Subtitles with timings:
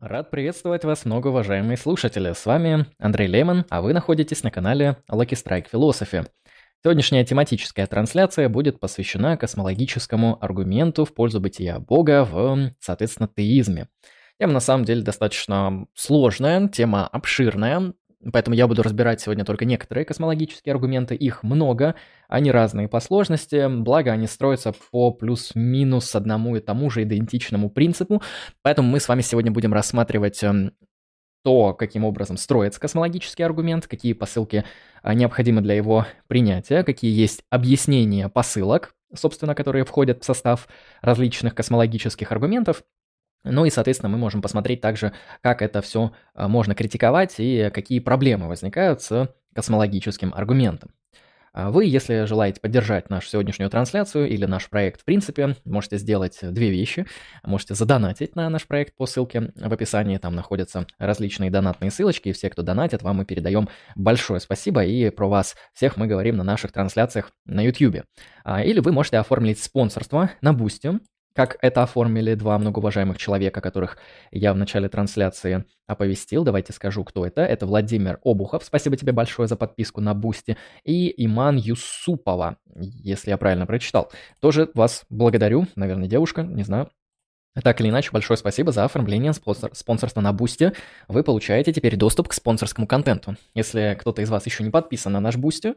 [0.00, 2.32] Рад приветствовать вас, многоуважаемые слушатели.
[2.32, 6.26] С вами Андрей Лемон, а вы находитесь на канале Lucky Strike Philosophy.
[6.82, 13.88] Сегодняшняя тематическая трансляция будет посвящена космологическому аргументу в пользу бытия Бога в, соответственно, теизме.
[14.38, 17.94] Тема на самом деле достаточно сложная, тема обширная,
[18.32, 21.14] Поэтому я буду разбирать сегодня только некоторые космологические аргументы.
[21.14, 21.94] Их много,
[22.28, 28.22] они разные по сложности, благо они строятся по плюс-минус одному и тому же идентичному принципу.
[28.62, 30.72] Поэтому мы с вами сегодня будем рассматривать эм,
[31.44, 34.64] то, каким образом строится космологический аргумент, какие посылки
[35.02, 40.66] а, необходимы для его принятия, какие есть объяснения посылок, собственно, которые входят в состав
[41.02, 42.82] различных космологических аргументов,
[43.44, 48.00] ну и, соответственно, мы можем посмотреть также, как это все а, можно критиковать и какие
[48.00, 50.90] проблемы возникают с космологическим аргументом.
[51.54, 56.36] А вы, если желаете поддержать нашу сегодняшнюю трансляцию или наш проект в принципе, можете сделать
[56.42, 57.06] две вещи.
[57.44, 62.32] Можете задонатить на наш проект по ссылке в описании, там находятся различные донатные ссылочки, и
[62.32, 66.42] все, кто донатит, вам мы передаем большое спасибо, и про вас всех мы говорим на
[66.42, 68.02] наших трансляциях на YouTube.
[68.42, 70.98] А, или вы можете оформить спонсорство на Boosty,
[71.34, 73.98] как это оформили два многоуважаемых человека, которых
[74.30, 76.44] я в начале трансляции оповестил.
[76.44, 77.42] Давайте скажу, кто это.
[77.42, 78.64] Это Владимир Обухов.
[78.64, 80.56] Спасибо тебе большое за подписку на Boosty.
[80.84, 84.10] И Иман Юсупова, если я правильно прочитал.
[84.40, 85.66] Тоже вас благодарю.
[85.74, 86.88] Наверное, девушка, не знаю.
[87.62, 90.72] Так или иначе, большое спасибо за оформление спонсор, спонсорства на Boosty.
[91.06, 93.36] Вы получаете теперь доступ к спонсорскому контенту.
[93.54, 95.74] Если кто-то из вас еще не подписан на наш Boosty,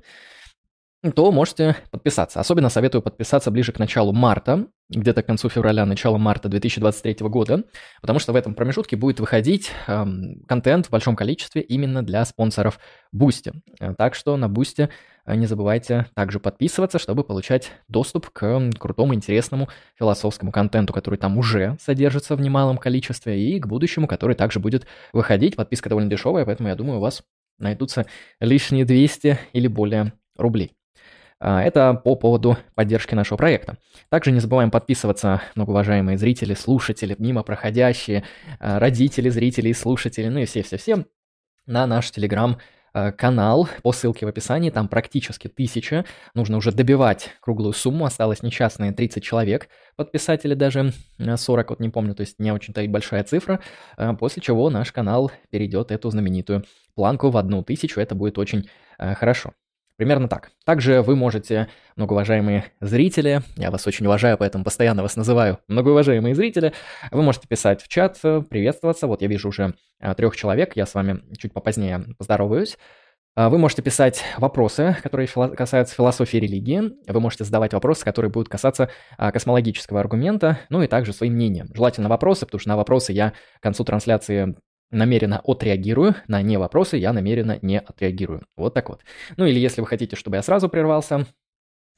[1.15, 2.39] то можете подписаться.
[2.39, 7.63] Особенно советую подписаться ближе к началу марта, где-то к концу февраля, начало марта 2023 года,
[8.01, 12.79] потому что в этом промежутке будет выходить эм, контент в большом количестве именно для спонсоров
[13.15, 13.53] Boosty.
[13.97, 14.89] Так что на Boosty
[15.25, 21.37] э, не забывайте также подписываться, чтобы получать доступ к крутому, интересному философскому контенту, который там
[21.37, 25.57] уже содержится в немалом количестве, и к будущему, который также будет выходить.
[25.57, 27.23] Подписка довольно дешевая, поэтому я думаю, у вас
[27.59, 28.05] найдутся
[28.39, 30.76] лишние 200 или более рублей.
[31.39, 33.77] А, это по поводу поддержки нашего проекта.
[34.09, 38.23] Также не забываем подписываться, многоуважаемые зрители, слушатели, мимо проходящие,
[38.59, 41.05] а, родители, зрители и слушатели, ну и все-все-все,
[41.67, 42.57] на наш телеграм
[42.91, 43.69] а, канал.
[43.83, 49.23] По ссылке в описании, там практически тысяча, нужно уже добивать круглую сумму, осталось несчастные 30
[49.23, 53.59] человек, подписатели даже 40, вот не помню, то есть не очень-то и большая цифра,
[54.19, 59.53] после чего наш канал перейдет эту знаменитую планку в одну тысячу, это будет очень хорошо.
[59.97, 60.51] Примерно так.
[60.63, 66.73] Также вы можете, многоуважаемые зрители, я вас очень уважаю, поэтому постоянно вас называю многоуважаемые зрители,
[67.11, 69.07] вы можете писать в чат, приветствоваться.
[69.07, 72.77] Вот я вижу уже а, трех человек, я с вами чуть попозднее поздороваюсь.
[73.35, 76.91] А, вы можете писать вопросы, которые касаются философии религии.
[77.07, 81.69] Вы можете задавать вопросы, которые будут касаться а, космологического аргумента, ну и также своим мнением.
[81.73, 84.55] Желательно вопросы, потому что на вопросы я к концу трансляции
[84.91, 88.45] намеренно отреагирую, на не вопросы я намеренно не отреагирую.
[88.55, 89.01] Вот так вот.
[89.35, 91.25] Ну или если вы хотите, чтобы я сразу прервался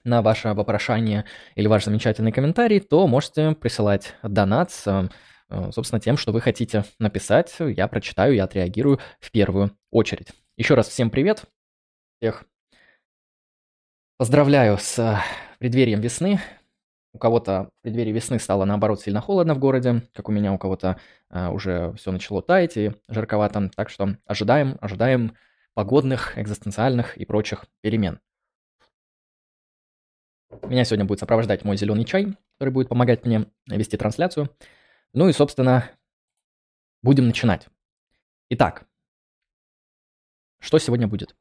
[0.04, 5.10] на ваше вопрошание или ваш замечательный комментарий, то можете присылать донат с,
[5.50, 7.56] э, собственно, тем, что вы хотите написать.
[7.60, 10.30] Я прочитаю, я отреагирую в первую очередь.
[10.58, 11.44] Еще раз всем привет.
[12.22, 12.46] Всех
[14.18, 15.22] поздравляю с
[15.60, 16.40] преддверием весны.
[17.12, 20.60] У кого-то в преддверии весны стало, наоборот, сильно холодно в городе, как у меня, у
[20.60, 21.00] кого-то
[21.30, 23.72] а, уже все начало таять и жарковато.
[23.76, 25.36] Так что ожидаем, ожидаем
[25.74, 28.20] погодных, экзистенциальных и прочих перемен.
[30.64, 34.56] Меня сегодня будет сопровождать мой зеленый чай, который будет помогать мне вести трансляцию.
[35.14, 35.90] Ну и, собственно,
[37.02, 37.68] будем начинать.
[38.50, 38.86] Итак,
[40.60, 41.36] что сегодня будет?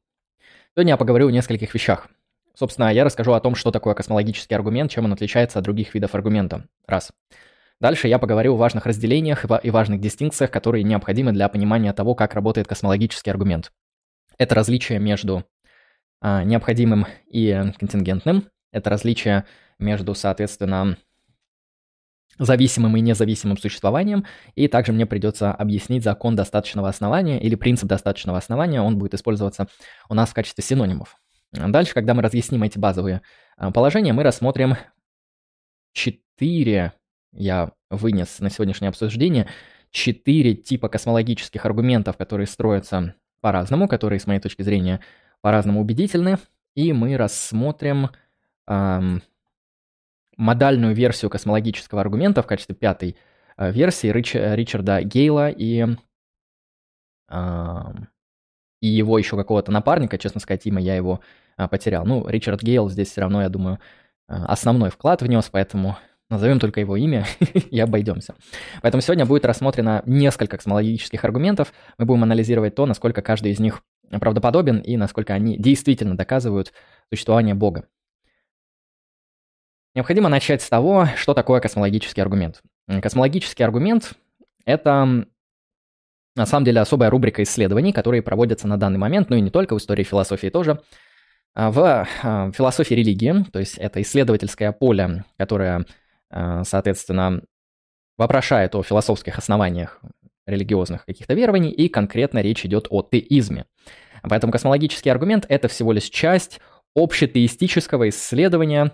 [0.73, 2.07] Сегодня я поговорю о нескольких вещах.
[2.59, 6.13] Собственно, я расскажу о том, что такое космологический аргумент, чем он отличается от других видов
[6.13, 6.65] аргумента.
[6.87, 7.13] Раз.
[7.79, 12.33] Дальше я поговорю о важных разделениях и важных дистинкциях, которые необходимы для понимания того, как
[12.33, 13.71] работает космологический аргумент.
[14.37, 15.45] Это различие между
[16.19, 18.49] а, необходимым и контингентным.
[18.73, 19.45] Это различие
[19.79, 20.97] между, соответственно,
[22.39, 24.25] зависимым и независимым существованием.
[24.55, 28.81] И также мне придется объяснить закон достаточного основания или принцип достаточного основания.
[28.81, 29.67] Он будет использоваться
[30.09, 31.15] у нас в качестве синонимов.
[31.51, 33.21] Дальше, когда мы разъясним эти базовые
[33.57, 34.75] а, положения, мы рассмотрим
[35.93, 36.93] четыре,
[37.31, 39.47] я вынес на сегодняшнее обсуждение,
[39.91, 44.99] четыре типа космологических аргументов, которые строятся по-разному, которые, с моей точки зрения,
[45.41, 46.37] по-разному убедительны.
[46.75, 48.09] И мы рассмотрим
[48.67, 49.23] эм,
[50.37, 53.17] модальную версию космологического аргумента в качестве пятой
[53.57, 55.87] э, версии Рич, Ричарда Гейла и
[57.29, 58.07] эм,
[58.81, 61.21] и его еще какого-то напарника, честно сказать, имя я его
[61.57, 62.05] а, потерял.
[62.05, 63.79] Ну, Ричард Гейл здесь все равно, я думаю,
[64.27, 65.97] а, основной вклад внес, поэтому
[66.29, 67.25] назовем только его имя
[67.71, 68.35] и обойдемся.
[68.81, 71.73] Поэтому сегодня будет рассмотрено несколько космологических аргументов.
[71.97, 76.73] Мы будем анализировать то, насколько каждый из них правдоподобен и насколько они действительно доказывают
[77.11, 77.85] существование Бога.
[79.95, 82.61] Необходимо начать с того, что такое космологический аргумент.
[83.01, 84.13] Космологический аргумент–
[84.65, 85.25] это
[86.39, 89.75] на самом деле особая рубрика исследований, которые проводятся на данный момент, ну и не только
[89.75, 90.81] в истории философии тоже,
[91.53, 95.85] а, в а, философии религии, то есть это исследовательское поле, которое,
[96.31, 97.41] а, соответственно,
[98.17, 99.99] вопрошает о философских основаниях
[100.47, 103.65] религиозных каких-то верований, и конкретно речь идет о теизме.
[104.23, 106.61] Поэтому космологический аргумент– это всего лишь часть
[106.95, 108.93] общетеистического исследования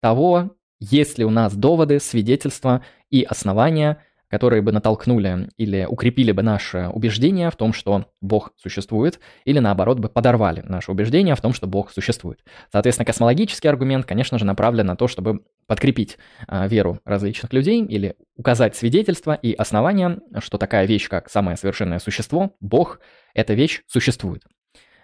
[0.00, 3.98] того, есть ли у нас доводы, свидетельства и основания–
[4.34, 10.00] которые бы натолкнули или укрепили бы наше убеждение в том, что Бог существует, или наоборот
[10.00, 12.40] бы подорвали наше убеждение в том, что Бог существует.
[12.72, 18.16] Соответственно, космологический аргумент, конечно же, направлен на то, чтобы подкрепить а, веру различных людей или
[18.36, 22.98] указать свидетельства и основания, что такая вещь, как самое совершенное существо, Бог,
[23.34, 24.42] эта вещь существует.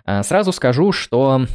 [0.05, 1.47] А, сразу скажу, что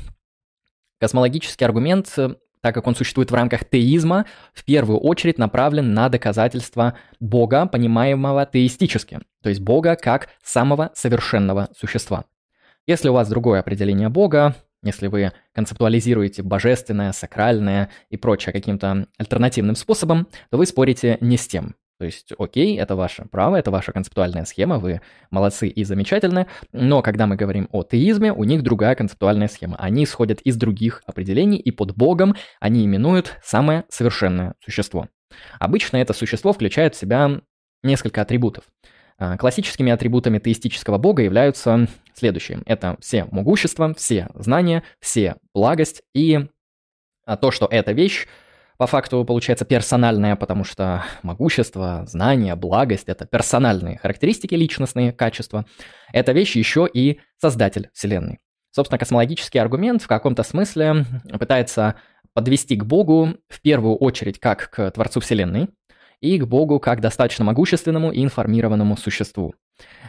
[1.01, 2.15] космологический аргумент
[2.65, 8.43] так как он существует в рамках теизма, в первую очередь направлен на доказательство Бога, понимаемого
[8.51, 12.25] теистически, то есть Бога как самого совершенного существа.
[12.87, 19.75] Если у вас другое определение Бога, если вы концептуализируете божественное, сакральное и прочее каким-то альтернативным
[19.75, 21.75] способом, то вы спорите не с тем.
[21.97, 24.99] То есть, окей, это ваше право, это ваша концептуальная схема, вы
[25.31, 29.77] молодцы и замечательны, но когда мы говорим о теизме, у них другая концептуальная схема.
[29.77, 35.07] Они исходят из других определений, и под Богом они именуют самое совершенное существо.
[35.59, 37.41] Обычно это существо включает в себя
[37.81, 38.65] несколько атрибутов.
[39.17, 42.61] А, классическими атрибутами теистического бога являются следующие.
[42.65, 46.47] Это все могущество, все знания, все благость и
[47.25, 48.27] а, то, что эта вещь
[48.77, 55.65] по факту получается персональное, потому что могущество, знание, благость— это персональные характеристики, личностные качества.
[56.11, 58.39] Это вещь еще и создатель Вселенной.
[58.71, 61.05] Собственно, космологический аргумент в каком-то смысле
[61.39, 61.95] пытается
[62.33, 65.69] подвести к Богу в первую очередь как к Творцу Вселенной
[66.19, 69.55] и к Богу как достаточно могущественному и информированному существу.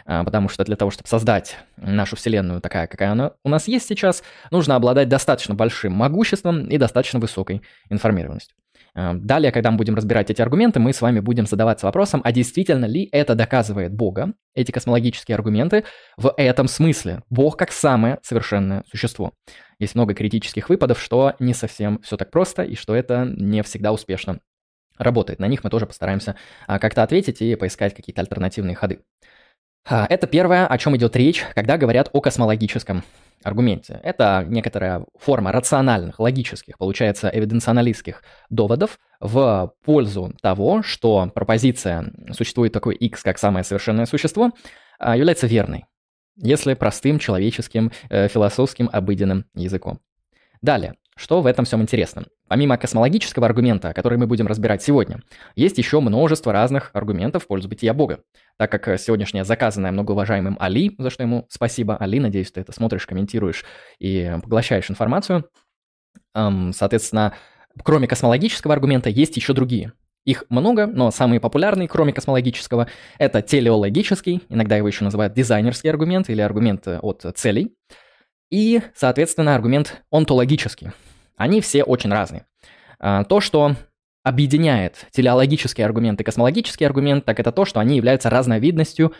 [0.05, 3.87] А, потому что для того, чтобы создать нашу Вселенную такая, какая она у нас есть
[3.87, 8.55] сейчас, нужно обладать достаточно большим могуществом и достаточно высокой информированностью.
[8.95, 12.31] А, далее, когда мы будем разбирать эти аргументы, мы с вами будем задаваться вопросом, а
[12.31, 15.83] действительно ли это доказывает Бога, эти космологические аргументы,
[16.17, 17.21] в этом смысле.
[17.29, 19.33] Бог как самое совершенное существо.
[19.77, 23.91] Есть много критических выпадов, что не совсем все так просто и что это не всегда
[23.91, 24.39] успешно
[24.97, 25.39] работает.
[25.39, 26.35] На них мы тоже постараемся
[26.65, 29.01] а, как-то ответить и поискать какие-то альтернативные ходы.
[29.89, 33.03] А, это первое, о чем идет речь, когда говорят о космологическом
[33.43, 34.01] аргументе.
[34.03, 42.95] Это некоторая форма рациональных, логических, получается, эвиденционалистских доводов в пользу того, что пропозиция «существует такой
[42.95, 44.51] X как самое совершенное существо»
[44.99, 45.85] а, является верной,
[46.35, 49.99] если простым человеческим, э, философским, обыденным языком.
[50.61, 52.25] Далее, что в этом всем интересно?
[52.47, 55.21] Помимо космологического аргумента, который мы будем разбирать сегодня,
[55.55, 58.21] есть еще множество разных аргументов в пользу бытия Бога.
[58.57, 63.05] Так как сегодняшняя заказанная многоуважаемым Али, за что ему спасибо, Али, надеюсь, ты это смотришь,
[63.05, 63.65] комментируешь
[63.99, 65.49] и поглощаешь информацию,
[66.33, 67.33] соответственно,
[67.83, 69.93] кроме космологического аргумента есть еще другие.
[70.25, 72.87] Их много, но самые популярные, кроме космологического,
[73.17, 77.75] это телеологический, иногда его еще называют дизайнерский аргумент или аргумент от целей,
[78.49, 80.91] и, соответственно, аргумент онтологический.
[81.35, 82.45] Они все очень разные.
[82.99, 83.75] А, то, что
[84.23, 89.13] объединяет телеологический аргумент и космологический аргумент, так это то, что они являются разновидностью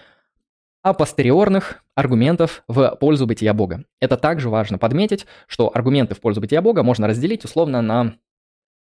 [0.81, 3.83] апостериорных аргументов в пользу бытия Бога.
[3.99, 8.15] Это также важно подметить, что аргументы в пользу бытия Бога можно разделить условно на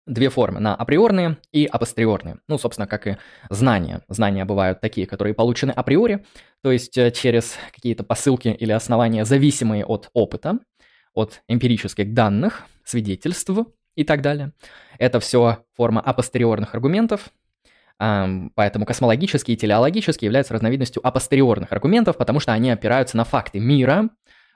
[0.07, 2.39] две формы, на априорные и апостериорные.
[2.47, 3.17] Ну, собственно, как и
[3.49, 4.01] знания.
[4.07, 6.25] Знания бывают такие, которые получены априори,
[6.63, 10.59] то есть э, через какие-то посылки или основания, зависимые от опыта,
[11.13, 13.51] от эмпирических данных, свидетельств
[13.95, 14.53] и так далее.
[14.97, 17.29] Это все форма апостериорных аргументов,
[17.99, 24.09] Поэтому космологические и телеологические являются разновидностью апостериорных аргументов, потому что они опираются на факты мира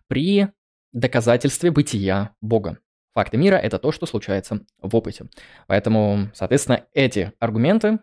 [0.08, 0.50] при
[0.94, 2.78] доказательстве бытия Бога.
[3.14, 5.26] Факты мира— это то, что случается в опыте.
[5.68, 8.00] Поэтому, соответственно, эти аргументы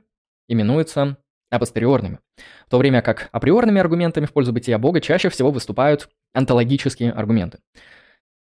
[0.49, 1.17] именуются
[1.51, 2.19] апостериорными.
[2.67, 7.59] В то время как априорными аргументами в пользу бытия Бога чаще всего выступают онтологические аргументы.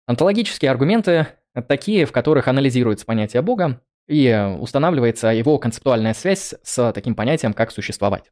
[0.05, 1.27] Онтологические аргументы—
[1.67, 7.71] такие, в которых анализируется понятие Бога и устанавливается его концептуальная связь с таким понятием, как
[7.71, 8.31] существовать.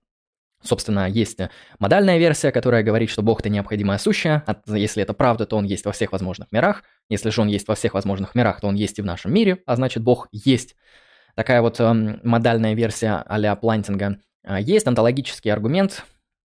[0.64, 1.40] Собственно, есть
[1.80, 4.44] модальная версия, которая говорит, что Бог– это необходимое сущее.
[4.68, 6.84] Если это правда, то Он есть во всех возможных мирах.
[7.10, 9.58] Если же Он есть во всех возможных мирах, то Он есть и в нашем мире,
[9.66, 10.76] а значит, Бог есть.
[11.36, 14.20] такая вот эм, модальная версия а-ля Плантинга.
[14.44, 16.06] А, есть онтологический аргумент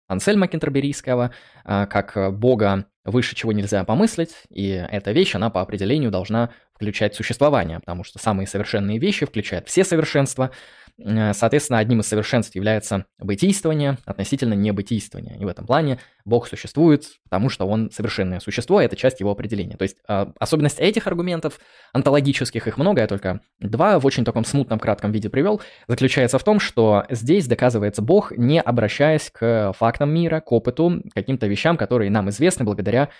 [0.06, 1.32] Ансельма Кентерберийского,
[1.64, 7.14] а, как бога выше чего нельзя помыслить, и эта вещь, она по определению должна включать
[7.14, 13.06] существование, потому что самые совершенные вещи включают все совершенства, Э, соответственно, одним из совершенств является
[13.18, 15.36] бытийствование относительно небытийствования.
[15.38, 19.30] И в этом плане Бог существует, потому что он совершенное существо, и это часть его
[19.30, 19.76] определения.
[19.76, 21.60] То есть э, особенность этих аргументов,
[21.92, 26.44] онтологических их много, я только два в очень таком смутном кратком виде привел, заключается в
[26.44, 31.76] том, что здесь доказывается Бог, не обращаясь к фактам мира, к опыту, к каким-то вещам,
[31.76, 33.10] которые нам известны благодаря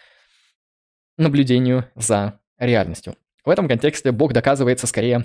[1.17, 3.15] наблюдению за реальностью.
[3.45, 5.25] В этом контексте Бог доказывается скорее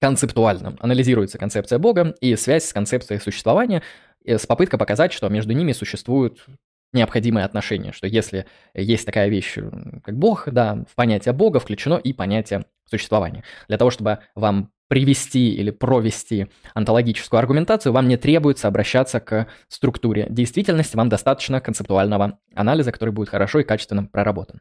[0.00, 0.76] концептуальным.
[0.80, 3.82] Анализируется концепция Бога и связь с концепцией существования,
[4.24, 6.44] с попыткой показать, что между ними существуют
[6.92, 9.58] необходимые отношения, что если есть такая вещь,
[10.04, 13.44] как Бог, да, в понятие Бога включено и понятие существования.
[13.68, 20.26] Для того, чтобы вам привести или провести онтологическую аргументацию, вам не требуется обращаться к структуре
[20.30, 24.60] действительности, вам достаточно концептуального анализа, который будет хорошо и качественно проработан.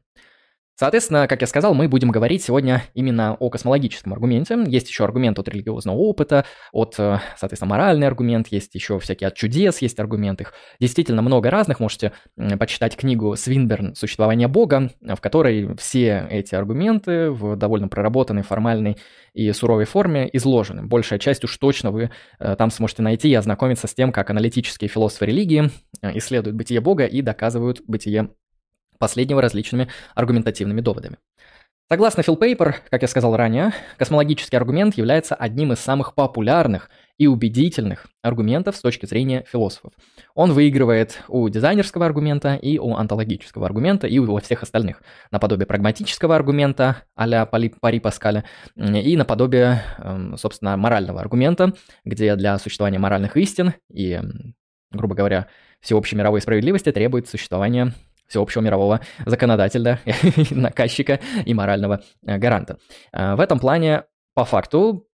[0.79, 4.59] Соответственно, как я сказал, мы будем говорить сегодня именно о космологическом аргументе.
[4.67, 9.33] Есть еще аргумент от религиозного опыта, от, э, соответственно, моральный аргумент, есть еще всякие от
[9.33, 11.79] чудес, есть аргумент их действительно много разных.
[11.79, 12.11] Можете
[12.59, 18.97] почитать книгу Свинберн «Существование Бога», в которой все эти аргументы в довольно проработанной, формальной
[19.33, 20.83] и суровой форме изложены.
[20.83, 24.89] Большая часть уж точно вы э, там сможете найти и ознакомиться с тем, как аналитические
[24.89, 25.71] философы религии
[26.03, 28.29] э, исследуют бытие Бога и доказывают бытие
[28.97, 31.17] последнего различными аргументативными доводами.
[31.89, 37.27] Согласно Фил Пейпер, как я сказал ранее, космологический аргумент является одним из самых популярных и
[37.27, 39.93] убедительных аргументов с точки зрения философов.
[40.35, 45.01] Он выигрывает у дизайнерского аргумента и у онтологического аргумента и у всех остальных.
[45.31, 48.43] Наподобие прагматического аргумента а-ля Пари Паскаля
[48.75, 51.71] и наподобие, эм, собственно, морального аргумента,
[52.03, 54.19] где для существования моральных истин и,
[54.91, 55.47] грубо говоря,
[55.79, 57.93] всеобщей мировой справедливости требует существования
[58.27, 59.99] всеобщего мирового законодателя,
[60.51, 62.77] наказчика и морального э, гаранта.
[63.11, 64.03] Э, в этом плане,
[64.33, 65.07] по факту,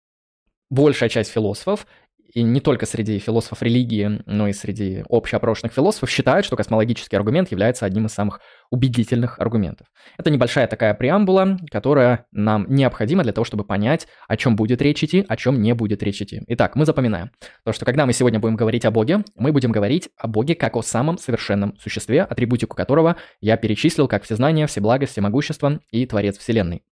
[0.69, 1.85] большая часть философов
[2.33, 7.51] и не только среди философов религии, но и среди общеопрошенных философов считают, что космологический аргумент
[7.51, 9.87] является одним из самых убедительных аргументов.
[10.17, 15.03] Это небольшая такая преамбула, которая нам необходима для того, чтобы понять, о чем будет речь
[15.03, 16.41] идти, о чем не будет речь идти.
[16.47, 17.31] Итак, мы запоминаем,
[17.65, 20.75] то, что когда мы сегодня будем говорить о Боге, мы будем говорить о Боге как
[20.75, 26.83] о самом совершенном существе, атрибутику которого я перечислил как всезнание, всеблагость, всемогущество и Творец Вселенной.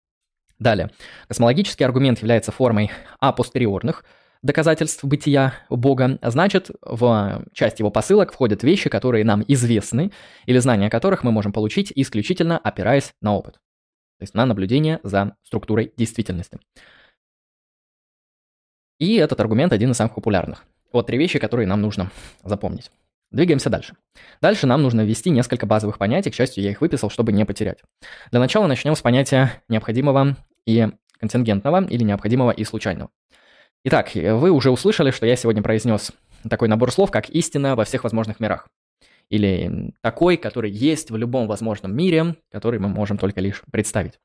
[0.58, 0.90] Далее.
[1.26, 4.04] Космологический аргумент является формой апостериорных,
[4.42, 10.12] доказательств бытия Бога, значит, в часть его посылок входят вещи, которые нам известны,
[10.46, 15.00] или знания о которых мы можем получить исключительно опираясь на опыт, то есть на наблюдение
[15.02, 16.58] за структурой действительности.
[18.98, 20.64] И этот аргумент один из самых популярных.
[20.92, 22.10] Вот три вещи, которые нам нужно
[22.42, 22.90] запомнить.
[23.30, 23.94] Двигаемся дальше.
[24.40, 27.78] Дальше нам нужно ввести несколько базовых понятий, к счастью, я их выписал, чтобы не потерять.
[28.32, 33.10] Для начала начнем с понятия необходимого и контингентного, или необходимого и случайного.
[33.82, 36.12] Итак, вы уже услышали, что я сегодня произнес
[36.48, 38.68] такой набор слов, как «истина во всех возможных мирах».
[39.30, 44.18] Или такой, который есть в любом возможном мире, который мы можем только лишь представить.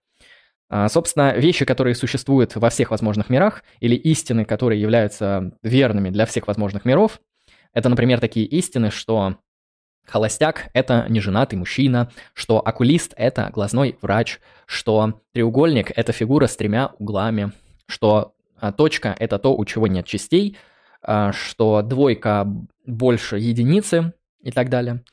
[0.67, 6.25] А, собственно, вещи, которые существуют во всех возможных мирах, или истины, которые являются верными для
[6.25, 7.21] всех возможных миров,
[7.74, 9.38] это, например, такие истины, что
[10.05, 16.91] холостяк– это неженатый мужчина, что окулист– это глазной врач, что треугольник– это фигура с тремя
[17.00, 17.53] углами,
[17.88, 18.34] что
[18.77, 20.57] точка– это то, у чего нет частей,
[21.01, 22.47] а, что двойка
[22.85, 25.03] больше единицы и так далее.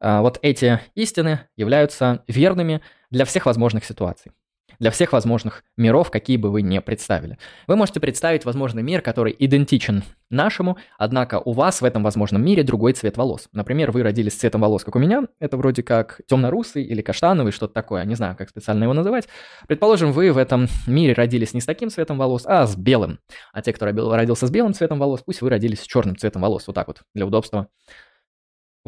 [0.00, 2.80] А, вот эти истины являются верными
[3.10, 4.32] для всех возможных ситуаций
[4.78, 7.38] для всех возможных миров, какие бы вы ни представили.
[7.66, 12.62] Вы можете представить возможный мир, который идентичен нашему, однако у вас в этом возможном мире
[12.62, 13.48] другой цвет волос.
[13.52, 17.52] Например, вы родились с цветом волос, как у меня, это вроде как темно-русый или каштановый,
[17.52, 19.28] что-то такое, не знаю, как специально его называть.
[19.66, 23.20] Предположим, вы в этом мире родились не с таким цветом волос, а с белым.
[23.52, 26.66] А те, кто родился с белым цветом волос, пусть вы родились с черным цветом волос,
[26.66, 27.68] вот так вот, для удобства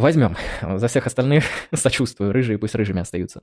[0.01, 0.35] Возьмем.
[0.79, 2.33] За всех остальных сочувствую.
[2.33, 3.43] Рыжие пусть рыжими остаются.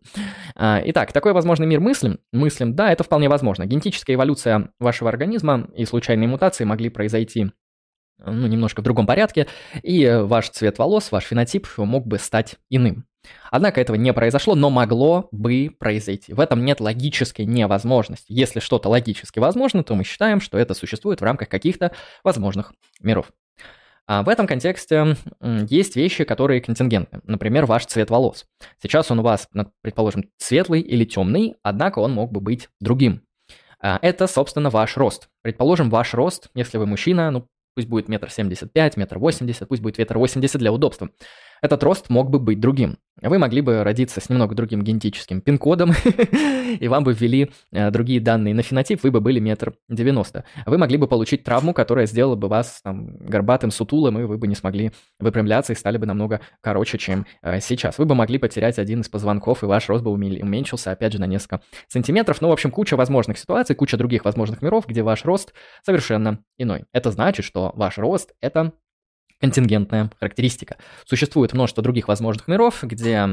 [0.55, 2.19] А, итак, такой возможный мир мыслим.
[2.33, 3.67] Мыслим, да, это вполне возможно.
[3.67, 7.51] Генетическая эволюция вашего организма и случайные мутации могли произойти
[8.17, 9.45] ну, немножко в другом порядке,
[9.83, 13.05] и ваш цвет волос, ваш фенотип мог бы стать иным.
[13.51, 16.33] Однако этого не произошло, но могло бы произойти.
[16.33, 18.33] В этом нет логической невозможности.
[18.33, 21.91] Если что-то логически возможно, то мы считаем, что это существует в рамках каких-то
[22.23, 23.31] возможных миров.
[24.07, 25.17] А в этом контексте
[25.69, 27.19] есть вещи, которые контингентны.
[27.25, 28.45] Например, ваш цвет волос.
[28.81, 29.49] Сейчас он у вас,
[29.81, 33.21] предположим, светлый или темный, однако он мог бы быть другим.
[33.81, 35.29] А, это, собственно, ваш рост.
[35.41, 39.81] Предположим, ваш рост, если вы мужчина, ну, пусть будет метр семьдесят пять, метр восемьдесят, пусть
[39.81, 41.09] будет метр восемьдесят для удобства
[41.61, 42.97] этот рост мог бы быть другим.
[43.21, 45.91] Вы могли бы родиться с немного другим генетическим пин-кодом,
[46.79, 50.43] и вам бы ввели э, другие данные на фенотип, вы бы были метр девяносто.
[50.67, 54.47] Вы могли бы получить травму, которая сделала бы вас там, горбатым, сутулым, и вы бы
[54.47, 57.97] не смогли выпрямляться и стали бы намного короче, чем э, сейчас.
[57.97, 61.25] Вы бы могли потерять один из позвонков, и ваш рост бы уменьшился, опять же, на
[61.25, 62.39] несколько сантиметров.
[62.41, 66.85] Ну, в общем, куча возможных ситуаций, куча других возможных миров, где ваш рост совершенно иной.
[66.93, 68.73] Это значит, что ваш рост— это
[69.39, 70.77] контингентная характеристика.
[71.05, 73.25] Существует множество других возможных миров, где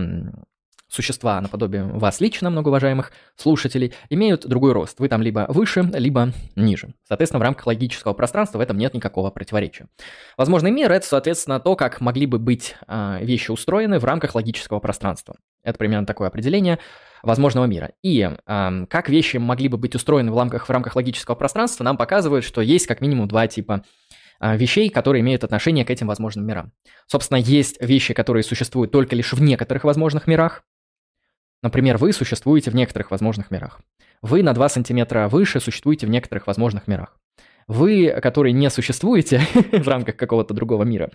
[0.89, 5.01] существа наподобие вас лично, многоуважаемых слушателей, имеют другой рост.
[5.01, 6.95] Вы там либо выше, либо ниже.
[7.09, 9.89] Соответственно, в рамках логического пространства в этом нет никакого противоречия.
[10.37, 14.79] Возможный мир— это, соответственно, то, как могли бы быть э, вещи устроены в рамках логического
[14.79, 15.37] пространства.
[15.63, 16.79] Это примерно такое определение
[17.23, 17.93] возможного мира.
[18.03, 21.97] И э, как вещи могли бы быть устроены в рамках, в рамках логического пространства, нам
[21.97, 23.83] показывают, что есть как минимум два типа а,
[24.41, 26.73] вещей, которые имеют отношение к этим возможным мирам.
[27.07, 30.63] Собственно, есть вещи, которые существуют только лишь в некоторых возможных мирах.
[31.63, 33.81] Например, вы существуете в некоторых возможных мирах.
[34.21, 37.19] Вы на 2 сантиметра выше существуете в некоторых возможных мирах.
[37.67, 39.41] Вы, которые не существуете
[39.73, 41.11] в рамках какого-то другого мира,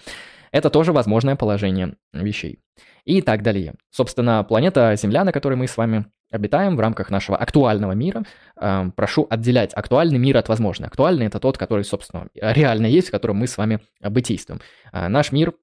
[0.52, 2.60] это тоже возможное положение вещей.
[3.06, 3.76] И так далее.
[3.92, 8.24] Собственно, планета Земля, на которой мы с вами обитаем в рамках нашего актуального мира.
[8.60, 10.90] Эм, прошу отделять актуальный мир от возможного.
[10.90, 14.62] Актуальный– это тот, который, собственно, реально есть, в котором мы с вами бытийствуем.
[14.92, 15.54] А наш мир,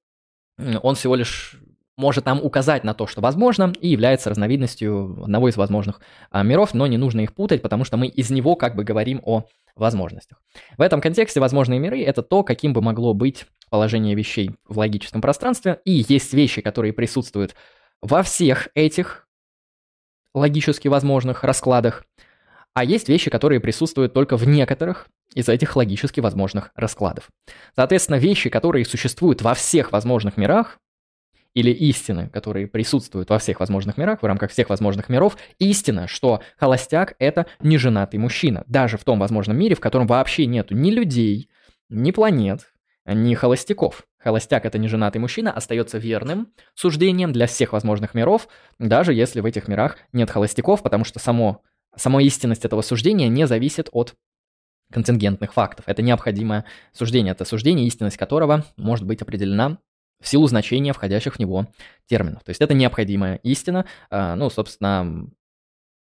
[0.57, 1.59] он всего лишь
[1.97, 6.73] может нам указать на то, что возможно, и является разновидностью одного из возможных а, миров,
[6.73, 9.45] но не нужно их путать, потому что мы из него как бы говорим о
[9.75, 10.41] возможностях.
[10.77, 15.21] В этом контексте возможные миры– это то, каким бы могло быть положение вещей в логическом
[15.21, 17.55] пространстве, и есть вещи, которые присутствуют
[18.01, 19.26] во всех этих
[20.37, 22.05] логически возможных раскладах,
[22.73, 27.29] а есть вещи, которые присутствуют только в некоторых из этих логически возможных раскладов.
[27.75, 30.79] Соответственно, вещи, которые существуют во всех возможных мирах,
[31.57, 36.41] или истины, которые присутствуют во всех возможных мирах, в рамках всех возможных миров, истина, что
[36.55, 41.49] холостяк– это неженатый мужчина, даже в том возможном мире, в котором вообще нету ни людей,
[41.89, 42.71] ни планет,
[43.07, 44.03] ни холостяков.
[44.27, 49.69] Холостяк– это неженатый мужчина, остается верным суждением для всех возможных миров, даже если в этих
[49.69, 51.63] мирах нет холостяков, потому что само,
[51.95, 54.15] сама истинность этого суждения не зависит от
[54.91, 55.85] контингентных фактов.
[55.87, 59.77] Это необходимое суждение, это суждение, истинность которого может быть определена
[60.21, 61.67] в силу значения входящих в него
[62.05, 62.43] терминов.
[62.43, 65.29] То есть это необходимая истина, а, ну, собственно,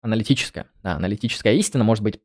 [0.01, 0.65] аналитическая.
[0.83, 2.19] Да, аналитическая истина может быть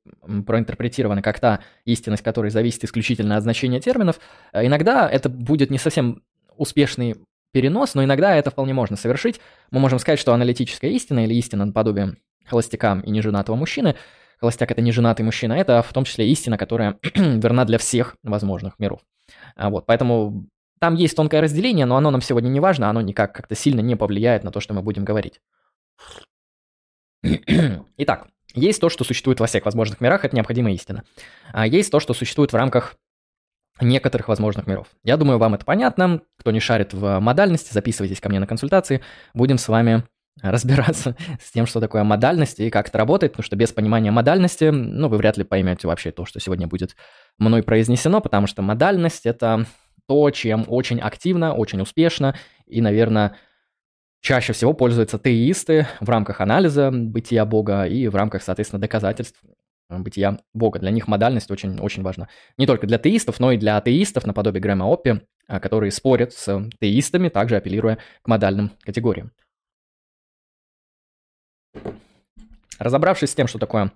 [0.46, 4.18] проинтерпретирована как та истинность, которая зависит исключительно от значения терминов.
[4.52, 6.22] Э, иногда это будет не совсем
[6.56, 7.16] успешный
[7.52, 9.40] перенос, но иногда это вполне можно совершить.
[9.70, 13.96] Мы можем сказать, что аналитическая истина или истина наподобие холостяка и неженатого мужчины,
[14.40, 19.00] холостяк это неженатый мужчина, это в том числе истина, которая верна для всех возможных миров.
[19.56, 20.46] А вот, поэтому
[20.78, 23.96] там есть тонкое разделение, но оно нам сегодня не важно, оно никак как-то сильно не
[23.96, 25.40] повлияет на то, что мы будем говорить.
[27.98, 31.04] Итак, есть то, что существует во всех возможных мирах, это необходимая истина.
[31.52, 32.96] А есть то, что существует в рамках
[33.80, 34.88] некоторых возможных миров.
[35.04, 36.22] Я думаю, вам это понятно.
[36.38, 39.02] Кто не шарит в модальности, записывайтесь ко мне на консультации.
[39.34, 40.04] Будем с вами
[40.42, 44.64] разбираться с тем, что такое модальность и как это работает, потому что без понимания модальности,
[44.64, 46.96] ну, вы вряд ли поймете вообще то, что сегодня будет
[47.38, 49.66] мной произнесено, потому что модальность– это
[50.06, 52.34] то, чем очень активно, очень успешно
[52.66, 53.36] и, наверное,
[54.26, 59.40] чаще всего пользуются теисты в рамках анализа бытия Бога и в рамках, соответственно, доказательств
[59.88, 60.80] бытия Бога.
[60.80, 62.28] Для них модальность очень, очень важна.
[62.58, 66.68] Не только для теистов, но и для атеистов, наподобие Грэма Оппи, а, которые спорят с
[66.80, 69.30] теистами, также апеллируя к модальным категориям.
[72.80, 73.92] Разобравшись с тем, что такое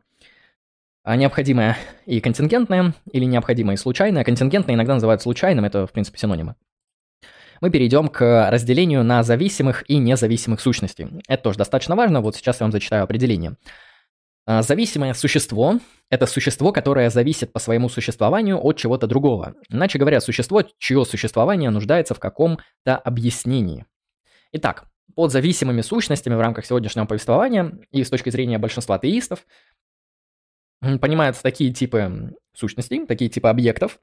[1.02, 6.18] а, необходимое и контингентное, или необходимое и случайное, контингентное иногда называют случайным, это, в принципе,
[6.18, 6.54] синонимы
[7.60, 11.08] мы перейдем к разделению на зависимых и независимых сущностей.
[11.28, 13.56] Это тоже достаточно важно, вот сейчас я вам зачитаю определение.
[14.46, 15.78] А, зависимое существо–
[16.10, 19.54] это существо, которое зависит по своему существованию от чего-то другого.
[19.68, 23.84] Иначе говоря, существо, чье существование нуждается в каком-то объяснении.
[24.52, 29.46] Итак, под зависимыми сущностями в рамках сегодняшнего повествования и с точки зрения большинства атеистов
[30.80, 33.98] понимаются такие типы сущностей, такие типы объектов,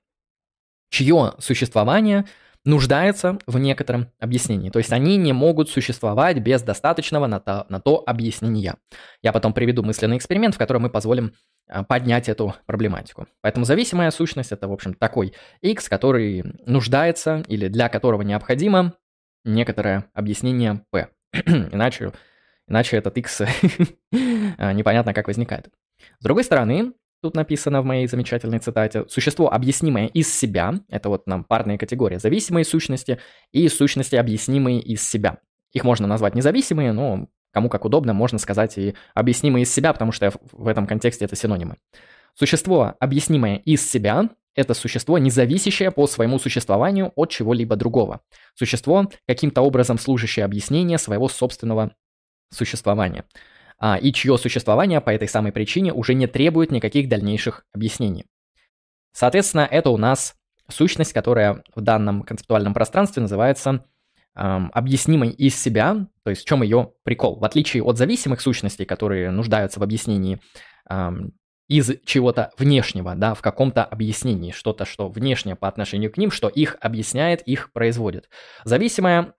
[0.92, 2.26] чье существование–
[2.66, 4.70] нуждается в некотором объяснении.
[4.70, 8.76] То есть они не могут существовать без достаточного на то, на то объяснения.
[9.22, 11.34] Я потом приведу мысленный эксперимент, в котором мы позволим
[11.70, 13.28] а, поднять эту проблематику.
[13.42, 18.94] Поэтому зависимая сущность это, в общем, такой x, который нуждается или для которого необходимо
[19.44, 21.10] некоторое объяснение p.
[21.46, 22.12] иначе,
[22.68, 23.42] иначе этот x
[24.12, 25.70] непонятно как возникает.
[26.20, 31.28] С другой стороны, тут написано в моей замечательной цитате, существо, объяснимое из себя, это вот
[31.28, 33.20] нам парная категория, зависимые сущности
[33.52, 35.40] и сущности, объяснимые из себя.
[35.74, 40.12] Их можно назвать независимые, но кому как удобно, можно сказать и объяснимые из себя, потому
[40.12, 41.78] что в этом контексте это синонимы.
[42.36, 48.22] Существо, объяснимое из себя, это существо, не зависящее по своему существованию от чего-либо другого.
[48.56, 51.96] Существо, каким-то образом служащее объяснение своего собственного
[52.52, 53.26] существования.
[53.80, 58.26] А, и чье существование по этой самой причине уже не требует никаких дальнейших объяснений.
[59.12, 60.36] Соответственно, это у нас
[60.70, 63.86] сущность, которая в данном концептуальном пространстве называется
[64.34, 67.40] объяснимой из себя, то есть в чем ее прикол.
[67.40, 70.40] В отличие от зависимых сущностей, которые нуждаются в объяснении
[70.88, 71.34] эм,
[71.68, 76.50] из чего-то внешнего, да, в каком-то объяснении, что-то, что внешнее по отношению к ним, что
[76.50, 78.30] их объясняет, их производит.
[78.64, 79.34] Зависимая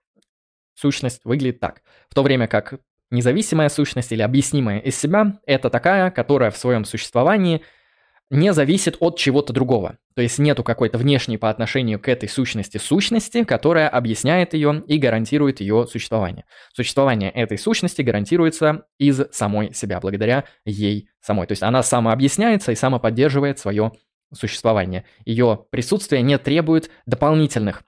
[0.75, 1.81] сущность выглядит так.
[2.09, 6.85] В то время как независимая сущность или объяснимая из себя– это такая, которая в своем
[6.85, 7.61] существовании–
[8.29, 9.97] не зависит от чего-то другого.
[10.15, 14.97] То есть нету какой-то внешней по отношению к этой сущности сущности, которая объясняет ее и
[14.97, 16.45] гарантирует ее существование.
[16.73, 21.47] Существование этой сущности гарантируется из самой себя, благодаря ей самой.
[21.47, 23.93] То есть она самообъясняется и самоподдерживает свое
[24.31, 25.05] существование.
[25.25, 27.83] Ее присутствие не требует дополнительных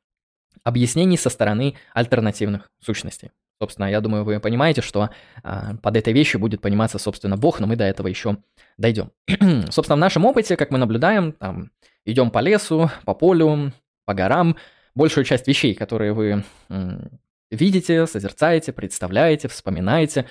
[0.64, 3.30] объяснений со стороны альтернативных сущностей.
[3.62, 5.12] Собственно, я думаю, вы понимаете, что
[5.44, 8.38] а, под этой вещью будет пониматься, собственно, Бог, но мы до этого еще
[8.80, 9.12] дойдем.
[9.70, 11.70] собственно, в нашем опыте, как мы наблюдаем, там,
[12.04, 13.72] идем по лесу, по полю,
[14.06, 14.58] по горам,
[14.96, 17.20] большую часть вещей, которые вы м,
[17.52, 20.26] видите, созерцаете, представляете, вспоминаете,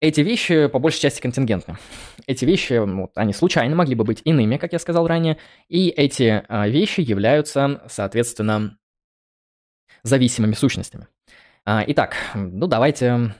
[0.00, 1.78] эти вещи по большей части контингентны.
[2.28, 6.44] Эти вещи, вот, они случайно могли бы быть иными, как я сказал ранее, и эти
[6.46, 8.78] а, вещи являются, соответственно,
[10.04, 11.08] зависимыми сущностями.
[11.68, 13.34] А, итак, ну давайте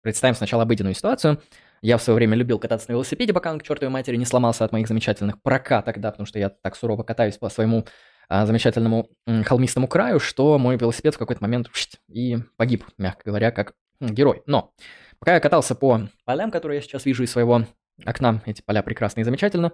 [0.00, 1.38] представим сначала обыденную ситуацию.
[1.82, 4.64] Я в свое время любил кататься на велосипеде, пока он к чертовой матери не сломался
[4.64, 7.84] от моих замечательных прокаток, да, потому что я так сурово катаюсь по своему
[8.30, 11.68] а, замечательному м, холмистому краю, что мой велосипед в какой-то момент
[12.08, 14.42] и погиб, мягко говоря, как герой.
[14.46, 14.72] Но
[15.18, 17.66] пока я катался по полям, которые я сейчас вижу из своего
[18.02, 19.72] окна, эти поля прекрасные и замечательно,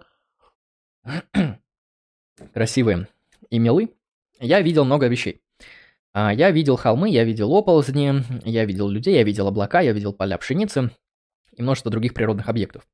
[2.53, 3.07] красивые
[3.51, 3.95] и милы,
[4.41, 5.43] я видел много вещей.
[6.13, 10.13] А, я видел холмы, я видел оползни, я видел людей, я видел облака, я видел
[10.13, 10.91] поля пшеницы
[11.57, 12.87] и множество других природных объектов.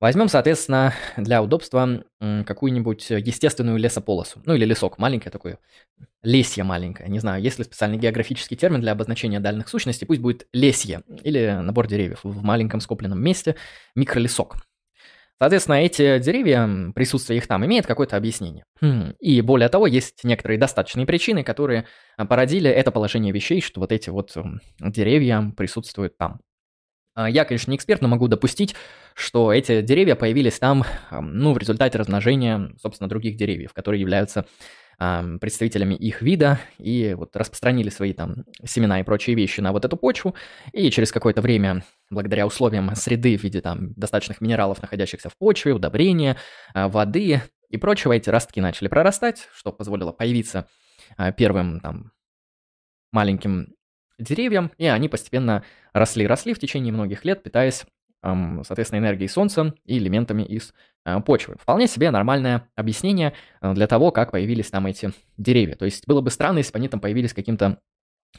[0.00, 4.40] Возьмем, соответственно, для удобства какую-нибудь естественную лесополосу.
[4.44, 5.58] Ну или лесок, маленькое такое,
[6.22, 7.08] лесье маленькое.
[7.08, 11.60] Не знаю, есть ли специальный географический термин для обозначения дальних сущностей, пусть будет лесье или
[11.62, 13.56] набор деревьев в маленьком скопленном месте,
[13.96, 14.67] микролесок.
[15.40, 18.64] Соответственно, эти деревья, присутствие их там имеет какое-то объяснение.
[18.80, 23.80] Хм, и более того, есть некоторые достаточные причины, которые а, породили это положение вещей, что
[23.80, 24.36] вот эти вот
[24.80, 26.40] деревья присутствуют там.
[27.14, 28.74] А, я, конечно, не эксперт, но могу допустить,
[29.14, 34.44] что эти деревья появились там, ну, в результате размножения, собственно, других деревьев, которые являются
[34.98, 39.96] представителями их вида и вот распространили свои там семена и прочие вещи на вот эту
[39.96, 40.34] почву,
[40.72, 45.72] и через какое-то время, благодаря условиям среды в виде там достаточных минералов, находящихся в почве,
[45.72, 46.36] удобрения,
[46.74, 50.68] а, воды и прочего, эти ростки начали прорастать, что позволило появиться
[51.16, 52.10] а, первым там
[53.12, 53.74] маленьким
[54.18, 57.84] деревьям, и они постепенно росли-росли в течение многих лет, питаясь
[58.22, 61.56] соответственно, энергией Солнца и элементами из э, почвы.
[61.60, 65.76] Вполне себе нормальное объяснение э, для того, как появились там эти деревья.
[65.76, 67.78] То есть было бы странно, если бы они там появились каким-то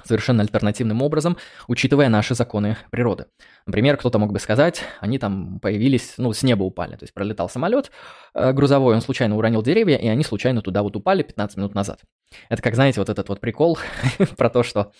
[0.04, 1.38] совершенно альтернативным образом,
[1.68, 3.26] учитывая наши законы природы.
[3.66, 6.96] Например, кто-то мог бы сказать, они там появились, ну, с неба упали.
[6.96, 7.92] То есть пролетал самолет
[8.34, 12.02] э, грузовой, он случайно уронил деревья, и они случайно туда вот упали 15 минут назад.
[12.50, 13.80] Это как, знаете, вот этот вот прикол
[14.38, 14.92] про то, что,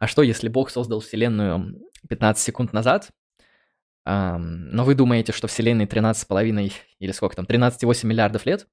[0.00, 3.10] а что, если Бог создал Вселенную 15 секунд назад,
[4.06, 8.68] но вы думаете, что Вселенной 13,5 или сколько там, 13,8 миллиардов лет,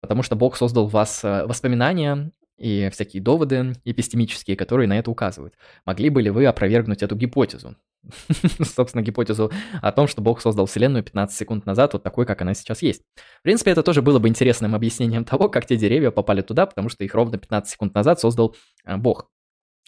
[0.00, 5.10] потому что Бог создал в вас э, воспоминания и всякие доводы эпистемические, которые на это
[5.10, 5.54] указывают.
[5.84, 7.76] Могли бы ли вы опровергнуть эту гипотезу?
[8.62, 9.50] Собственно, гипотезу
[9.82, 13.02] о том, что Бог создал Вселенную 15 секунд назад, вот такой, как она сейчас есть.
[13.40, 16.88] В принципе, это тоже было бы интересным объяснением того, как те деревья попали туда, потому
[16.88, 19.30] что их ровно 15 секунд назад создал э, Бог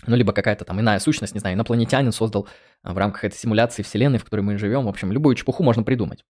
[0.06, 2.48] ну, либо какая-то там иная сущность, не знаю, инопланетянин создал
[2.82, 4.84] а, в рамках этой симуляции Вселенной, в которой мы живем.
[4.84, 6.24] В общем, любую чепуху можно придумать.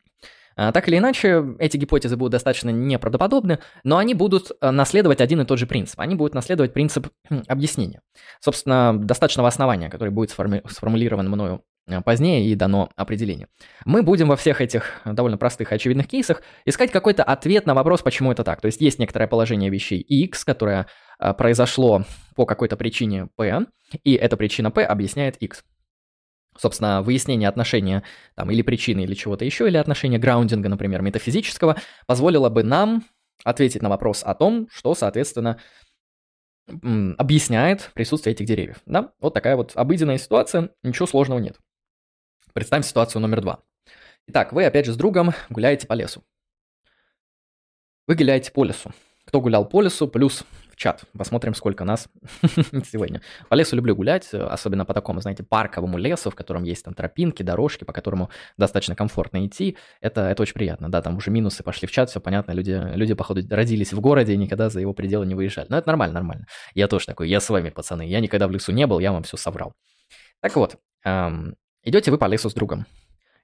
[0.57, 5.40] А, так или иначе, эти гипотезы будут достаточно неправдоподобны, но они будут а, наследовать один
[5.40, 6.00] и тот же принцип.
[6.00, 7.09] Они будут наследовать принцип
[7.46, 8.00] объяснения.
[8.40, 11.62] Собственно, достаточного основания, которое будет сформи- сформулировано мною
[12.05, 13.48] позднее и дано определение.
[13.85, 18.03] Мы будем во всех этих довольно простых и очевидных кейсах искать какой-то ответ на вопрос,
[18.03, 18.61] почему это так.
[18.61, 20.87] То есть есть некоторое положение вещей X, которое
[21.18, 22.05] а, произошло
[22.37, 23.66] по какой-то причине P,
[24.05, 25.64] и эта причина P объясняет X.
[26.57, 28.03] собственно, выяснение отношения
[28.35, 33.05] там, или причины, или чего-то еще, или отношения граундинга, например, метафизического, позволило бы нам
[33.44, 35.59] ответить на вопрос о том, что, соответственно,
[36.68, 38.77] объясняет присутствие этих деревьев.
[38.87, 39.12] Да?
[39.20, 41.57] Вот такая вот обыденная ситуация, ничего сложного нет.
[42.52, 43.61] Представим ситуацию номер два.
[44.26, 46.22] Итак, вы опять же с другом гуляете по лесу.
[48.06, 48.92] Вы гуляете по лесу.
[49.24, 50.44] Кто гулял по лесу, плюс
[50.78, 51.04] чат.
[51.16, 52.08] Посмотрим, сколько нас
[52.90, 53.20] сегодня.
[53.48, 57.42] По лесу люблю гулять, особенно по такому, знаете, парковому лесу, в котором есть там тропинки,
[57.42, 59.76] дорожки, по которому достаточно комфортно идти.
[60.00, 60.88] Это, это очень приятно.
[60.88, 62.52] Да, там уже минусы пошли в чат, все понятно.
[62.52, 65.66] Люди, люди, походу, родились в городе и никогда за его пределы не выезжали.
[65.68, 66.46] Но это нормально, нормально.
[66.74, 68.08] Я тоже такой, я с вами, пацаны.
[68.08, 69.74] Я никогда в лесу не был, я вам все соврал.
[70.40, 71.56] Так вот, эм,
[71.88, 72.87] идете вы по лесу с другом.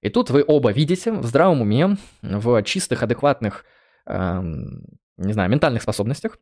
[0.01, 3.65] И тут вы оба видите в здравом уме, в чистых, адекватных,
[4.07, 4.85] эм,
[5.17, 6.39] не знаю, ментальных способностях,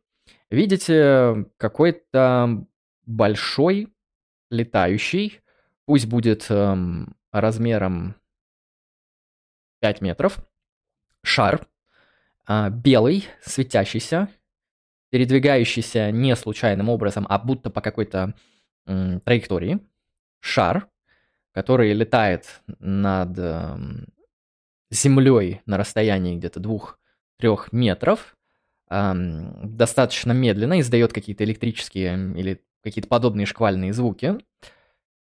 [0.49, 2.65] видите какой-то
[3.05, 3.93] большой
[4.49, 5.39] летающий,
[5.85, 8.15] пусть будет эм, размером
[9.79, 10.39] 5 метров,
[11.23, 11.67] шар,
[12.47, 14.29] э, белый, светящийся,
[15.09, 18.33] передвигающийся не случайным образом, а будто по какой-то
[18.87, 19.79] э, траектории,
[20.39, 20.89] шар,
[21.53, 23.77] который летает над э,
[24.89, 28.35] землей на расстоянии где-то 2-3 метров,
[28.89, 34.37] достаточно медленно, издает какие-то электрические или какие-то подобные шквальные звуки,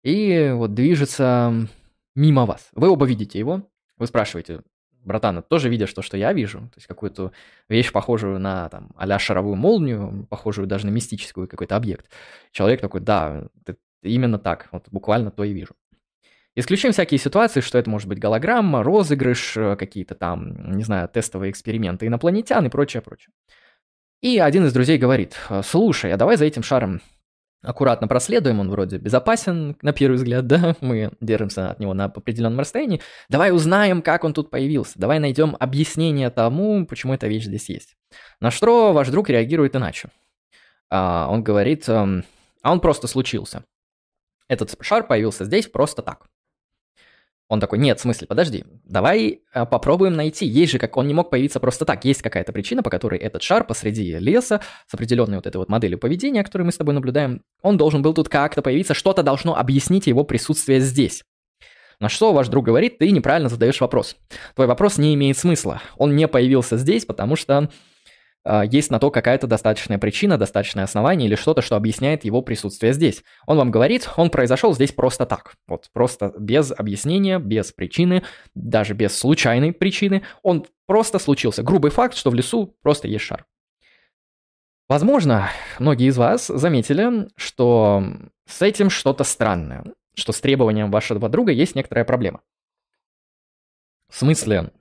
[0.04, 1.68] и вот движется
[2.16, 2.70] мимо вас.
[2.74, 4.62] Вы оба видите его, вы спрашиваете,
[5.04, 7.32] братан, тоже видишь то, что я вижу, то есть какую-то
[7.68, 12.10] вещь, похожую на там а шаровую молнию, похожую даже на мистическую какой-то объект.
[12.52, 13.48] Человек такой, да,
[14.02, 15.76] именно так, вот буквально то и вижу.
[16.60, 21.52] Исключим всякие ситуации, что это может быть голограмма, розыгрыш, э, какие-то там, не знаю, тестовые
[21.52, 23.32] эксперименты инопланетян и прочее, прочее.
[24.22, 27.00] И один из друзей говорит, слушай, а давай за этим шаром
[27.62, 32.60] аккуратно проследуем, он вроде безопасен, на первый взгляд, да, мы держимся от него на определенном
[32.60, 37.70] расстоянии, давай узнаем, как он тут появился, давай найдем объяснение тому, почему эта вещь здесь
[37.70, 37.96] есть.
[38.42, 40.10] На что ваш друг реагирует иначе.
[40.90, 42.22] А, он говорит, а
[42.64, 43.64] он просто случился.
[44.50, 46.26] Этот шар появился здесь просто так.
[47.50, 50.46] Он такой, нет, в смысле, подожди, давай э, попробуем найти.
[50.46, 52.06] Есть же, как он не мог появиться просто так.
[52.06, 55.98] Есть какая-то причина, по которой этот шар посреди леса с определенной вот этой вот моделью
[55.98, 60.06] поведения, которую мы с тобой наблюдаем, он должен был тут как-то появиться, что-то должно объяснить
[60.06, 61.24] его присутствие здесь.
[62.00, 64.16] На что ваш друг говорит, ты неправильно задаешь вопрос.
[64.54, 65.82] Твой вопрос не имеет смысла.
[65.98, 67.70] Он не появился здесь, потому что а,
[68.46, 73.24] есть на то какая-то достаточная причина, достаточное основание или что-то, что объясняет его присутствие здесь.
[73.46, 75.56] Он вам говорит, он произошел здесь просто так.
[75.68, 78.24] Вот просто без объяснения, без причины,
[78.56, 80.24] даже без случайной причины.
[80.42, 81.64] Он просто случился.
[81.64, 83.46] Грубый факт, что в лесу просто есть шар.
[84.88, 88.04] Возможно, многие из вас заметили, что
[88.48, 89.84] с этим что-то странное,
[90.16, 92.42] что с требованием вашего друга есть некоторая проблема.
[94.10, 94.72] В смысле,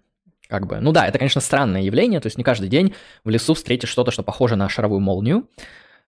[0.48, 3.54] как бы, ну да, это, конечно, странное явление, то есть не каждый день в лесу
[3.54, 5.48] встретишь что-то, что похоже на шаровую молнию,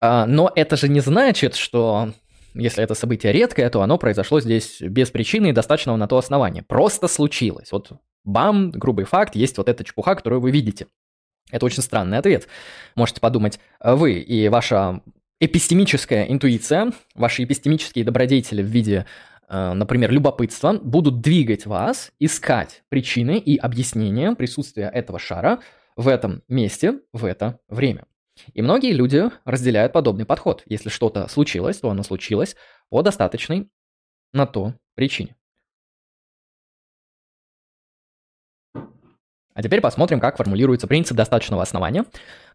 [0.02, 2.13] а, но это же не значит, что
[2.54, 6.63] если это событие редкое, то оно произошло здесь без причины и достаточного на то основания.
[6.63, 7.72] Просто случилось.
[7.72, 7.92] Вот
[8.24, 10.88] бам, грубый факт, есть вот эта чепуха, которую вы видите.
[11.52, 12.48] Это очень странный ответ.
[12.96, 15.02] Можете подумать, вы и ваша
[15.39, 19.06] эпистемическая интуиция, ваши эпистемические добродетели в виде
[19.49, 25.59] например, любопытство, будут двигать вас искать причины и объяснения присутствия этого шара
[25.95, 28.05] в этом месте в это время.
[28.53, 30.63] И многие люди разделяют подобный подход.
[30.65, 32.55] Если что-то случилось, то оно случилось
[32.89, 33.69] по достаточной
[34.33, 35.35] на то причине.
[39.53, 42.05] А теперь посмотрим, как формулируется принцип достаточного основания,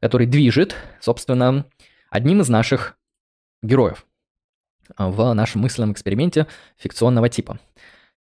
[0.01, 1.67] который движет, собственно,
[2.09, 2.97] одним из наших
[3.63, 4.07] героев
[4.97, 7.59] в нашем мысленном эксперименте фикционного типа.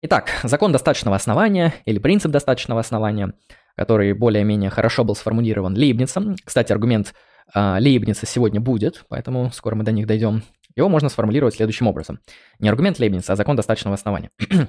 [0.02, 3.34] Итак, закон достаточного основания или принцип достаточного основания,
[3.78, 6.36] который более-менее хорошо был сформулирован Лейбницем.
[6.44, 7.14] Кстати, аргумент
[7.56, 10.44] э, Лейбница сегодня будет, поэтому скоро мы до них дойдем.
[10.76, 12.20] Его можно сформулировать следующим образом.
[12.60, 14.30] Не аргумент Лейбница, а закон достаточного основания.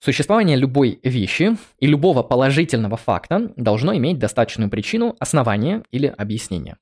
[0.00, 6.78] Существование любой вещи и любого положительного факта должно иметь достаточную причину, основание или объяснение.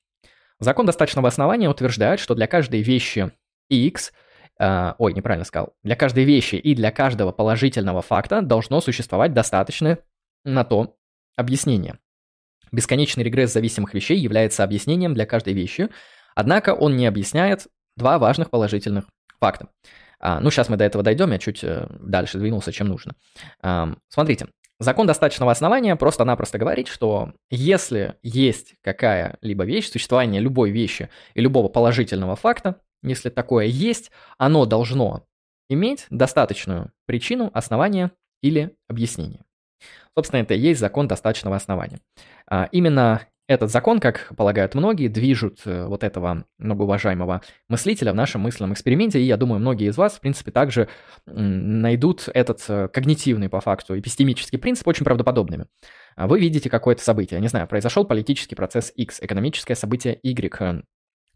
[0.59, 3.31] Закон достаточного основания утверждает, что для каждой вещи
[3.69, 4.11] x,
[4.59, 9.99] э, ой, неправильно сказал, для каждой вещи и для каждого положительного факта должно существовать достаточное
[10.43, 10.95] на то
[11.35, 11.99] объяснение.
[12.71, 15.89] Бесконечный регресс зависимых вещей является объяснением для каждой вещи,
[16.35, 19.05] однако он не объясняет два важных положительных
[19.39, 19.69] факта.
[20.19, 23.13] А, ну, сейчас мы до этого дойдем, я чуть э, дальше двинулся, чем нужно.
[23.61, 24.47] А, смотрите,
[24.79, 31.67] Закон достаточного основания просто-напросто говорит, что если есть какая-либо вещь, существование любой вещи и любого
[31.67, 35.25] положительного факта, если такое есть, оно должно
[35.69, 38.11] иметь достаточную причину, основание
[38.41, 39.41] или объяснение.
[40.15, 41.99] Собственно, это и есть закон достаточного основания.
[42.47, 48.41] А, именно этот закон, как полагают многие, движут э, вот этого многоуважаемого мыслителя в нашем
[48.41, 50.89] мысленном эксперименте, и я думаю, многие из вас, в принципе, также
[51.25, 55.67] найдут этот э, когнитивный, по факту, эпистемический принцип очень правдоподобными.
[56.15, 60.83] А вы видите какое-то событие, не знаю, произошел политический процесс X, экономическое событие Y,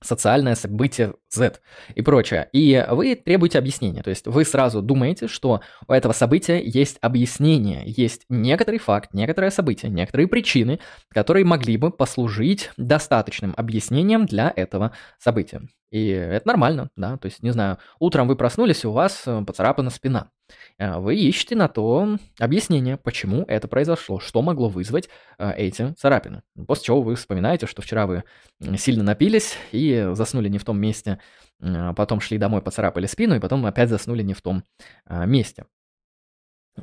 [0.02, 1.60] социальное событие Z
[1.96, 2.50] и прочее.
[2.52, 4.04] И вы требуете объяснения.
[4.04, 9.52] То есть вы сразу думаете, что у этого события есть объяснение, есть некоторый факт, некоторое
[9.52, 15.62] событие, некоторые причины, которые могли бы послужить достаточным объяснением для этого события.
[15.92, 19.44] И это нормально, да, то есть, не знаю, утром вы проснулись, и у вас э,
[19.46, 20.32] поцарапана спина.
[20.78, 26.44] Э, вы ищете на то объяснение, почему это произошло, что могло вызвать э, эти царапины.
[26.68, 28.24] После чего вы вспоминаете, что вчера вы
[28.78, 31.20] сильно напились и заснули не в том месте,
[31.96, 34.64] потом шли домой, поцарапали спину, и потом опять заснули не в том
[35.10, 35.66] месте.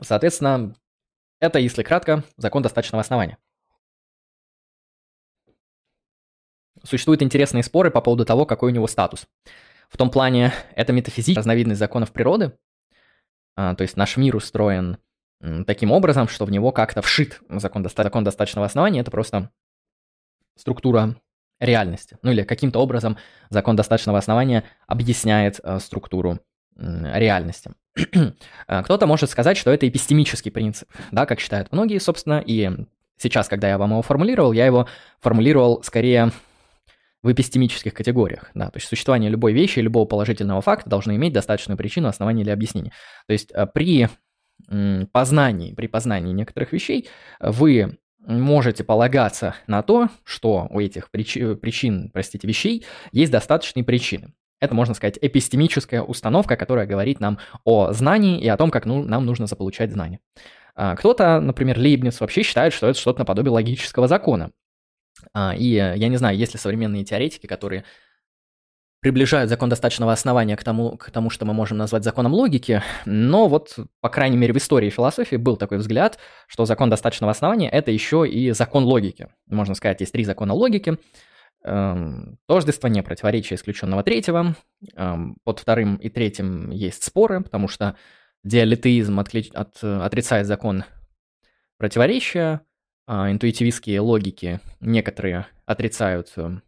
[0.03, 0.75] Соответственно,
[1.41, 3.39] это, если кратко, закон достаточного основания.
[6.85, 9.27] Существуют интересные споры по поводу того, какой у него статус.
[9.89, 12.53] В том плане, это метафизическая разновидность законов природы, а,
[13.57, 14.99] то есть наш мир устроен
[15.67, 19.51] таким образом, что в него как-то вшит закон, доста- закон достаточного основания, это просто
[20.57, 21.17] структура
[21.61, 22.19] реальности.
[22.23, 23.17] Ну или каким-то образом
[23.51, 26.41] закон достаточного основания объясняет э, структуру
[26.77, 27.73] э, реальности.
[28.67, 32.71] Кто-то может сказать, что это эпистемический принцип, да, как считают многие, собственно, и
[33.17, 34.87] сейчас, когда я вам его формулировал, я его
[35.21, 36.31] формулировал скорее
[37.23, 38.51] в эпистемических категориях.
[38.55, 42.51] Да, то есть существование любой вещи, любого положительного факта должно иметь достаточную причину, основание или
[42.51, 42.93] объяснение.
[43.27, 44.09] То есть э, при
[45.13, 47.09] познании, при познании некоторых вещей
[47.41, 54.35] вы можете полагаться на то, что у этих прич- причин, простите, вещей есть достаточные причины.
[54.61, 59.05] Это, можно сказать, эпистемическая установка, которая говорит нам о знании и о том, как ну,
[59.05, 60.19] нам нужно заполучать знания.
[60.75, 64.51] А, кто-то, например, Лейбниц вообще считает, что это что-то наподобие логического закона.
[65.33, 67.85] А, и э, я не знаю, есть ли современные теоретики, которые
[69.01, 73.47] приближают закон достаточного основания к тому, к тому, что мы можем назвать законом логики, но
[73.47, 77.91] вот, по крайней мере, в истории философии был такой взгляд, что закон достаточного основания– это
[77.91, 79.29] еще и закон логики.
[79.47, 80.99] Можно сказать, есть три закона логики.
[81.65, 84.57] Эм, тождество, не противоречие исключенного третьего.
[84.95, 87.97] Эм, под вторым и третьим есть споры, потому что
[88.43, 89.51] диалетеизм отли...
[89.55, 89.83] от...
[89.83, 90.85] отрицает закон
[91.79, 92.63] противоречия,
[93.09, 96.61] интуитивистские логики некоторые отрицают э,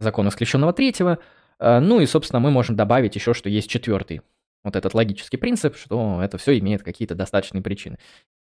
[0.00, 1.18] закон исключенного третьего.
[1.58, 4.22] А, ну и, собственно, мы можем добавить еще, что есть четвертый
[4.64, 7.98] вот этот логический принцип, что это все имеет какие-то достаточные причины.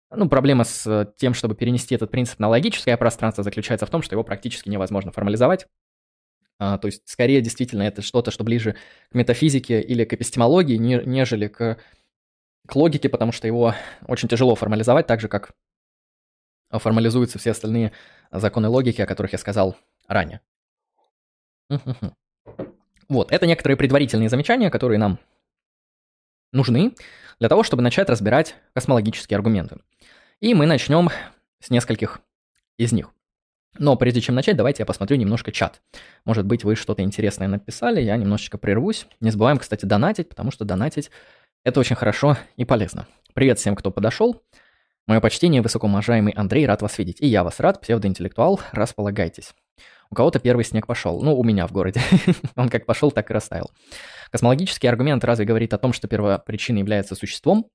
[0.09, 4.15] Ну, проблема с тем, чтобы перенести этот принцип на логическое пространство, заключается в том, что
[4.15, 5.67] его практически невозможно формализовать.
[6.59, 8.75] А, то есть, скорее, действительно, это что-то, что ближе
[9.11, 11.77] к метафизике или к эпистемологии, не, нежели к,
[12.65, 13.75] к логике, потому что его
[14.07, 15.51] очень тяжело формализовать, так же, как
[16.71, 17.91] формализуются все остальные
[18.31, 19.75] законы логики, о которых я сказал
[20.07, 20.41] ранее.
[23.09, 25.19] Вот, это некоторые предварительные замечания, которые нам
[26.51, 26.93] нужны
[27.39, 29.77] для того, чтобы начать разбирать космологические аргументы.
[30.39, 31.09] И мы начнем
[31.59, 32.19] с нескольких
[32.77, 33.11] из них.
[33.79, 35.81] Но прежде чем начать, давайте я посмотрю немножко чат.
[36.25, 39.07] Может быть, вы что-то интересное написали, я немножечко прервусь.
[39.19, 41.11] Не забываем, кстати, донатить, потому что донатить–
[41.63, 43.07] это очень хорошо и полезно.
[43.33, 44.41] Привет всем, кто подошел.
[45.07, 47.21] Мое почтение, высокоуважаемый Андрей, рад вас видеть.
[47.21, 49.53] И я вас рад, псевдоинтеллектуал, располагайтесь.
[50.09, 51.21] У кого-то первый снег пошел.
[51.21, 52.01] Ну, у меня в городе.
[52.57, 53.71] Он как пошел, так и растаял.
[54.31, 57.69] Космологический аргумент разве говорит о том, что первопричиной является существом?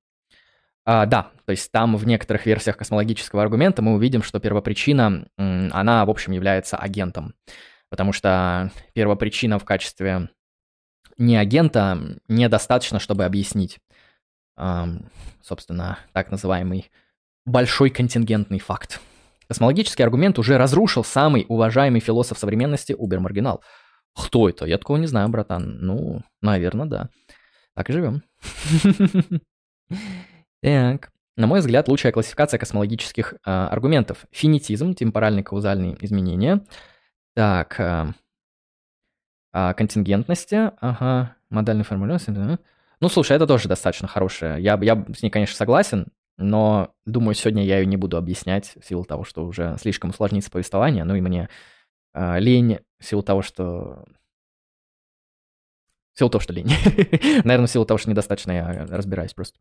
[0.85, 6.05] А, да, то есть там в некоторых версиях космологического аргумента мы увидим, что первопричина, она,
[6.05, 7.33] в общем, является агентом.
[7.89, 10.29] Потому что первопричина в качестве
[11.17, 13.79] не агента недостаточно, чтобы объяснить,
[15.41, 16.91] собственно, так называемый
[17.45, 18.99] большой контингентный факт.
[19.47, 23.63] Космологический аргумент уже разрушил самый уважаемый философ современности Убер Маргинал.
[24.15, 24.65] Кто это?
[24.65, 25.79] Я такого не знаю, братан.
[25.81, 27.09] Ну, наверное, да.
[27.75, 28.23] Так и живем.
[30.61, 31.11] Так.
[31.35, 34.25] На мой взгляд, лучшая классификация космологических э, аргументов.
[34.31, 36.61] Финитизм, темпоральные каузальные изменения.
[37.35, 37.77] Так.
[37.81, 38.13] Э,
[39.51, 40.71] э, контингентности.
[40.79, 41.35] Ага.
[41.49, 42.59] Модальная формулировка.
[43.01, 44.57] Ну, слушай, это тоже достаточно хорошая.
[44.57, 46.07] Я, я с ней, конечно, согласен.
[46.37, 50.49] Но, думаю, сегодня я ее не буду объяснять в силу того, что уже слишком усложнится
[50.49, 51.49] повествование, ну и мне
[52.13, 54.05] э, лень в силу того, что...
[56.13, 56.67] В силу того, что лень.
[57.43, 59.59] Наверное, в силу того, что недостаточно я разбираюсь просто.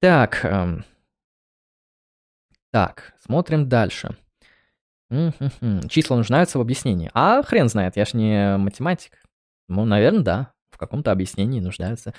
[0.00, 0.44] Так.
[0.44, 0.84] Эм...
[2.70, 4.16] Так, смотрим дальше.
[5.88, 7.10] Числа нуждаются в объяснении.
[7.14, 9.22] А хрен знает, я ж не математик.
[9.68, 10.52] Ну, наверное, да.
[10.70, 12.12] В каком-то объяснении нуждаются.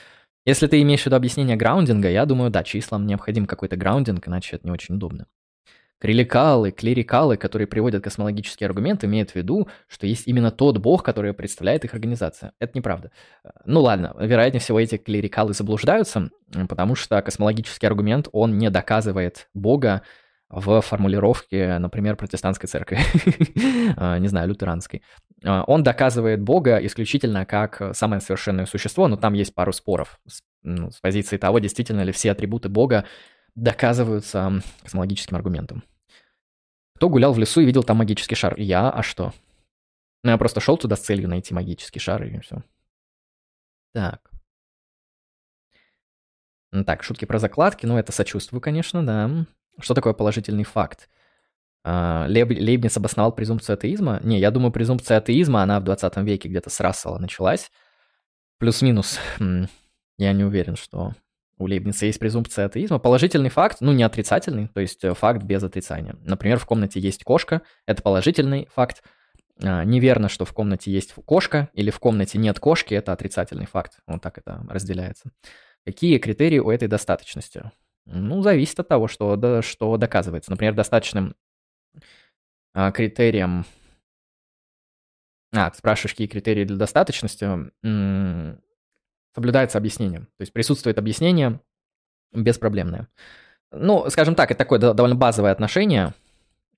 [0.49, 4.55] Если ты имеешь в виду объяснение граундинга, я думаю, да, числам необходим какой-то граундинг, иначе
[4.55, 5.27] это не очень удобно.
[5.99, 11.33] Креликалы, клерикалы, которые приводят космологические аргументы, имеют в виду, что есть именно тот бог, который
[11.33, 12.53] представляет их организация.
[12.59, 13.11] Это неправда.
[13.63, 16.31] Ну ладно, вероятнее всего эти клерикалы заблуждаются,
[16.67, 20.01] потому что космологический аргумент, он не доказывает бога
[20.49, 22.97] в формулировке, например, протестантской церкви,
[23.97, 25.03] а, не знаю, лютеранской.
[25.43, 30.41] А, он доказывает Бога исключительно как самое совершенное существо, но там есть пару споров с,
[30.63, 33.05] ну, с позиции того, действительно ли все атрибуты Бога
[33.55, 35.83] доказываются космологическим аргументом.
[36.95, 38.55] Кто гулял в лесу и видел там магический шар?
[38.57, 39.33] Я, а что?
[40.23, 42.63] Ну, я просто шел туда с целью найти магический шар, и все.
[43.93, 44.29] Так.
[46.85, 49.45] Так, шутки про закладки, ну, это сочувствую, конечно, да.
[49.79, 51.09] Что такое положительный факт?
[51.91, 54.19] А, Лейб, Лейбниц обосновал презумпцию атеизма?
[54.21, 57.71] Не, я думаю, презумпция атеизма, она в 20 веке где-то с Рассела началась.
[58.59, 59.17] Плюс-минус.
[60.19, 61.13] Я не уверен, что
[61.57, 62.99] у Лейбница есть презумпция атеизма.
[62.99, 66.15] Положительный факт, ну не отрицательный, то есть э, факт без отрицания.
[66.21, 69.01] Например, в комнате есть кошка, это положительный факт.
[69.59, 73.97] А, неверно, что в комнате есть кошка, или в комнате нет кошки, это отрицательный факт.
[74.05, 75.31] Вот так это разделяется.
[75.87, 77.71] Какие критерии у этой достаточности?
[78.05, 80.51] Ну, зависит от того, что, да, что доказывается.
[80.51, 81.35] Например, достаточным
[82.73, 83.65] а, критерием...
[85.51, 87.47] А, ты спрашиваешь, какие критерии для достаточности?
[89.33, 90.21] Соблюдается объяснение.
[90.21, 91.59] То есть присутствует объяснение
[92.31, 93.07] беспроблемное.
[93.71, 96.13] Ну, скажем так, это такое довольно базовое отношение.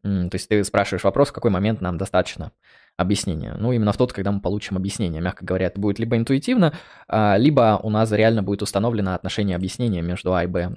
[0.04, 2.52] То есть ты спрашиваешь вопрос, в какой момент нам достаточно
[2.98, 3.56] объяснения.
[3.58, 5.22] Ну, именно в тот, когда мы получим объяснение.
[5.22, 6.74] Мягко говоря, это будет либо интуитивно,
[7.08, 10.76] а, либо у нас реально будет установлено отношение объяснения между А и Б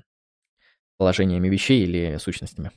[0.97, 2.70] положениями вещей или сущностями.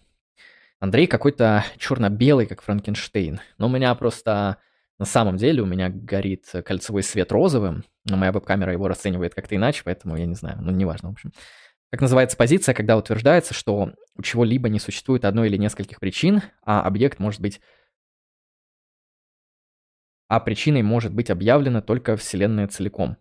[0.80, 3.40] Андрей какой-то черно-белый, как Франкенштейн.
[3.58, 4.58] Но у меня просто
[5.00, 9.56] на самом деле у меня горит кольцевой свет розовым, но моя веб-камера его расценивает как-то
[9.56, 11.32] иначе, поэтому я не знаю, ну неважно, в общем.
[11.92, 16.82] Как называется позиция, когда утверждается, что у чего-либо не существует одной или нескольких причин, а
[16.82, 17.62] объект может быть...
[20.28, 23.18] А причиной может быть объявлена только Вселенная целиком.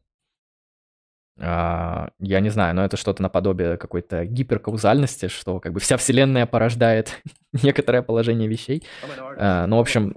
[1.39, 6.47] А, я не знаю, но это что-то наподобие какой-то гиперкаузальности, что как бы вся Вселенная
[6.47, 7.21] порождает
[7.53, 8.85] некоторое положение вещей.
[9.39, 10.15] А, ну, в общем,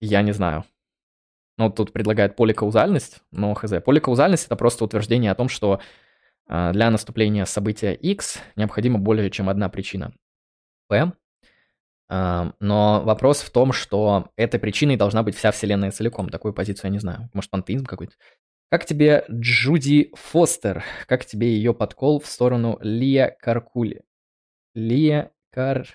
[0.00, 0.64] я не знаю.
[1.56, 3.72] Ну, тут предлагают поликаузальность, но хз.
[3.84, 5.80] Поликаузальность— это просто утверждение о том, что
[6.46, 10.12] а, для наступления события X необходима более чем одна причина
[10.88, 11.12] P.
[12.10, 16.30] Но вопрос в том, что этой причиной должна быть вся Вселенная целиком.
[16.30, 17.28] Такую позицию я не знаю.
[17.34, 18.14] Может, пантеизм какой-то.
[18.70, 20.84] Как тебе Джуди Фостер?
[21.06, 24.02] Как тебе ее подкол в сторону Лия Каркули?
[24.74, 25.88] Лия Карликуие.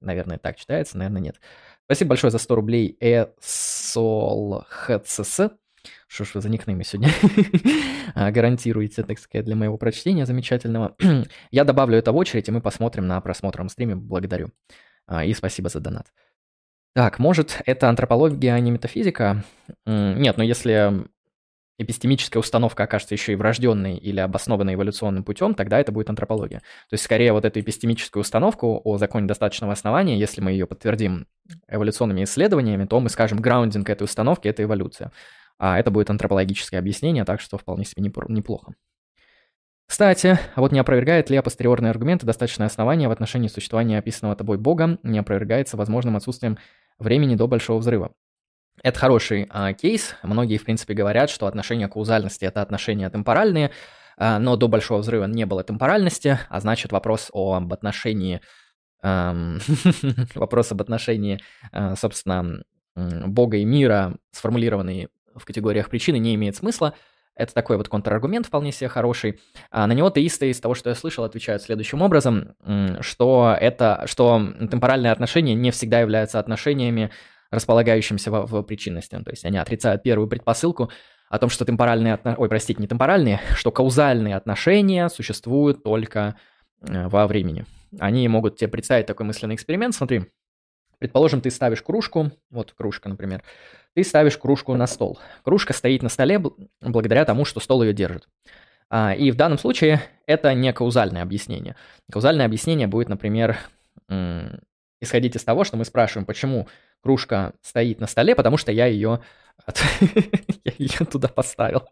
[0.00, 1.40] Наверное, так читается, наверное, нет.
[1.86, 3.80] Спасибо большое за 100 рублей эсолхцс.
[6.06, 7.10] Что ж вы за никнеймы сегодня
[8.14, 10.94] а, гарантируете, так сказать, для моего прочтения замечательного.
[11.50, 13.96] Я добавлю это в очередь, и мы посмотрим на просмотром стриме.
[13.96, 14.52] Благодарю.
[15.06, 16.12] А, и спасибо за донат.
[16.94, 19.44] Так, может, это антропология, а не метафизика?
[19.86, 21.06] Нет, но если
[21.78, 26.58] эпистемическая установка окажется еще и врожденной или обоснованной эволюционным путем, тогда это будет антропология.
[26.58, 31.28] То есть, скорее, вот эту эпистемическую установку о законе достаточного основания, если мы ее подтвердим
[31.68, 35.12] эволюционными исследованиями, то мы скажем, граундинг этой установки— это эволюция.
[35.56, 38.74] А это будет антропологическое объяснение, так что вполне себе неплохо.
[39.88, 44.58] Кстати, а вот не опровергает ли апостериорные аргументы достаточное основание в отношении существования описанного тобой
[44.58, 46.58] Бога, не опровергается возможным отсутствием
[46.98, 48.12] времени до Большого Взрыва.
[48.82, 50.14] Это хороший а, кейс.
[50.22, 53.70] Многие, в принципе, говорят, что отношения каузальности– это отношения темпоральные,
[54.18, 58.42] а, но до Большого Взрыва не было темпоральности, а значит вопрос об отношении,
[59.02, 61.40] вопрос об отношении,
[61.72, 62.64] э, собственно,
[62.96, 66.94] Бога и мира, сформулированный в категориях причины, не имеет смысла–
[67.38, 69.40] это такой вот контраргумент вполне себе хороший.
[69.70, 72.54] А на него теисты, из того, что я слышал, отвечают следующим образом,
[73.00, 77.10] что это, что темпоральные отношения не всегда являются отношениями,
[77.50, 79.16] располагающимися в, в причинности.
[79.24, 80.90] То есть они отрицают первую предпосылку
[81.30, 86.36] о том, что темпоральные отношения, ой, простите, не темпоральные, что каузальные отношения существуют только
[86.82, 87.64] э, во времени.
[87.98, 89.94] Они могут тебе представить такой мысленный эксперимент.
[89.94, 90.26] Смотри,
[90.98, 93.42] предположим, ты ставишь кружку, вот кружка, например,
[93.94, 95.18] ты ставишь кружку на стол.
[95.44, 96.40] Кружка стоит на столе
[96.80, 98.28] благодаря тому, что стол ее держит.
[98.90, 101.76] А, и в данном случае это не каузальное объяснение.
[102.10, 103.58] Каузальное объяснение будет, например,
[105.00, 106.68] исходить из того, что мы спрашиваем, почему
[107.02, 109.20] кружка стоит на столе, потому что я ее
[110.78, 111.82] Я туда поставил.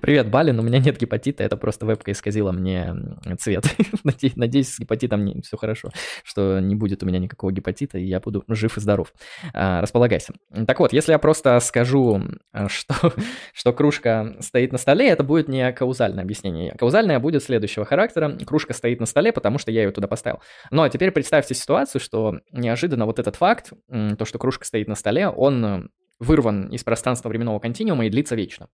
[0.00, 2.94] Привет, Балин, у меня нет гепатита, это просто вебка исказила мне
[3.38, 3.64] цвет.
[4.36, 5.90] Надеюсь, с гепатитом все хорошо,
[6.22, 9.12] что не будет у меня никакого гепатита, и я буду жив и здоров.
[9.54, 10.34] А, располагайся.
[10.66, 12.22] Так вот, если я просто скажу,
[12.68, 12.94] что,
[13.54, 16.74] что кружка стоит на столе, это будет не каузальное объяснение.
[16.78, 18.36] Каузальное будет следующего характера.
[18.46, 20.40] Кружка стоит на столе, потому что я ее туда поставил.
[20.70, 25.28] Но теперь представьте ситуацию, что неожиданно вот этот факт, то, что кружка стоит на столе,
[25.28, 25.90] он
[26.20, 28.68] вырван из пространства временного континуума и длится вечно.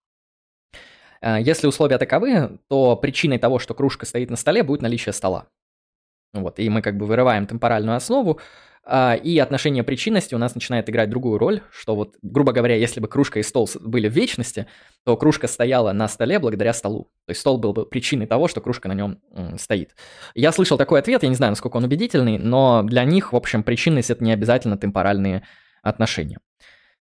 [1.20, 5.49] А, если условия таковы, то причиной того, что кружка стоит на столе, будет наличие стола.
[6.32, 8.40] Вот, и мы как бы вырываем темпоральную основу,
[8.86, 13.01] а, и отношение причинности у нас начинает играть другую роль, что вот, грубо говоря, если
[13.01, 14.66] бы кружка и стол были в вечности,
[15.05, 17.05] то кружка стояла на столе благодаря столу.
[17.26, 19.20] То есть стол был бы причиной того, что кружка на нем
[19.57, 19.97] стоит.
[20.34, 23.62] Я слышал такой ответ, я не знаю, насколько он убедительный, но для них, в общем,
[23.62, 25.45] причинность— это не обязательно темпоральные
[25.82, 26.38] отношения.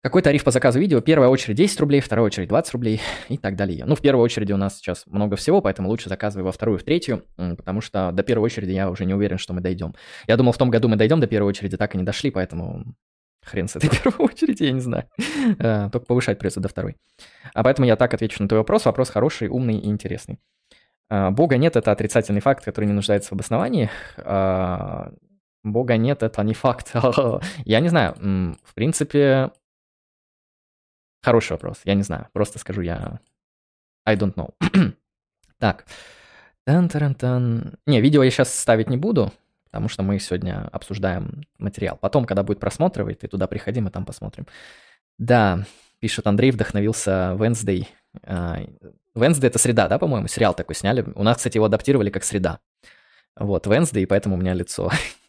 [0.03, 0.99] Какой тариф по заказу видео?
[0.99, 3.85] Первая очередь 10 рублей, вторая очередь 20 рублей и так далее.
[3.85, 6.83] Ну, в первой очереди у нас сейчас много всего, поэтому лучше заказывай во вторую, в
[6.83, 9.93] третью, потому что до первой очереди я уже не уверен, что мы дойдем.
[10.27, 12.95] Я думал, в том году мы дойдем до первой очереди, так и не дошли, поэтому
[13.43, 15.05] хрен с этой первой очереди, я не знаю.
[15.59, 16.95] А, только повышать придется до второй.
[17.53, 18.85] А поэтому я так отвечу на твой вопрос.
[18.85, 20.39] Вопрос хороший, умный и интересный.
[21.09, 23.91] А, Бога нет– это отрицательный факт, который не нуждается в обосновании.
[24.17, 25.11] А,
[25.63, 26.91] Бога нет– это не факт.
[27.65, 28.15] Я не знаю.
[28.63, 29.51] В принципе,
[31.23, 32.27] Хороший вопрос, я не знаю.
[32.33, 33.19] Просто скажу я...
[34.05, 34.53] I don't know.
[35.59, 35.85] так.
[36.65, 39.31] тан таран тан Не, видео я сейчас ставить не буду,
[39.65, 41.97] потому что мы сегодня обсуждаем материал.
[41.97, 44.47] Потом, когда будет просмотровый, ты туда приходи, мы там посмотрим.
[45.19, 45.65] Да,
[45.99, 47.87] пишет Андрей, вдохновился Wednesday.
[48.23, 48.57] А,
[49.15, 50.27] Wednesday это среда, да, по-моему?
[50.27, 51.05] Сериал такой сняли.
[51.15, 52.59] У нас, кстати, его адаптировали как среда.
[53.35, 54.91] Вот, Wednesday, и поэтому у меня лицо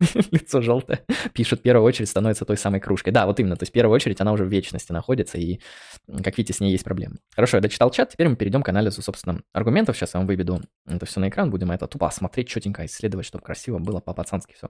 [0.30, 3.12] лицо желтое, пишет, в первую очередь становится той самой кружкой.
[3.12, 5.60] Да, вот именно, то есть в первую очередь она уже в вечности находится, и,
[6.22, 7.16] как видите, с ней есть проблемы.
[7.34, 9.96] Хорошо, я дочитал чат, теперь мы перейдем к анализу, собственно, аргументов.
[9.96, 13.44] Сейчас я вам выведу это все на экран, будем это тупо смотреть, четенько исследовать, чтобы
[13.44, 14.68] красиво было по-пацански все.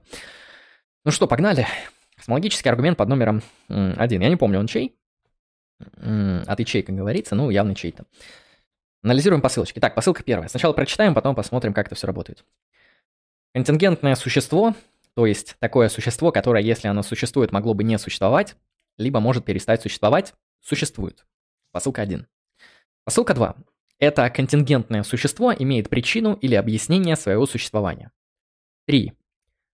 [1.05, 1.67] Ну что, погнали.
[2.15, 4.21] Космологический аргумент под номером один.
[4.21, 4.97] Я не помню, он чей?
[5.79, 8.05] От ячей, как говорится, ну, явно чей-то.
[9.01, 9.79] Анализируем посылочки.
[9.79, 10.49] Так, посылка первая.
[10.49, 12.43] Сначала прочитаем, потом посмотрим, как это все работает.
[13.53, 14.75] Контингентное существо
[15.15, 18.55] то есть такое существо, которое, если оно существует, могло бы не существовать,
[18.97, 21.25] либо может перестать существовать, существует.
[21.71, 22.27] Посылка 1.
[23.03, 23.55] Посылка 2.
[23.99, 28.11] Это контингентное существо имеет причину или объяснение своего существования.
[28.87, 29.13] 3.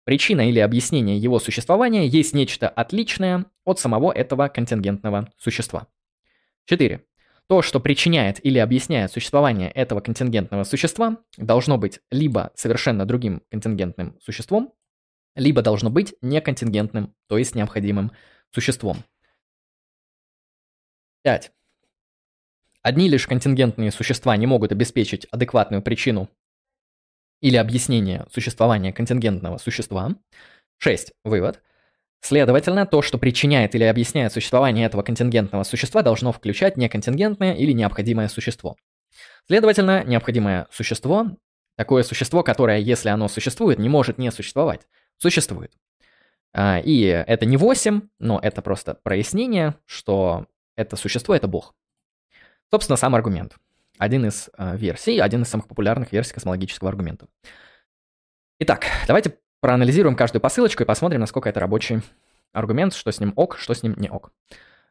[0.03, 5.87] Причина или объяснение его существования есть нечто отличное от самого этого контингентного существа.
[6.65, 7.03] 4.
[7.47, 14.17] То, что причиняет или объясняет существование этого контингентного существа, должно быть либо совершенно другим контингентным
[14.21, 14.73] существом,
[15.35, 18.11] либо должно быть неконтингентным, то есть необходимым
[18.51, 19.03] существом.
[21.23, 21.51] 5.
[22.81, 26.29] Одни лишь контингентные существа не могут обеспечить адекватную причину
[27.39, 30.15] или объяснение существования контингентного существа.
[30.79, 31.13] 6.
[31.23, 31.61] Вывод.
[32.21, 38.27] Следовательно, то, что причиняет или объясняет существование этого контингентного существа, должно включать неконтингентное или необходимое
[38.27, 38.75] существо.
[39.47, 41.37] Следовательно, необходимое существо–
[41.77, 45.73] такое существо, которое, если оно существует, не может не существовать существует.
[46.53, 51.73] А, и это не 8, но это просто прояснение, что это существо— это Бог.
[52.69, 53.55] Собственно, сам аргумент.
[53.97, 57.27] Один из а, версий, один из самых популярных версий космологического аргумента.
[58.59, 62.01] Итак, давайте проанализируем каждую посылочку и посмотрим, насколько это рабочий
[62.51, 64.31] аргумент, что с ним ок, что с ним не ок.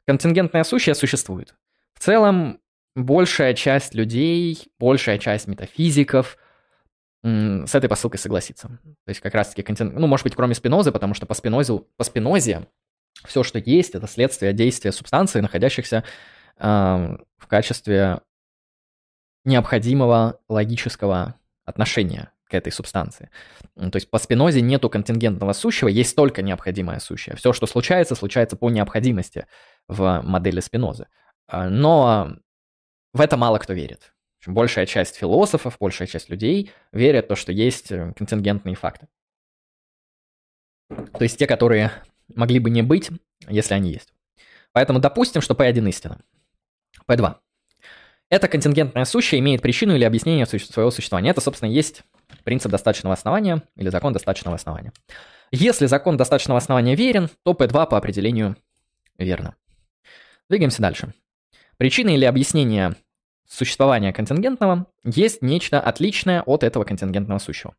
[0.06, 1.54] Контингентное сущее существует.
[1.94, 2.60] В целом,
[2.96, 6.38] большая часть людей, большая часть метафизиков—
[7.22, 8.68] с этой посылкой согласиться.
[8.68, 12.04] То есть как раз-таки контент, ну, может быть, кроме спинозы, потому что по спинозе, по
[12.04, 12.66] спинозе
[13.26, 16.04] все, что есть, это следствие действия субстанции, находящихся
[16.56, 18.20] э, в качестве
[19.44, 23.30] необходимого логического отношения к этой субстанции.
[23.76, 27.36] То есть по спинозе нету контингентного сущего, есть только необходимое сущее.
[27.36, 29.46] Все, что случается, случается по необходимости
[29.88, 31.06] в модели спинозы.
[31.46, 32.36] А, но
[33.12, 37.36] в это мало кто верит общем, большая часть философов, большая часть людей верят в то,
[37.36, 39.08] что есть э, контингентные факты.
[40.88, 41.92] То есть те, которые
[42.34, 43.10] могли бы не быть,
[43.48, 44.12] если они есть.
[44.72, 46.20] Поэтому допустим, что P1 истина.
[47.06, 47.36] P2.
[48.28, 51.30] Это контингентное сущее имеет причину или объяснение своего существования.
[51.30, 52.02] Это, собственно, есть
[52.44, 54.92] принцип достаточного основания или закон достаточного основания.
[55.50, 58.56] Если закон достаточного основания верен, то P2 по определению
[59.18, 59.56] верно.
[60.48, 61.12] Двигаемся дальше.
[61.76, 62.94] Причина или объяснение
[63.50, 67.74] существования контингентного есть нечто отличное от этого контингентного сущего.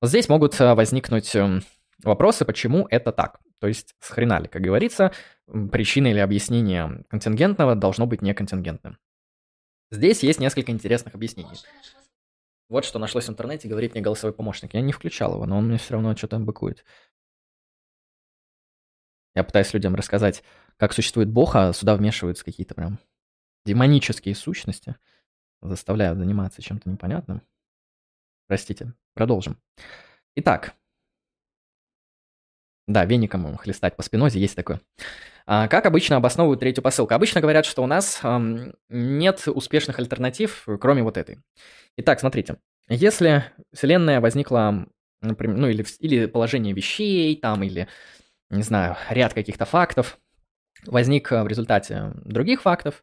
[0.00, 1.62] Вот здесь могут э, возникнуть эм,
[2.02, 3.38] вопросы, почему это так.
[3.60, 5.12] То есть с хрена ли, как говорится,
[5.46, 8.98] причина или объяснение контингентного должно быть неконтингентным.
[9.92, 11.56] Здесь есть несколько интересных объяснений.
[12.68, 14.74] Вот что нашлось в интернете, говорит мне голосовой помощник.
[14.74, 16.84] Я не включал его, но он мне все равно что-то быкует.
[19.34, 20.42] Я пытаюсь людям рассказать,
[20.78, 22.98] как существует Бог, а сюда вмешиваются какие-то прям
[23.64, 24.96] демонические сущности,
[25.62, 27.42] заставляют заниматься чем-то непонятным.
[28.48, 29.56] Простите, продолжим.
[30.36, 30.74] Итак,
[32.88, 34.80] да, веником хлестать по спинозе есть такое.
[35.46, 37.14] А как обычно обосновывают третью посылку?
[37.14, 41.38] Обычно говорят, что у нас эм, нет успешных альтернатив, кроме вот этой.
[41.96, 42.56] Итак, смотрите.
[42.88, 44.86] Если Вселенная возникла,
[45.20, 47.88] например, ну или, или положение вещей, там, или,
[48.50, 50.18] не знаю, ряд каких-то фактов,
[50.86, 53.02] возник в результате других фактов,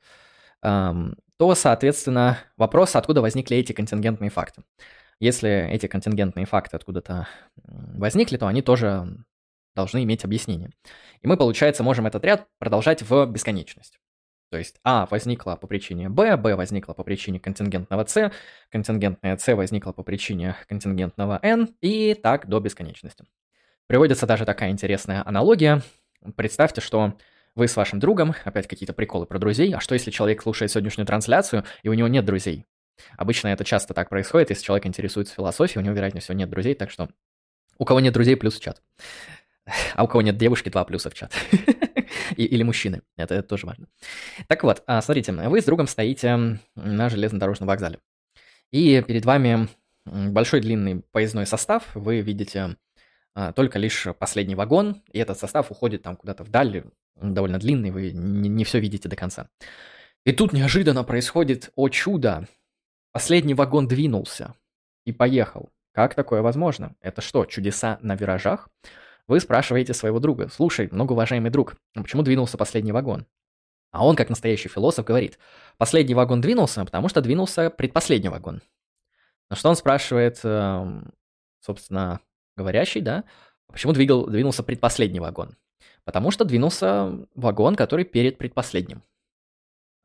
[1.40, 4.64] то, соответственно, вопрос, откуда возникли эти контингентные факты.
[5.22, 7.30] Если эти контингентные факты откуда-то
[7.64, 9.08] возникли, то они тоже
[9.74, 10.72] должны иметь объяснение.
[11.22, 14.00] И мы, получается, можем этот ряд продолжать в бесконечность.
[14.52, 18.34] То есть А возникла по причине Б, Б возникла по причине контингентного С,
[18.70, 23.24] контингентное С возникло по причине контингентного N, и так до бесконечности.
[23.88, 25.84] Приводится даже такая интересная аналогия.
[26.36, 27.14] Представьте, что
[27.60, 31.06] вы с вашим другом, опять какие-то приколы про друзей, а что если человек слушает сегодняшнюю
[31.06, 32.66] трансляцию, и у него нет друзей?
[33.18, 36.74] Обычно это часто так происходит, если человек интересуется философией, у него, вероятнее всего, нет друзей,
[36.74, 37.10] так что
[37.78, 38.82] у кого нет друзей, плюс в чат.
[39.94, 41.32] А у кого нет девушки, два плюса в чат.
[42.36, 43.02] Или мужчины.
[43.18, 43.88] Это, это тоже важно.
[44.48, 48.00] Так вот, а, смотрите, вы с другом стоите на железнодорожном вокзале.
[48.72, 49.68] И перед вами
[50.06, 51.88] большой длинный поездной состав.
[51.94, 52.78] Вы видите
[53.36, 56.84] а, только лишь последний вагон, и этот состав уходит там куда-то вдаль,
[57.22, 59.50] довольно длинный, вы не, не все видите до конца.
[60.26, 62.48] И тут неожиданно происходит, о чудо,
[63.12, 64.56] последний вагон двинулся
[65.06, 65.70] и поехал.
[65.94, 66.96] Как такое возможно?
[67.02, 68.70] Это что, чудеса на виражах?
[69.28, 73.26] Вы спрашиваете своего друга, слушай, многоуважаемый друг, а почему двинулся последний вагон?
[73.92, 75.40] А он, как настоящий философ, говорит,
[75.78, 78.62] последний вагон двинулся, потому что двинулся предпоследний вагон.
[79.50, 81.12] На что он спрашивает, эм,
[81.60, 82.20] собственно,
[82.56, 83.24] говорящий, да,
[83.68, 85.56] «А почему двигал, двинулся предпоследний вагон?
[86.06, 89.04] Потому что двинулся вагон, который перед предпоследним.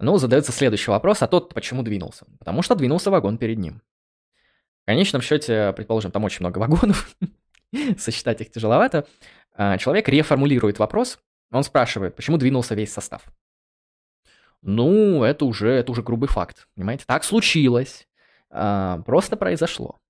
[0.01, 2.27] Ну, задается следующий вопрос, а тот почему двинулся?
[2.39, 3.81] Потому что двинулся вагон перед ним.
[4.83, 7.17] В конечном счете, предположим, там очень много вагонов,
[7.99, 9.07] сосчитать их тяжеловато,
[9.55, 11.19] а, человек реформулирует вопрос,
[11.51, 13.25] он спрашивает, почему двинулся весь состав.
[14.61, 17.05] Ну, это уже, это уже грубый факт, понимаете?
[17.07, 18.09] Так случилось,
[18.51, 20.01] а, просто произошло.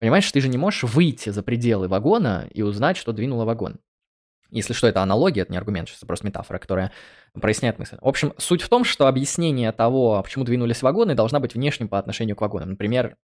[0.00, 3.80] Понимаешь, ты же не можешь выйти за пределы вагона и узнать, что двинуло вагон.
[4.54, 6.92] Если что, это аналогия, это не аргумент, это просто метафора, которая
[7.32, 7.96] проясняет мысль.
[8.00, 11.98] В общем, суть в том, что объяснение того, почему двинулись вагоны, должна быть внешним по
[11.98, 12.70] отношению к вагонам.
[12.70, 13.16] Например,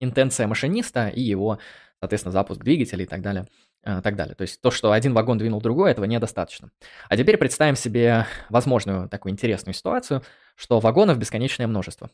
[0.00, 1.58] интенция машиниста и его
[2.00, 3.46] соответственно, запуск двигателя и так далее.
[3.82, 4.34] Э, так далее.
[4.34, 6.70] То есть то, что один вагон двинул другой, этого недостаточно.
[7.08, 10.22] А теперь представим себе возможную такую интересную ситуацию,
[10.54, 12.10] что вагонов бесконечное множество.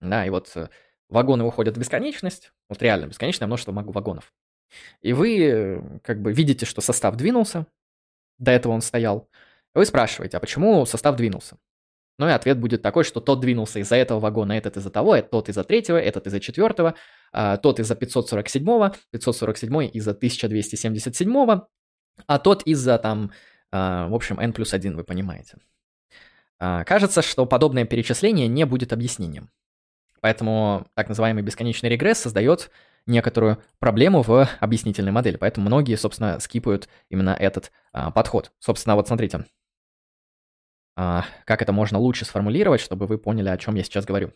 [0.00, 0.68] Да, и вот э,
[1.08, 4.32] вагоны уходят в бесконечность, вот реально бесконечное множество вагонов.
[5.02, 7.66] И вы э, как бы видите, что состав двинулся,
[8.38, 9.28] до этого он стоял.
[9.74, 11.56] Вы спрашиваете, а почему состав двинулся?
[12.18, 15.48] Ну и ответ будет такой, что тот двинулся из-за этого вагона, этот из-за того, тот
[15.48, 16.94] из-за третьего, этот из-за четвертого,
[17.32, 21.60] а, тот из-за 547, 547 из-за 1277,
[22.26, 23.32] а тот из-за там,
[23.72, 25.56] а, в общем, n плюс 1, вы понимаете.
[26.60, 29.50] А, кажется, что подобное перечисление не будет объяснением.
[30.20, 32.70] Поэтому так называемый бесконечный регресс создает
[33.06, 35.36] некоторую проблему в объяснительной модели.
[35.36, 38.52] Поэтому многие, собственно, скипают именно этот а, подход.
[38.58, 39.44] Собственно, вот смотрите,
[40.96, 44.32] а, как это можно лучше сформулировать, чтобы вы поняли, о чем я сейчас говорю.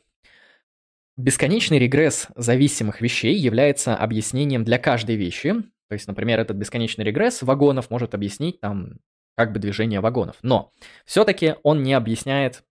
[1.16, 5.54] Бесконечный регресс зависимых вещей является объяснением для каждой вещи.
[5.88, 8.98] То есть, например, этот бесконечный регресс вагонов может объяснить там
[9.36, 10.36] как бы движение вагонов.
[10.42, 10.72] Но
[11.04, 12.64] все-таки он не объясняет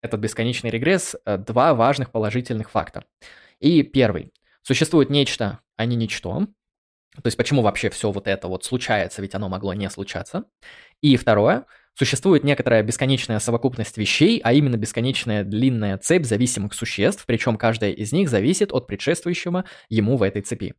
[0.00, 3.04] этот бесконечный регресс э, два важных положительных факта.
[3.58, 4.32] И первый.
[4.64, 6.46] Существует нечто, а не ничто.
[7.12, 10.44] То есть почему вообще все вот это вот случается, ведь оно могло не случаться.
[11.02, 11.66] И второе.
[11.96, 18.10] Существует некоторая бесконечная совокупность вещей, а именно бесконечная длинная цепь зависимых существ, причем каждая из
[18.12, 20.74] них зависит от предшествующего ему в этой цепи.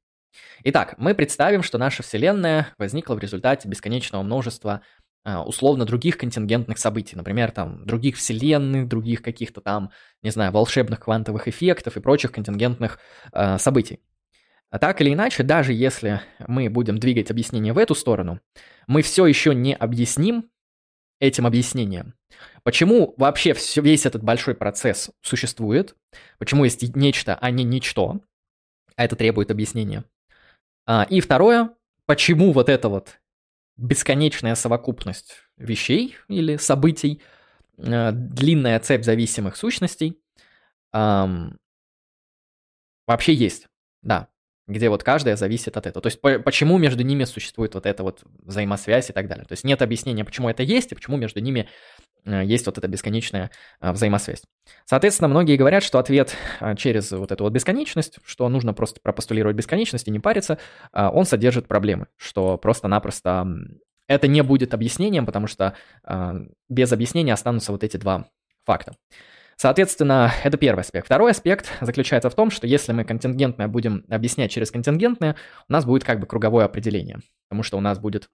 [0.64, 4.82] Итак, мы представим, что наша Вселенная возникла в результате бесконечного множества
[5.26, 9.90] условно других контингентных событий, например, там других вселенных, других каких-то там,
[10.22, 13.00] не знаю, волшебных квантовых эффектов и прочих контингентных
[13.34, 14.00] э, событий.
[14.70, 18.40] А так или иначе, даже если мы будем двигать объяснение в эту сторону,
[18.88, 20.50] мы все еще не объясним
[21.20, 22.14] этим объяснением.
[22.64, 25.96] Почему вообще все, весь этот большой процесс существует?
[26.40, 28.20] Почему есть нечто, а не ничто?
[28.96, 30.04] А это требует объяснения.
[30.86, 31.70] А, и второе,
[32.06, 33.20] почему вот это вот
[33.78, 37.22] бесконечная совокупность вещей или событий,
[37.78, 40.20] э, длинная цепь зависимых сущностей
[40.94, 41.60] эм,
[43.08, 43.68] вообще есть,
[44.02, 44.30] да,
[44.68, 46.02] где вот каждая зависит от этого.
[46.02, 49.46] То есть по почему между ними существует вот эта вот взаимосвязь и так далее.
[49.46, 51.70] То есть нет объяснения, почему это есть и почему между ними
[52.26, 53.52] есть вот эта бесконечная
[53.82, 54.42] э, взаимосвязь.
[54.86, 59.56] Соответственно, многие говорят, что ответ э, через вот эту вот бесконечность, что нужно просто пропостулировать
[59.56, 60.58] бесконечность и не париться,
[60.92, 63.48] он содержит проблемы, что просто-напросто
[64.08, 65.76] это не будет объяснением, потому что
[66.70, 68.26] без объяснения останутся вот эти два
[68.66, 68.96] факта.
[69.58, 71.06] Соответственно, это первый аспект.
[71.06, 75.38] Второй аспект заключается в том, что если мы контингентное будем объяснять через контингентное,
[75.70, 78.30] у нас будет как бы круговое определение, потому что у нас будет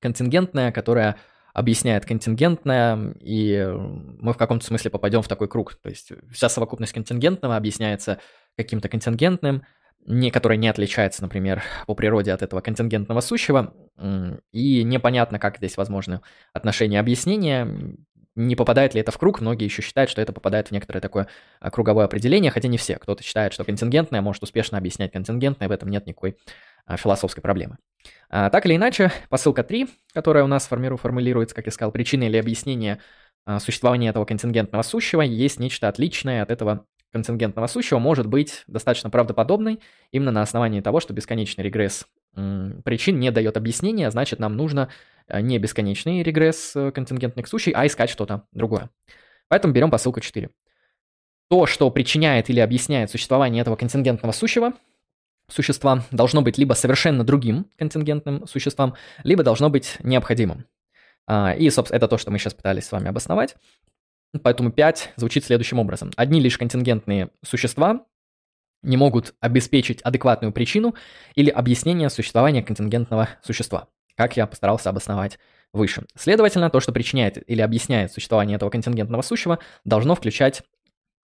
[0.00, 1.16] контингентное, которое
[1.52, 5.74] объясняет контингентное, и мы в каком-то смысле попадем в такой круг.
[5.74, 8.18] То есть вся совокупность контингентного объясняется
[8.56, 9.62] каким-то контингентным,
[10.04, 13.74] не, который не отличается, например, по природе от этого контингентного сущего,
[14.50, 16.20] и непонятно, как здесь возможны
[16.52, 17.96] отношения объяснения,
[18.34, 21.28] не попадает ли это в круг, многие еще считают, что это попадает в некоторое такое
[21.60, 22.96] а, круговое определение, хотя не все.
[22.96, 26.36] Кто-то считает, что контингентное может успешно объяснять контингентное, в этом нет никакой
[26.86, 27.78] а, философской проблемы.
[28.30, 32.36] А, так или иначе, посылка 3, которая у нас формулируется, как я сказал, причины или
[32.36, 32.98] объяснение
[33.58, 39.80] существования этого контингентного сущего, есть нечто отличное от этого контингентного сущего, может быть достаточно правдоподобной
[40.10, 44.88] именно на основании того, что бесконечный регресс причин не дает объяснения, значит, нам нужно
[45.28, 48.90] Э, не бесконечный регресс э, контингентных сущий, а искать что-то другое.
[49.48, 50.50] Поэтому берем посылку 4.
[51.48, 54.72] То, что причиняет или объясняет существование этого контингентного сущего,
[55.48, 60.66] существа, должно быть либо совершенно другим контингентным существом, либо должно быть необходимым.
[61.26, 63.56] А, и, собственно, это то, что мы сейчас пытались с вами обосновать.
[64.42, 66.10] Поэтому 5 звучит следующим образом.
[66.16, 68.06] Одни лишь контингентные существа
[68.82, 70.94] не могут обеспечить адекватную причину
[71.34, 75.38] или объяснение существования контингентного существа как я постарался обосновать
[75.72, 76.04] выше.
[76.16, 80.62] Следовательно, то, что причиняет или объясняет существование этого контингентного сущего, должно включать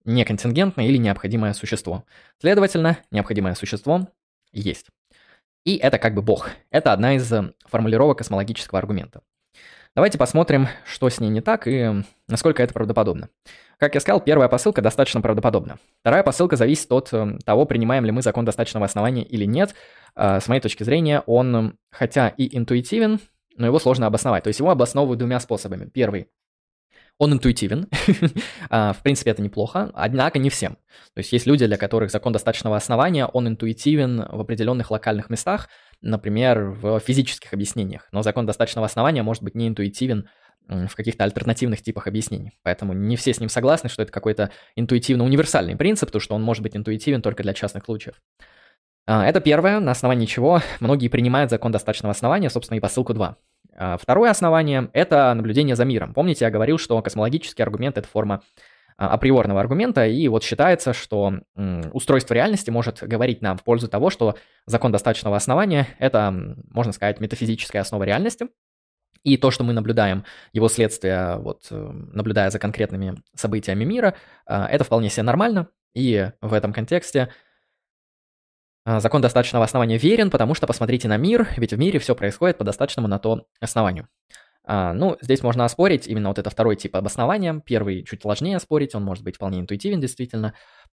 [0.05, 2.05] неконтингентное или необходимое существо.
[2.41, 4.09] Следовательно, необходимое существо
[4.53, 4.87] есть.
[5.65, 6.51] И это как бы Бог.
[6.71, 9.23] Это одна из э, формулировок космологического аргумента.
[9.97, 13.31] Давайте посмотрим, что с ней не так и насколько это правдоподобно.
[13.79, 15.79] Как я сказал, первая посылка достаточно правдоподобна.
[16.01, 19.75] Вторая посылка зависит от э, того, принимаем ли мы закон достаточного основания или нет.
[20.15, 23.21] А, с моей точки зрения, он, хотя и интуитивен,
[23.57, 24.45] но его сложно обосновать.
[24.45, 25.87] То есть его обосновывают двумя способами.
[25.87, 26.29] Первый
[27.19, 27.89] он интуитивен,
[28.71, 30.75] а, в принципе, это неплохо, однако не всем.
[31.15, 35.69] То есть есть люди, для которых закон достаточного основания, он интуитивен в определенных локальных местах,
[36.03, 40.29] например, в физических объяснениях, но закон достаточного основания может быть не интуитивен
[40.69, 42.59] в каких-то альтернативных типах объяснений.
[42.63, 46.43] Поэтому не все с ним согласны, что это какой-то интуитивно универсальный принцип, то что он
[46.43, 48.21] может быть интуитивен только для частных случаев.
[49.07, 53.37] А, это первое, на основании чего многие принимают закон достаточного основания, собственно, и посылку 2.
[53.77, 56.15] А, второе основание– это наблюдение за миром.
[56.15, 58.43] Помните, я говорил, что космологический аргумент– это форма
[58.97, 61.41] а, априорного аргумента, и вот считается, что
[61.93, 66.35] устройство реальности может говорить нам в пользу того, что закон достаточного основания– это,
[66.71, 68.49] можно сказать, метафизическая основа реальности,
[69.23, 74.15] и то, что мы наблюдаем, его следствие, вот, э, наблюдая за конкретными событиями мира,
[74.47, 77.46] это вполне себе нормально, и в этом контексте– а,
[78.87, 82.65] закон достаточного основания верен, потому что посмотрите на мир, ведь в мире все происходит по
[82.65, 84.09] достаточному на то основанию.
[84.69, 87.63] А, ну, здесь можно оспорить именно вот это второй тип обоснования.
[87.65, 90.55] Первый чуть сложнее оспорить, он может быть вполне интуитивен действительно.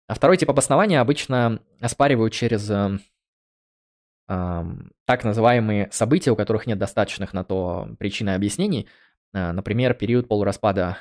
[0.08, 2.98] А второй тип обоснования обычно оспаривают через э,
[4.28, 4.64] э,
[5.04, 8.88] так называемые события, у которых нет достаточных на то причин и объяснений.
[9.32, 10.98] Э, например, период полураспада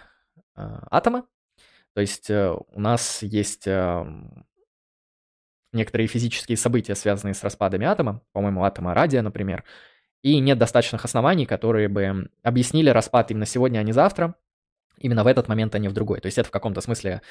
[0.55, 0.61] э,
[0.91, 1.25] атома.
[1.95, 4.05] То есть э, у нас есть э,
[5.73, 9.63] некоторые физические события, связанные с распадами атома, по-моему, атома радия, например,
[10.21, 14.35] и нет достаточных оснований, которые бы объяснили распад именно сегодня, а не завтра,
[14.99, 16.19] именно в этот момент, а не в другой.
[16.19, 17.21] То есть это в каком-то смысле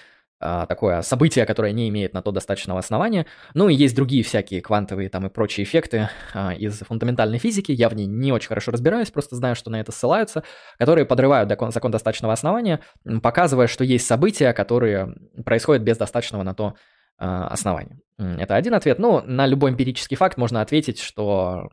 [0.40, 3.26] а, такое событие, которое не имеет на то достаточного основания.
[3.54, 7.72] Ну и есть другие всякие квантовые там и прочие эффекты а, из фундаментальной физики.
[7.72, 10.44] Я в ней не очень хорошо разбираюсь, просто знаю, что на это ссылаются,
[10.78, 12.80] которые подрывают закон, закон достаточного основания,
[13.22, 15.14] показывая, что есть события, которые
[15.44, 16.74] происходят без достаточного на то
[17.18, 18.00] а, основания.
[18.18, 18.98] Это один ответ.
[18.98, 21.70] Ну, на любой эмпирический факт можно ответить, что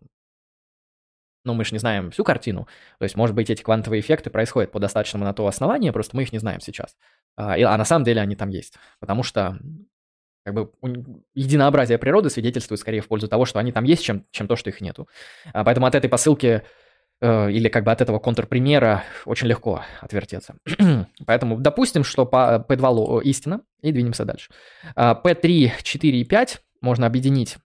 [1.44, 2.68] ну, мы же не знаем всю картину.
[3.00, 6.24] То есть, может быть, эти квантовые эффекты происходят по достаточному на то основанию, просто мы
[6.24, 6.96] их не знаем сейчас.
[7.36, 8.76] А, а на самом деле они там есть.
[9.00, 9.58] Потому что
[10.44, 10.72] как бы
[11.34, 14.70] единообразие природы свидетельствует скорее в пользу того, что они там есть, чем, чем то, что
[14.70, 15.08] их нету.
[15.54, 16.62] А поэтому от этой посылки Э,
[17.26, 20.56] или как бы от этого контрпримера очень легко отвертеться.
[21.26, 24.52] Поэтому допустим, что по P2 истина, и двинемся дальше.
[24.96, 27.58] P3, а, 4 и 5 можно объединить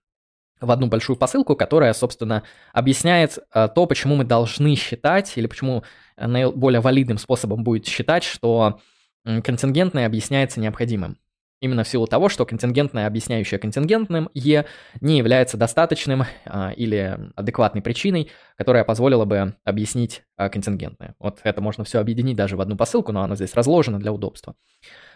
[0.59, 5.83] в одну большую посылку, которая, собственно, объясняет э, то, почему мы должны считать, или почему
[6.17, 8.79] наиболее валидным способом будет считать, что
[9.23, 11.17] контингентное объясняется необходимым.
[11.61, 14.65] Именно в силу того, что контингентное, объясняющее контингентным Е,
[14.99, 21.15] не является достаточным а, или адекватной причиной, которая позволила бы объяснить а, контингентное.
[21.19, 24.55] Вот это можно все объединить даже в одну посылку, но оно здесь разложено для удобства.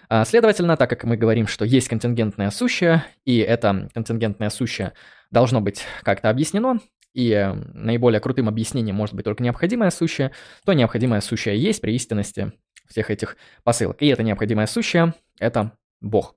[0.08, 4.94] А, следовательно, так как мы говорим, что есть контингентное сущее, и это контингентное сущее
[5.32, 6.80] должно быть как-то объяснено,
[7.16, 10.32] и наиболее крутым объяснением может быть только необходимое сущее,
[10.64, 12.52] то необходимое сущее есть при истинности
[12.88, 13.98] всех этих посылок.
[14.02, 15.72] И это необходимое сущее– это
[16.02, 16.36] Бог.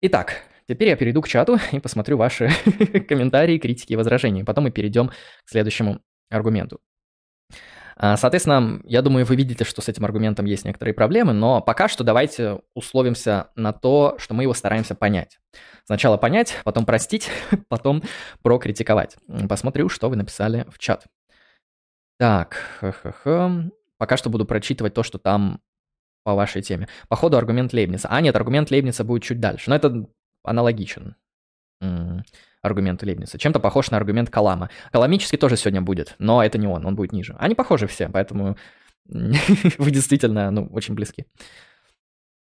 [0.00, 2.50] Итак, теперь я перейду к чату и посмотрю ваши
[3.08, 4.44] комментарии, критики и возражения.
[4.44, 5.14] Потом мы перейдем к
[5.48, 6.00] следующему
[6.30, 6.80] аргументу.
[7.96, 11.88] А, соответственно, я думаю, вы видите, что с этим аргументом есть некоторые проблемы, но пока
[11.88, 15.38] что давайте условимся на то, что мы его стараемся понять.
[15.84, 17.30] Сначала понять, потом простить,
[17.68, 18.02] потом
[18.42, 19.16] прокритиковать.
[19.48, 21.06] Посмотрю, что вы написали в чат.
[22.18, 23.70] Так, ха-ха-ха.
[23.98, 25.60] Пока что буду прочитывать то, что там
[26.24, 26.88] по вашей теме.
[27.08, 28.08] Походу аргумент Лейбница.
[28.08, 29.70] А нет, аргумент Лейбница будет чуть дальше.
[29.70, 30.06] Но это
[30.44, 31.16] аналогичен
[32.62, 33.38] аргументу Лейбница.
[33.38, 34.70] Чем-то похож на аргумент Калама.
[34.92, 37.34] Каламический тоже сегодня будет, но это не он, он будет ниже.
[37.38, 38.56] Они похожи все, поэтому
[39.06, 41.26] вы действительно, ну, очень близки.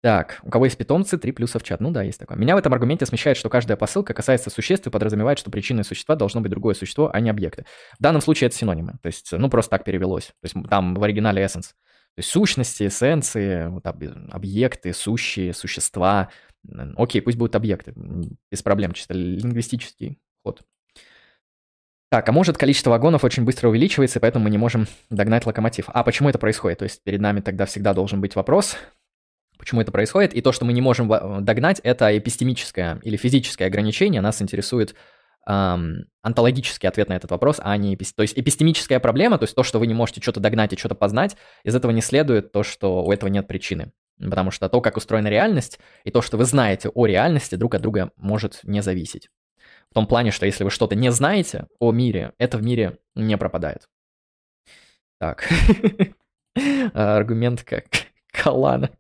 [0.02, 1.80] Так, у кого есть питомцы, три плюса в чат.
[1.80, 2.38] Ну да, есть такое.
[2.38, 6.16] Меня в этом аргументе смещает, что каждая посылка касается существ и подразумевает, что причиной существа
[6.16, 7.64] должно быть другое существо, а не объекты.
[7.98, 8.96] В данном случае это синонимы.
[9.02, 10.26] То есть, ну, просто так перевелось.
[10.42, 11.72] То есть там в оригинале essence.
[12.16, 16.30] То есть сущности, эссенции, вот объекты, сущие, существа.
[16.96, 17.94] Окей, пусть будут объекты.
[18.52, 20.62] Без проблем, чисто лингвистический ход.
[22.12, 25.86] Так, а может количество вагонов очень быстро увеличивается, поэтому мы не можем догнать локомотив.
[25.88, 26.78] А почему это происходит?
[26.80, 28.78] То есть перед нами тогда всегда должен быть вопрос,
[29.58, 30.36] почему это происходит.
[30.36, 31.08] И то, что мы не можем
[31.44, 34.22] догнать, это эпистемическое или физическое ограничение.
[34.22, 34.94] Нас интересует
[35.48, 38.06] эм, онтологический ответ на этот вопрос, а не эпи...
[38.16, 40.96] То есть эпистемическая проблема, то есть то, что вы не можете что-то догнать и что-то
[40.96, 43.92] познать, из этого не следует то, что у этого нет причины.
[44.20, 47.82] Потому что то, как устроена реальность, и то, что вы знаете о реальности, друг от
[47.82, 49.30] друга может не зависеть.
[49.90, 53.38] В том плане, что если вы что-то не знаете о мире, это в мире не
[53.38, 53.90] пропадает.
[55.20, 55.48] Так.
[56.94, 57.86] Аргумент как
[58.32, 58.92] Калана.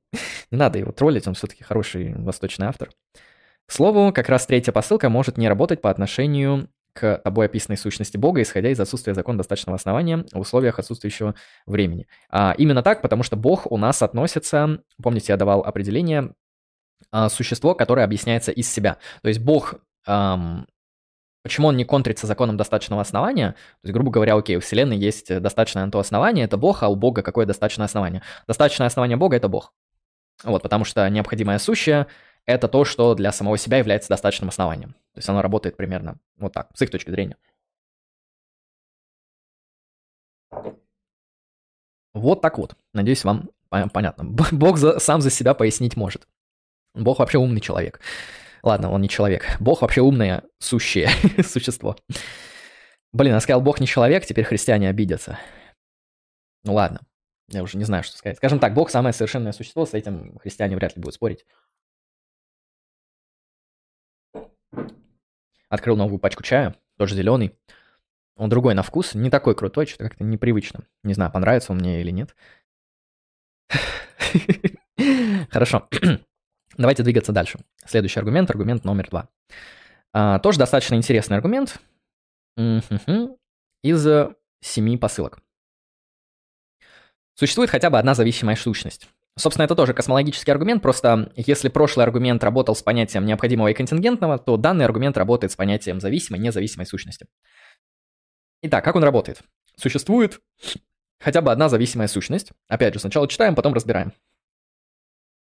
[0.52, 2.90] Не надо его троллить, он все-таки хороший восточный автор.
[3.66, 8.18] К слову, как раз третья посылка может не работать по отношению к тобой описанной сущности
[8.18, 11.34] Бога, исходя из отсутствия закона достаточного основания в условиях отсутствующего
[11.66, 12.08] времени.
[12.30, 16.34] А именно так, потому что Бог у нас относится, помните, я давал определение,
[17.12, 18.98] а, существо, которое объясняется из себя.
[19.24, 19.76] То есть Бог,
[20.08, 20.68] эм,
[21.42, 23.52] почему он не контрится законом достаточного основания?
[23.52, 26.90] То есть, грубо говоря, окей, у Вселенной есть достаточное на то основание, это Бог, а
[26.90, 28.22] у Бога какое достаточное основание?
[28.48, 29.74] Достаточное основание Бога— это Бог.
[30.44, 32.08] Вот, потому что необходимое сущее
[32.46, 34.94] это то, что для самого себя является достаточным основанием.
[35.14, 37.38] То есть оно работает примерно вот так, с их точки зрения.
[42.14, 42.76] Вот так вот.
[42.94, 44.26] Надеюсь, вам понятно.
[44.26, 46.28] Бог за, сам за себя пояснить может.
[46.94, 48.02] Бог вообще умный человек.
[48.62, 49.58] Ладно, он не человек.
[49.60, 51.10] Бог вообще умное, сущее
[51.44, 51.98] существо.
[53.12, 55.38] Блин, я сказал, Бог не человек, теперь христиане обидятся.
[56.64, 57.02] Ну ладно,
[57.50, 58.38] я уже не знаю, что сказать.
[58.38, 61.46] Скажем так, Бог самое совершенное существо, с этим христиане вряд ли будут спорить.
[65.74, 67.58] Открыл новую пачку чая, тоже зеленый.
[68.36, 70.82] Он другой на вкус, не такой крутой, что-то как-то непривычно.
[71.02, 72.36] Не знаю, понравится он мне или нет.
[75.50, 75.90] Хорошо.
[76.78, 77.58] Давайте двигаться дальше.
[77.88, 79.30] Следующий аргумент, аргумент номер два.
[80.12, 81.82] А, тоже достаточно интересный аргумент.
[82.56, 84.08] Из
[84.62, 85.40] семи посылок.
[87.34, 89.08] Существует хотя бы одна зависимая сущность.
[89.36, 94.38] Собственно, это тоже космологический аргумент, просто если прошлый аргумент работал с понятием необходимого и контингентного,
[94.38, 97.26] то данный аргумент работает с понятием зависимой независимой сущности.
[98.62, 99.42] Итак, как он работает?
[99.76, 100.40] Существует
[101.20, 102.52] хотя бы одна зависимая сущность.
[102.68, 104.14] Опять же, сначала читаем, потом разбираем.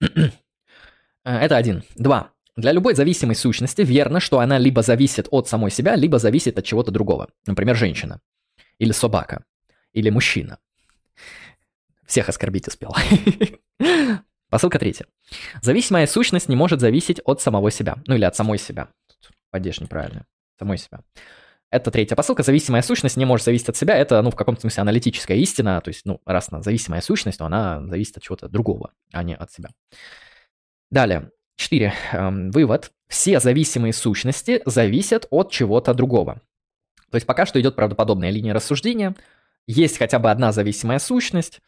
[1.24, 1.82] Это один.
[1.96, 2.32] Два.
[2.56, 6.64] Для любой зависимой сущности верно, что она либо зависит от самой себя, либо зависит от
[6.64, 7.28] чего-то другого.
[7.46, 8.20] Например, женщина.
[8.78, 9.44] Или собака.
[9.92, 10.58] Или мужчина.
[12.10, 12.92] Всех оскорбить успел.
[14.50, 15.06] Посылка третья.
[15.62, 17.98] Зависимая сущность не может зависеть от самого себя.
[18.08, 18.88] Ну или от самой себя.
[19.52, 20.26] Падеж неправильно.
[20.58, 21.02] Самой себя.
[21.70, 22.42] Это третья посылка.
[22.42, 23.96] Зависимая сущность не может зависеть от себя.
[23.96, 25.80] Это, ну, в каком-то смысле аналитическая истина.
[25.82, 29.36] То есть, ну, раз она зависимая сущность, то она зависит от чего-то другого, а не
[29.36, 29.68] от себя.
[30.90, 31.30] Далее.
[31.54, 31.94] Четыре.
[32.10, 32.90] Эм, вывод.
[33.06, 36.42] Все зависимые сущности зависят от чего-то другого.
[37.12, 39.14] То есть пока что идет правдоподобная линия рассуждения.
[39.68, 41.60] Есть хотя бы одна зависимая сущность,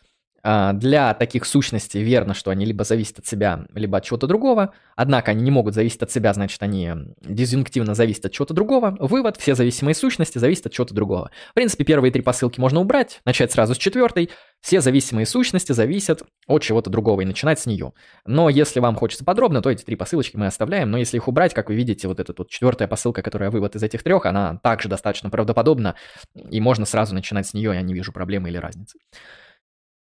[0.45, 4.73] для таких сущностей верно, что они либо зависят от себя, либо от чего-то другого.
[4.97, 8.97] Однако они не могут зависеть от себя, значит, они дизъюнктивно зависят от чего-то другого.
[8.99, 11.31] Вывод, все зависимые сущности зависят от чего-то другого.
[11.51, 14.31] В принципе, первые три посылки можно убрать, начать сразу с четвертой.
[14.61, 17.93] Все зависимые сущности зависят от чего-то другого и начинать с нее.
[18.27, 20.91] Но если вам хочется подробно, то эти три посылочки мы оставляем.
[20.91, 23.83] Но если их убрать, как вы видите, вот эта вот четвертая посылка, которая вывод из
[23.83, 25.95] этих трех, она также достаточно правдоподобна,
[26.35, 28.99] и можно сразу начинать с нее, я не вижу проблемы или разницы.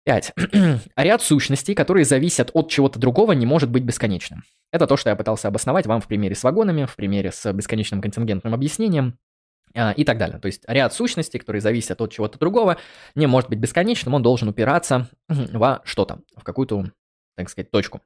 [0.06, 0.34] 5.
[0.96, 4.44] Ряд сущностей, которые зависят от чего-то другого, не может быть бесконечным.
[4.72, 8.02] Это то, что я пытался обосновать вам в примере с вагонами, в примере с бесконечным
[8.02, 9.18] контингентным объяснением
[9.76, 10.40] а, и так далее.
[10.40, 12.78] То есть ряд сущностей, которые зависят от чего-то другого,
[13.16, 16.92] не может быть бесконечным, он должен упираться во что-то, в какую-то,
[17.36, 18.02] так сказать, точку.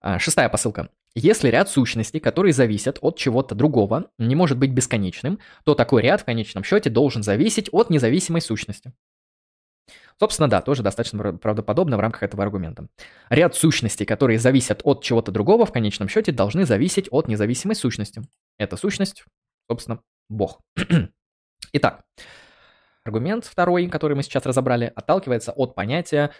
[0.00, 0.90] А, шестая посылка.
[1.14, 6.20] Если ряд сущностей, которые зависят от чего-то другого, не может быть бесконечным, то такой ряд
[6.20, 8.92] в конечном счете должен зависеть от независимой сущности.
[10.18, 12.88] Собственно, да, тоже достаточно правдоподобно в рамках этого аргумента.
[13.28, 18.22] Ряд сущностей, которые зависят от чего-то другого, в конечном счете должны зависеть от независимой сущности.
[18.58, 19.24] Эта сущность,
[19.70, 20.00] собственно,
[20.30, 20.60] Бог.
[21.72, 22.04] Итак,
[23.04, 26.30] аргумент второй, который мы сейчас разобрали, отталкивается от понятия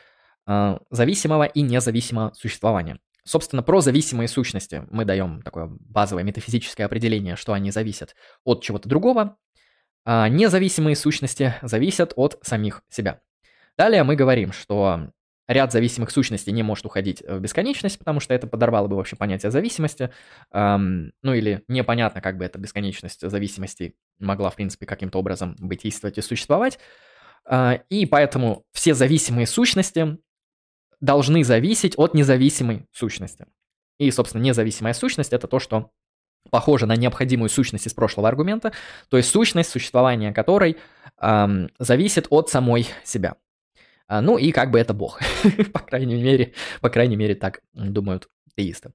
[0.46, 2.98] э, зависимого и независимого существования.
[3.24, 8.14] Собственно, про зависимые сущности мы даем такое базовое метафизическое определение, что они зависят
[8.44, 9.36] от чего-то другого,
[10.04, 13.20] а независимые сущности зависят от самих себя.
[13.76, 15.10] Далее мы говорим, что
[15.48, 19.50] ряд зависимых сущностей не может уходить в бесконечность, потому что это подорвало бы вообще понятие
[19.50, 20.10] зависимости.
[20.52, 25.82] Эм, ну или непонятно, как бы эта бесконечность зависимости могла, в принципе, каким-то образом быть,
[25.82, 26.78] действовать и существовать.
[27.48, 30.18] Э, и поэтому все зависимые сущности
[31.00, 33.46] должны зависеть от независимой сущности.
[33.98, 35.90] И, собственно, независимая сущность– это то, что
[36.50, 38.72] похоже на необходимую сущность из прошлого аргумента,
[39.08, 40.76] то есть сущность, существования которой
[41.20, 43.36] эм, зависит от самой себя.
[44.08, 45.20] А, ну и как бы это бог,
[45.72, 48.92] по крайней мере, по крайней мере так думают теисты.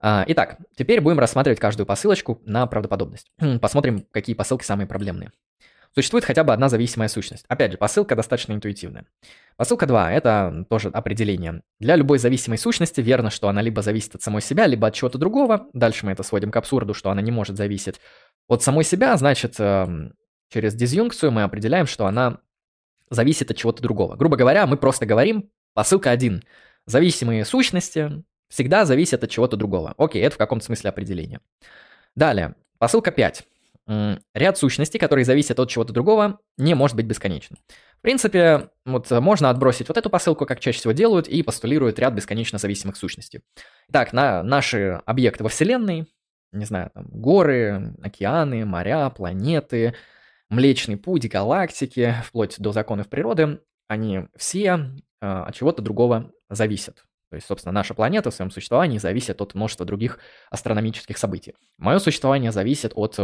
[0.00, 3.32] А, итак, теперь будем рассматривать каждую посылочку на правдоподобность.
[3.60, 5.30] Посмотрим, какие посылки самые проблемные.
[5.94, 7.44] Существует хотя бы одна зависимая сущность.
[7.48, 9.06] Опять же, посылка достаточно интуитивная.
[9.56, 11.62] Посылка 2– это тоже определение.
[11.78, 15.18] Для любой зависимой сущности верно, что она либо зависит от самой себя, либо от чего-то
[15.18, 15.68] другого.
[15.72, 18.00] Дальше мы это сводим к абсурду, что она не может зависеть
[18.48, 19.16] от самой себя.
[19.16, 20.14] Значит, эм,
[20.52, 22.40] через дизъюнкцию мы определяем, что она
[23.10, 24.16] зависит от чего-то другого.
[24.16, 26.42] Грубо говоря, мы просто говорим, посылка 1.
[26.86, 29.94] Зависимые сущности всегда зависят от чего-то другого.
[29.96, 31.40] Окей, это в каком-то смысле определение.
[32.14, 33.44] Далее, посылка 5.
[34.34, 37.58] Ряд сущностей, которые зависят от чего-то другого, не может быть бесконечным.
[37.98, 42.14] В принципе, вот можно отбросить вот эту посылку, как чаще всего делают, и постулируют ряд
[42.14, 43.42] бесконечно зависимых сущностей.
[43.88, 46.06] Итак, на наши объекты во Вселенной,
[46.52, 49.94] не знаю, там, горы, океаны, моря, планеты,
[50.54, 57.04] Млечный Путь, галактики, вплоть до законов природы, они все э, от чего-то другого зависят.
[57.30, 61.54] То есть, собственно, наша планета в своем существовании зависит от множества других астрономических событий.
[61.76, 63.18] Мое существование зависит от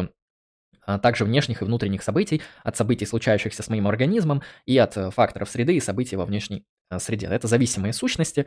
[0.83, 5.11] а также внешних и внутренних событий, от событий, случающихся с моим организмом, и от э,
[5.13, 7.29] факторов среды и событий во внешней э, среде.
[7.29, 8.47] Это зависимые сущности,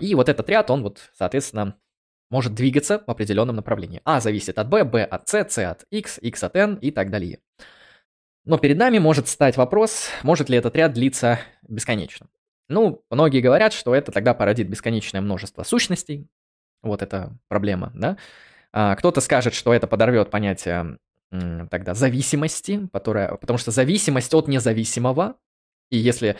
[0.00, 1.76] и вот этот ряд, он вот, соответственно,
[2.28, 4.02] может двигаться в определенном направлении.
[4.04, 7.10] А зависит от B, B от C, C от X, X от N и так
[7.10, 7.40] далее.
[8.44, 12.26] Но перед нами может стать вопрос, может ли этот ряд длиться бесконечно.
[12.68, 16.28] Ну, многие говорят, что это тогда породит бесконечное множество сущностей.
[16.82, 18.16] Вот это проблема, да?
[18.72, 20.98] А, кто-то скажет, что это подорвет понятие
[21.70, 25.36] тогда зависимости, которая, потому что зависимость от независимого,
[25.90, 26.36] и если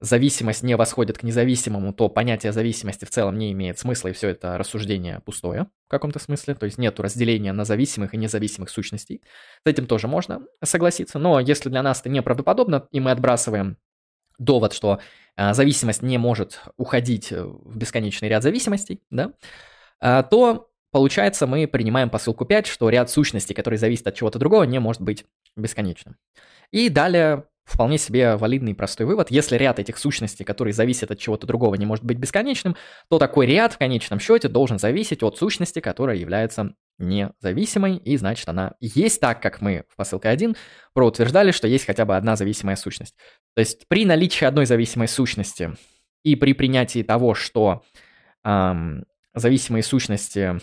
[0.00, 4.28] зависимость не восходит к независимому, то понятие зависимости в целом не имеет смысла, и все
[4.28, 9.22] это рассуждение пустое в каком-то смысле, то есть нет разделения на зависимых и независимых сущностей.
[9.64, 13.78] С этим тоже можно согласиться, но если для нас это неправдоподобно, и мы отбрасываем
[14.38, 15.00] довод, что
[15.36, 19.32] э, зависимость не может уходить в бесконечный ряд зависимостей, да,
[20.00, 24.64] э, то получается мы принимаем посылку 5, что ряд сущностей, которые зависят от чего-то другого,
[24.64, 25.24] не может быть
[25.56, 26.16] бесконечным.
[26.70, 29.30] И далее Вполне себе валидный простой вывод.
[29.30, 32.76] Если ряд этих сущностей, которые зависят от чего-то другого, не может быть бесконечным,
[33.08, 38.48] то такой ряд в конечном счете должен зависеть от сущности, которая является независимой, и значит
[38.48, 40.56] она есть так, как мы в посылке 1
[40.92, 43.16] проутверждали, что есть хотя бы одна зависимая сущность.
[43.54, 45.74] То есть при наличии одной зависимой сущности
[46.22, 47.82] и при принятии того, что
[48.44, 50.60] эм, зависимые сущности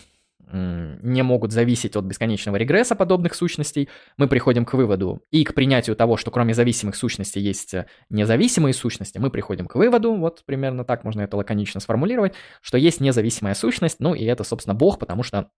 [0.52, 5.96] не могут зависеть от бесконечного регресса подобных сущностей, мы приходим к выводу и к принятию
[5.96, 10.84] того, что кроме зависимых сущностей есть э, независимые сущности, мы приходим к выводу, вот примерно
[10.84, 15.22] так можно это лаконично сформулировать, что есть независимая сущность, ну и это, собственно, Бог, потому
[15.22, 15.50] что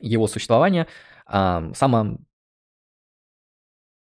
[0.00, 0.86] его существование
[1.26, 2.18] а, само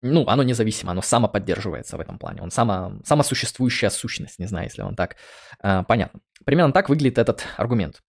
[0.01, 2.41] ну, оно независимо, оно самоподдерживается в этом плане.
[2.41, 5.17] Он само, самосуществующая сущность, не знаю, если он так
[5.61, 6.21] э, понятно.
[6.45, 8.01] Примерно так выглядит этот аргумент.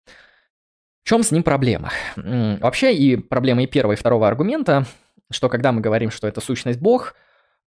[1.08, 1.90] Чем с ним проблема?
[2.16, 4.84] Вообще и проблема и первого, и второго аргумента,
[5.30, 7.14] что когда мы говорим, что это сущность Бог,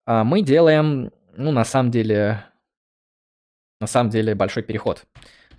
[0.06, 2.46] э, мы делаем, ну, на самом деле,
[3.80, 5.06] на самом деле большой переход.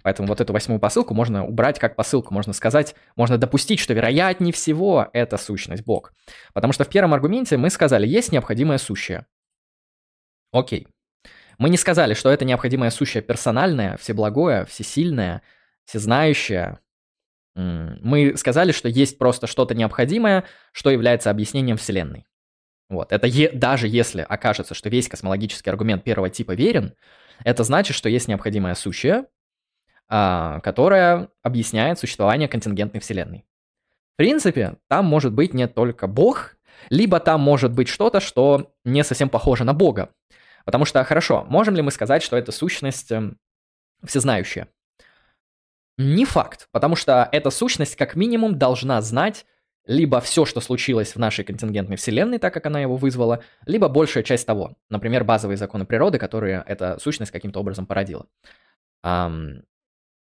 [0.04, 4.52] Поэтому вот эту восьмую посылку можно убрать как посылку, можно сказать, можно допустить, что вероятнее
[4.52, 6.12] всего это сущность Бог.
[6.54, 9.26] Потому что в первом аргументе мы сказали, есть необходимое сущее.
[10.52, 10.86] Окей.
[11.58, 15.42] Мы не сказали, что это необходимое сущее персональное, всеблагое, всесильное,
[15.84, 16.78] всезнающее.
[17.54, 22.26] Мы сказали, что есть просто что-то необходимое, что является объяснением Вселенной.
[22.88, 23.12] Вот.
[23.12, 26.94] Это е- даже если окажется, что весь космологический аргумент первого типа верен,
[27.44, 29.26] это значит, что есть необходимое сущее,
[30.08, 33.46] а, которая объясняет существование контингентной вселенной.
[34.12, 36.56] В принципе, там может быть не только Бог,
[36.90, 40.10] либо там может быть что-то, что не совсем похоже на Бога.
[40.64, 43.38] Потому что, хорошо, можем ли мы сказать, что это сущность эм,
[44.04, 44.68] всезнающая?
[45.98, 49.46] Не факт, потому что эта сущность как минимум должна знать
[49.84, 54.22] либо все, что случилось в нашей контингентной вселенной, так как она его вызвала, либо большая
[54.22, 58.26] часть того, например, базовые законы природы, которые эта сущность каким-то образом породила.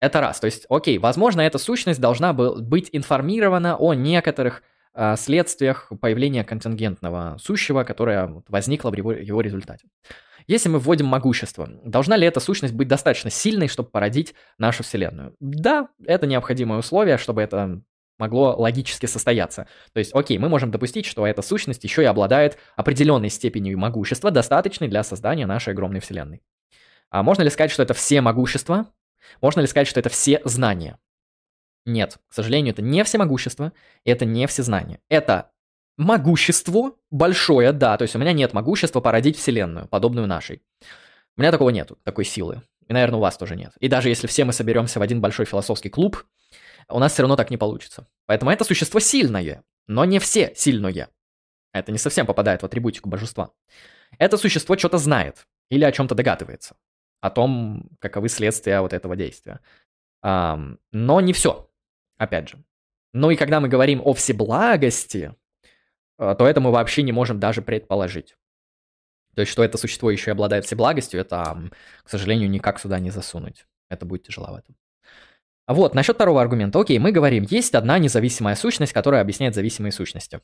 [0.01, 0.39] Это раз.
[0.39, 4.61] То есть, окей, возможно, эта сущность должна быть информирована о некоторых
[4.93, 9.87] э, следствиях появления контингентного сущего, которое возникло в его, его результате.
[10.47, 15.35] Если мы вводим могущество, должна ли эта сущность быть достаточно сильной, чтобы породить нашу Вселенную?
[15.39, 17.81] Да, это необходимое условие, чтобы это
[18.17, 19.67] могло логически состояться.
[19.93, 24.31] То есть, окей, мы можем допустить, что эта сущность еще и обладает определенной степенью могущества,
[24.31, 26.41] достаточной для создания нашей огромной Вселенной.
[27.09, 28.87] А можно ли сказать, что это все могущество?
[29.41, 30.99] Можно ли сказать, что это все знания?
[31.85, 33.73] Нет, к сожалению, это не всемогущество,
[34.03, 34.99] это не всезнание.
[35.09, 35.51] Это
[35.97, 40.61] могущество большое, да, то есть у меня нет могущества породить вселенную, подобную нашей.
[41.37, 42.61] У меня такого нету, такой силы.
[42.87, 43.73] И, наверное, у вас тоже нет.
[43.79, 46.23] И даже если все мы соберемся в один большой философский клуб,
[46.87, 48.07] у нас все равно так не получится.
[48.25, 51.09] Поэтому это существо сильное, но не все сильное.
[51.73, 53.51] Это не совсем попадает в атрибутику божества.
[54.17, 56.75] Это существо что-то знает или о чем-то догадывается
[57.21, 59.59] о том, каковы следствия вот этого действия.
[60.21, 61.69] Но не все,
[62.17, 62.63] опять же.
[63.13, 65.33] Ну и когда мы говорим о всеблагости,
[66.17, 68.35] то это мы вообще не можем даже предположить.
[69.35, 71.69] То есть, что это существо еще и обладает всеблагостью, это,
[72.03, 73.65] к сожалению, никак сюда не засунуть.
[73.89, 74.73] Это будет тяжеловато.
[75.67, 76.79] Вот, насчет второго аргумента.
[76.79, 80.41] Окей, мы говорим, есть одна независимая сущность, которая объясняет зависимые сущности.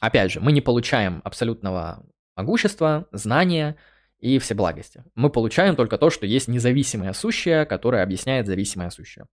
[0.00, 2.04] Опять же, мы не получаем абсолютного
[2.36, 3.76] могущества, знания,
[4.22, 5.04] и всеблагости.
[5.16, 9.26] Мы получаем только то, что есть независимое сущее, которое объясняет зависимое сущее.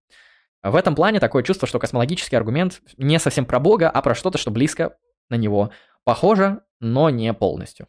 [0.63, 4.39] В этом плане такое чувство, что космологический аргумент не совсем про Бога, а про что-то,
[4.39, 4.97] что близко
[5.29, 5.71] на него
[6.03, 7.87] похоже, но не полностью.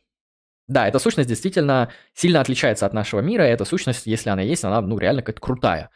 [0.69, 4.65] Да, эта сущность действительно сильно отличается от нашего мира, и эта сущность, если она есть,
[4.65, 5.91] она ну, реально какая-то крутая.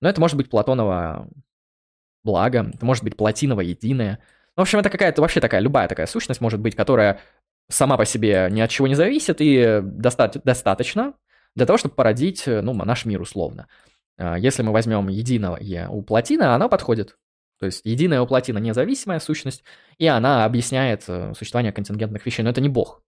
[0.00, 1.28] Но это может быть Платонова
[2.24, 4.18] благо, это может быть платиново единое.
[4.56, 7.20] В общем, это какая-то вообще такая, любая такая сущность может быть, которая
[7.70, 11.14] сама по себе ни от чего не зависит и доста- достаточно
[11.54, 13.66] для того, чтобы породить ну, наш мир условно.
[14.18, 17.16] А, если мы возьмем единое у плотина, она подходит.
[17.58, 19.64] То есть единая у плотина независимая сущность,
[19.98, 23.02] и она объясняет э, существование контингентных вещей, но это не бог.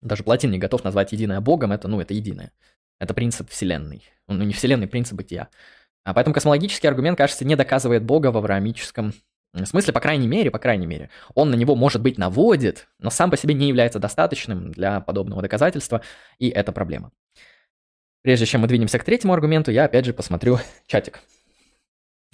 [0.00, 2.52] Даже плотин не готов назвать единое богом, это, ну, это единое.
[2.98, 4.04] Это принцип вселенной.
[4.28, 5.48] Ну, не вселенной, принцип бытия.
[6.04, 9.14] А поэтому космологический аргумент, кажется, не доказывает бога в авраамическом
[9.64, 13.30] смысле, по крайней мере, по крайней мере, он на него, может быть, наводит, но сам
[13.30, 16.02] по себе не является достаточным для подобного доказательства,
[16.38, 17.12] и это проблема.
[18.22, 21.20] Прежде чем мы двинемся к третьему аргументу, я опять же посмотрю чатик.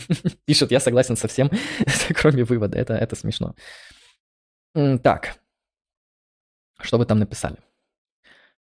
[0.44, 1.50] Пишут, я согласен со всем,
[2.14, 2.78] кроме вывода.
[2.78, 3.54] Это, это смешно.
[4.74, 5.36] Так.
[6.80, 7.56] Что вы там написали?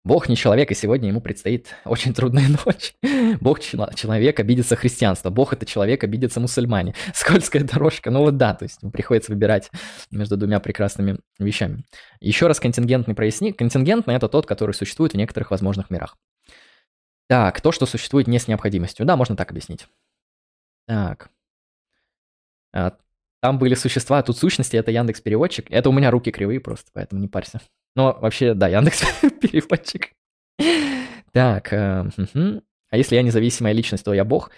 [0.05, 2.93] Бог не человек, и сегодня ему предстоит очень трудная ночь.
[3.41, 6.93] Бог человек обидится христианство, Бог это человек обидится мусульмане.
[7.15, 9.71] Скользкая дорожка, ну вот да, то есть приходится выбирать
[10.11, 11.83] между двумя прекрасными вещами.
[12.19, 13.51] Еще раз контингентный проясни.
[13.51, 16.15] Контингентный это тот, который существует в некоторых возможных мирах.
[17.27, 19.07] Так, то, что существует не с необходимостью.
[19.07, 19.87] Да, можно так объяснить.
[20.87, 21.29] Так.
[22.73, 22.97] А,
[23.41, 25.67] там были существа, а тут сущности, это Яндекс Переводчик.
[25.69, 27.61] Это у меня руки кривые просто, поэтому не парься.
[27.95, 29.03] Но вообще, да, Яндекс
[29.41, 30.11] переводчик.
[31.31, 32.09] Так, э,
[32.89, 34.51] а если я независимая личность, то я бог?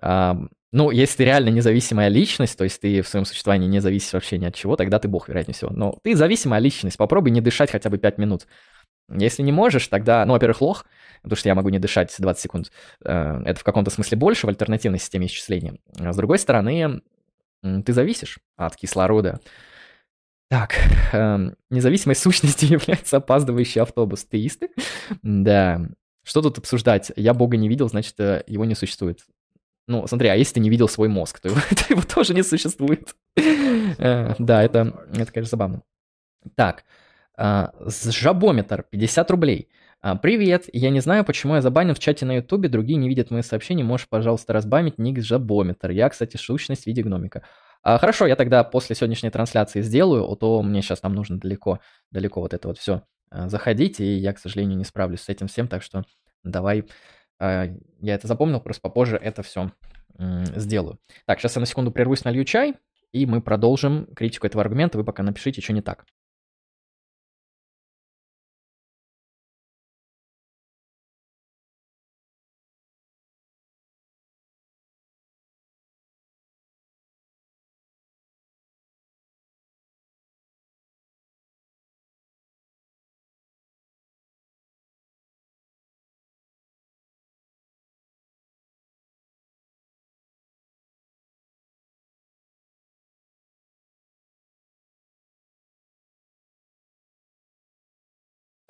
[0.00, 0.36] А,
[0.72, 4.38] ну, если ты реально независимая личность, то есть ты в своем существовании не зависишь вообще
[4.38, 5.70] ни от чего, тогда ты бог, вероятнее всего.
[5.72, 8.46] Но ты зависимая личность, попробуй не дышать хотя бы 5 минут.
[9.10, 10.86] Если не можешь, тогда, ну, во-первых, лох,
[11.22, 12.72] потому что я могу не дышать 20 секунд.
[13.04, 15.76] Э, это в каком-то смысле больше в альтернативной системе исчисления.
[15.98, 17.02] А с другой стороны,
[17.62, 19.40] ты зависишь от кислорода.
[20.48, 20.74] Так,
[21.12, 24.24] эм, независимой сущностью является опаздывающий автобус.
[24.24, 24.70] Теисты?
[25.22, 25.80] Да.
[26.22, 27.12] Что тут обсуждать?
[27.16, 29.20] Я Бога не видел, значит, э, его не существует.
[29.86, 32.42] Ну, смотри, а если ты не видел свой мозг, то его, то его тоже не
[32.42, 33.14] существует.
[33.36, 35.82] Э, да, это, это, конечно, забавно.
[36.56, 36.84] Так,
[37.40, 39.68] э, жабометр, 50 рублей.
[40.02, 43.30] А, Привет, я не знаю, почему я забанен в чате на ютубе, другие не видят
[43.30, 45.90] мои сообщения, можешь, пожалуйста, разбамить ник жабометр.
[45.90, 47.42] Я, кстати, сущность в виде гномика.
[47.82, 51.80] А, хорошо, я тогда после сегодняшней трансляции сделаю, а то мне сейчас там нужно далеко,
[52.10, 55.68] далеко вот это вот все заходить, и я, к сожалению, не справлюсь с этим всем,
[55.68, 56.02] так что
[56.42, 56.84] давай,
[57.38, 57.70] я
[58.02, 59.70] это запомнил, просто попозже это все
[60.18, 60.98] сделаю.
[61.26, 62.74] Так, сейчас я на секунду прервусь, налью чай,
[63.12, 64.98] и мы продолжим критику этого аргумента.
[64.98, 66.04] Вы пока напишите, что не так.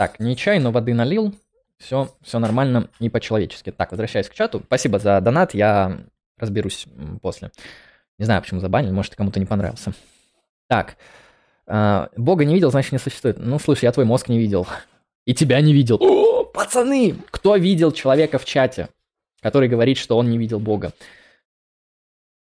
[0.01, 1.35] Так, не чай, но воды налил.
[1.77, 3.71] Все, все нормально и по-человечески.
[3.71, 4.63] Так, возвращаясь к чату.
[4.65, 5.99] Спасибо за донат, я
[6.39, 6.87] разберусь
[7.21, 7.51] после.
[8.17, 9.93] Не знаю, почему забанили, может, кому-то не понравился.
[10.69, 10.97] Так,
[11.67, 13.37] э, Бога не видел, значит, не существует.
[13.39, 14.67] Ну, слушай, я твой мозг не видел.
[15.27, 15.99] И тебя не видел.
[16.01, 18.89] О, пацаны, кто видел человека в чате,
[19.43, 20.95] который говорит, что он не видел Бога?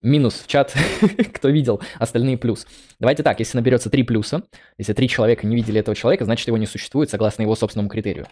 [0.05, 0.75] Минус в чат,
[1.35, 2.67] кто видел, остальные плюс.
[3.01, 4.43] Давайте так, если наберется три плюса,
[4.79, 8.27] если три человека не видели этого человека, значит его не существует согласно его собственному критерию.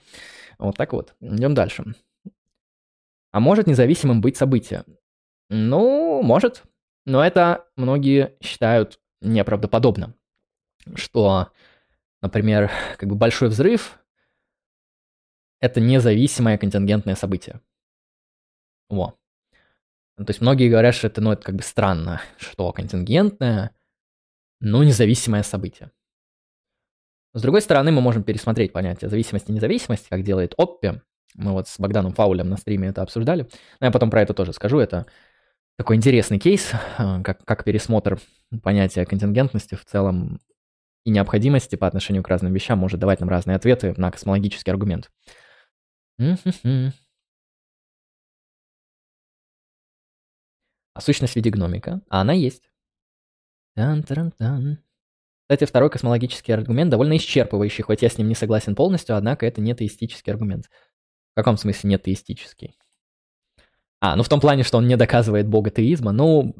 [0.58, 1.14] Вот так вот.
[1.20, 1.84] Идем дальше.
[3.32, 4.84] А может независимым быть событие?
[5.48, 6.62] Ну, может.
[7.04, 10.14] Но это многие считают неправдоподобно.
[10.94, 11.50] Что,
[12.20, 13.98] например, как бы большой взрыв–
[15.60, 17.60] это независимое контингентное событие.
[18.88, 19.16] Во.
[20.16, 23.74] Ну, то есть многие говорят, что это, ну, это как бы странно, что контингентное,
[24.60, 25.90] но независимое событие.
[27.34, 31.00] С другой стороны, мы можем пересмотреть понятие зависимости и независимости, как делает Оппи.
[31.34, 33.48] Мы вот с Богданом Фаулем на стриме это обсуждали.
[33.80, 34.78] Но я потом про это тоже скажу.
[34.78, 35.06] Это
[35.78, 38.20] такой интересный кейс, э, как, как пересмотр
[38.62, 40.40] понятия контингентности в целом
[41.04, 45.10] и необходимости по отношению к разным вещам может давать нам разные ответы на космологический аргумент.
[50.94, 52.70] А сущность в виде гномика, а она есть.
[53.74, 54.78] Тан-таран-тан.
[55.42, 59.60] Кстати, второй космологический аргумент довольно исчерпывающий, хоть я с ним не согласен полностью, однако это
[59.60, 60.70] не теистический аргумент.
[61.32, 62.76] В каком смысле не теистический?
[64.00, 66.54] А, ну в том плане, что он не доказывает бога теизма, ну,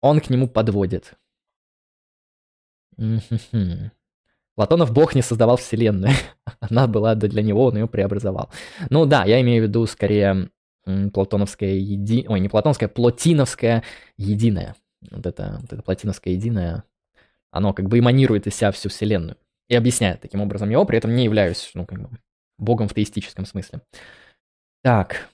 [0.00, 1.14] он к нему подводит.
[4.54, 6.12] Платонов бог не создавал вселенную.
[6.60, 8.50] Она была для него, он ее преобразовал.
[8.88, 10.50] Ну да, я имею в виду скорее
[11.12, 12.26] платоновское еди...
[12.28, 13.84] Ой, не платоновское, плотиновское
[14.16, 14.76] единое.
[15.10, 16.84] Вот это, вот это платиновское единое,
[17.50, 19.36] оно как бы эманирует из себя всю вселенную.
[19.68, 22.18] И объясняет таким образом его, при этом не являюсь, ну, как бы,
[22.58, 23.80] богом в теистическом смысле.
[24.82, 25.28] Так.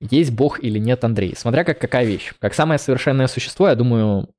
[0.00, 1.34] Есть бог или нет Андрей?
[1.36, 2.32] Смотря как какая вещь.
[2.40, 4.34] Как самое совершенное существо, я думаю,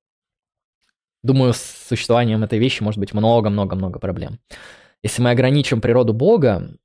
[1.22, 4.40] думаю, с существованием этой вещи может быть много-много-много проблем.
[5.04, 6.78] Если мы ограничим природу Бога,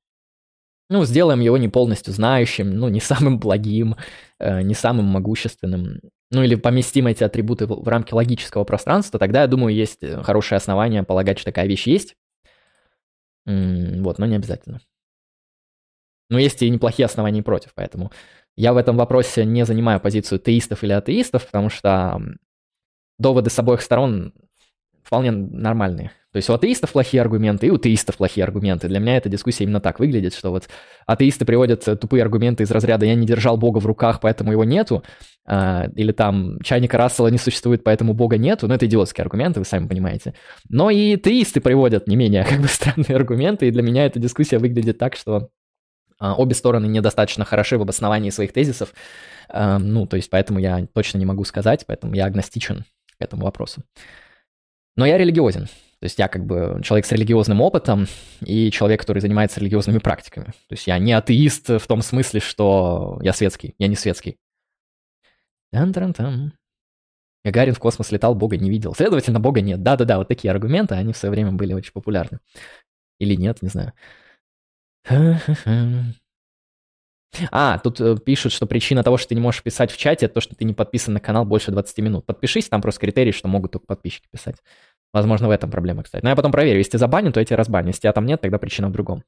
[0.89, 3.95] ну, сделаем его не полностью знающим, ну, не самым благим,
[4.39, 6.01] э, не самым могущественным,
[6.31, 10.21] ну, или поместим эти атрибуты в, в рамки логического пространства, тогда, я думаю, есть э,
[10.23, 12.15] хорошее основание полагать, что такая вещь есть.
[13.45, 14.81] М-м, вот, но не обязательно.
[16.29, 18.11] Но есть и неплохие основания против, поэтому
[18.55, 22.21] я в этом вопросе не занимаю позицию теистов или атеистов, потому что
[23.17, 24.33] доводы с обоих сторон
[25.03, 26.11] вполне нормальные.
[26.31, 28.87] То есть у атеистов плохие аргументы, и у теистов плохие аргументы.
[28.87, 30.69] Для меня эта дискуссия именно так выглядит, что вот
[31.07, 34.63] атеисты приводят э, тупые аргументы из разряда «я не держал Бога в руках, поэтому его
[34.63, 35.03] нету»,
[35.47, 38.67] а, или там «чайника Рассела не существует, поэтому Бога нету».
[38.67, 40.35] Ну, это идиотские аргументы, вы сами понимаете.
[40.69, 44.59] Но и теисты приводят не менее как бы странные аргументы, и для меня эта дискуссия
[44.59, 45.49] выглядит так, что
[46.19, 48.93] а, обе стороны недостаточно хороши в обосновании своих тезисов.
[49.47, 52.85] А, ну, то есть поэтому я точно не могу сказать, поэтому я агностичен
[53.17, 53.83] к этому вопросу.
[54.95, 55.67] Но я религиозен.
[55.99, 58.07] То есть я как бы человек с религиозным опытом
[58.41, 60.45] и человек, который занимается религиозными практиками.
[60.45, 64.37] То есть я не атеист в том смысле, что я светский, я не светский.
[65.71, 66.53] Тан-таран-там.
[67.43, 68.93] Гагарин в космос летал, Бога не видел.
[68.93, 69.83] Следовательно, Бога нет.
[69.83, 72.39] Да-да-да, вот такие аргументы, они в свое время были очень популярны.
[73.19, 73.93] Или нет, не знаю.
[77.51, 80.35] А, тут э, пишут, что причина того, что ты не можешь писать в чате, это
[80.35, 82.25] то, что ты не подписан на канал больше 20 минут.
[82.25, 84.55] Подпишись, там просто критерий, что могут только подписчики писать.
[85.11, 86.23] Возможно, в этом проблема, кстати.
[86.23, 86.77] Но я потом проверю.
[86.77, 87.87] Если ты забанен, то я тебя разбаню.
[87.87, 89.23] Если тебя там нет, тогда причина в другом.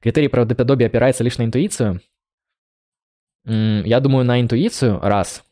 [0.00, 2.00] Критерий правдоподобия опирается лишь на интуицию.
[3.44, 5.44] Я думаю, на интуицию, раз.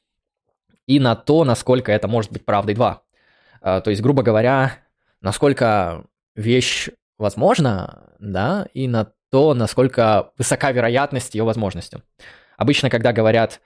[0.87, 3.03] И на то, насколько это может быть правдой, два.
[3.61, 4.79] А, то есть, грубо говоря,
[5.21, 6.89] насколько вещь
[7.19, 12.03] возможна, да, и на то, насколько высока вероятность ее возможности.
[12.57, 13.61] Обычно, когда говорят,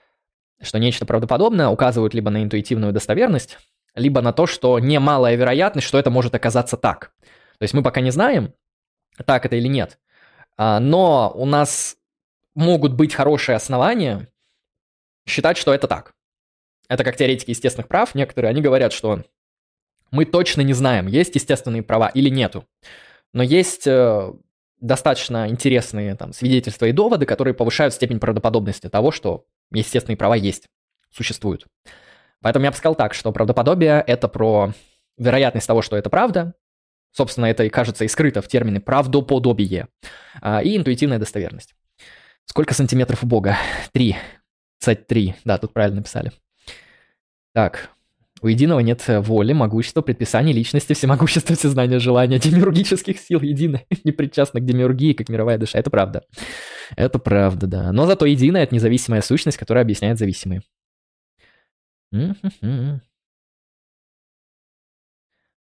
[0.61, 3.57] что нечто правдоподобное, указывают либо на интуитивную достоверность,
[3.95, 7.13] либо на то, что немалая вероятность, что это может оказаться так.
[7.57, 8.53] То есть мы пока не знаем,
[9.25, 9.99] так это или нет.
[10.57, 11.97] А, но у нас
[12.55, 14.27] могут быть хорошие основания
[15.27, 16.13] считать, что это так.
[16.89, 19.23] Это как теоретики естественных прав некоторые, они говорят, что
[20.11, 22.67] мы точно не знаем, есть естественные права или нету.
[23.33, 24.31] Но есть э,
[24.79, 30.67] достаточно интересные там, свидетельства и доводы, которые повышают степень правдоподобности того, что естественные права есть,
[31.09, 31.65] существуют.
[32.43, 34.73] Поэтому я бы сказал так, что правдоподобие— это про
[35.17, 36.53] вероятность того, что это правда,
[37.11, 39.87] собственно, это и кажется и скрыто в термине правдоподобие,
[40.41, 41.73] а, и интуитивная достоверность.
[42.45, 43.57] Сколько сантиметров у Бога?
[43.93, 44.17] Три.
[44.77, 45.35] Кстати, три.
[45.45, 46.33] Да, тут правильно написали.
[47.53, 47.89] Так,
[48.41, 54.65] у единого нет воли, могущества, предписаний, личности, всемогущества, всезнания, желания, демиургических сил едины, не к
[54.65, 55.79] демиургии, как мировая душа.
[55.79, 56.25] Это правда.
[56.97, 57.91] Это правда, да.
[57.93, 60.61] Но зато единая— это независимая сущность, которая объясняет зависимые.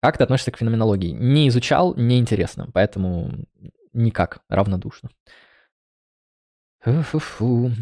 [0.00, 1.10] Как ты относишься к феноменологии?
[1.10, 3.46] Не изучал, не интересно, поэтому
[3.92, 5.10] никак, равнодушно.
[6.80, 7.72] Фу-фу-фу.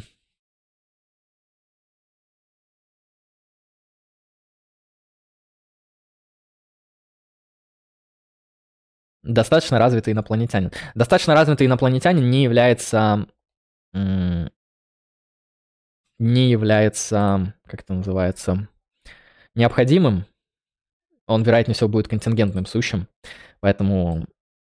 [9.23, 10.71] Достаточно развитый инопланетянин.
[10.95, 13.27] Достаточно развитый инопланетянин не является...
[16.19, 18.69] Не является, как это называется,
[19.55, 20.27] необходимым.
[21.27, 23.09] Он, вероятнее всего, будет контингентным сущим.
[23.61, 24.27] Поэтому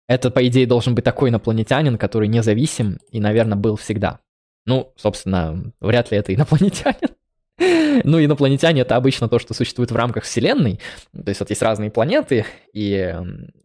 [0.08, 4.20] это, по идее, должен быть такой инопланетянин, который независим и, наверное, был всегда.
[4.66, 7.14] Ну, собственно, вряд ли это инопланетянин.
[8.04, 10.80] Ну, инопланетяне— это обычно то, что существует в рамках Вселенной.
[11.12, 13.14] То есть вот есть разные планеты, и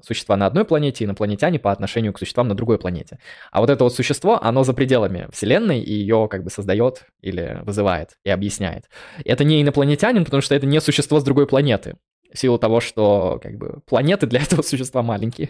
[0.01, 3.19] существа на одной планете, инопланетяне по отношению к существам на другой планете.
[3.51, 7.59] А вот это вот существо, оно за пределами Вселенной, и ее как бы создает или
[7.63, 8.85] вызывает и объясняет.
[9.23, 11.95] Это не инопланетянин, потому что это не существо с другой планеты.
[12.33, 15.49] В силу того, что как бы планеты для этого существа маленькие.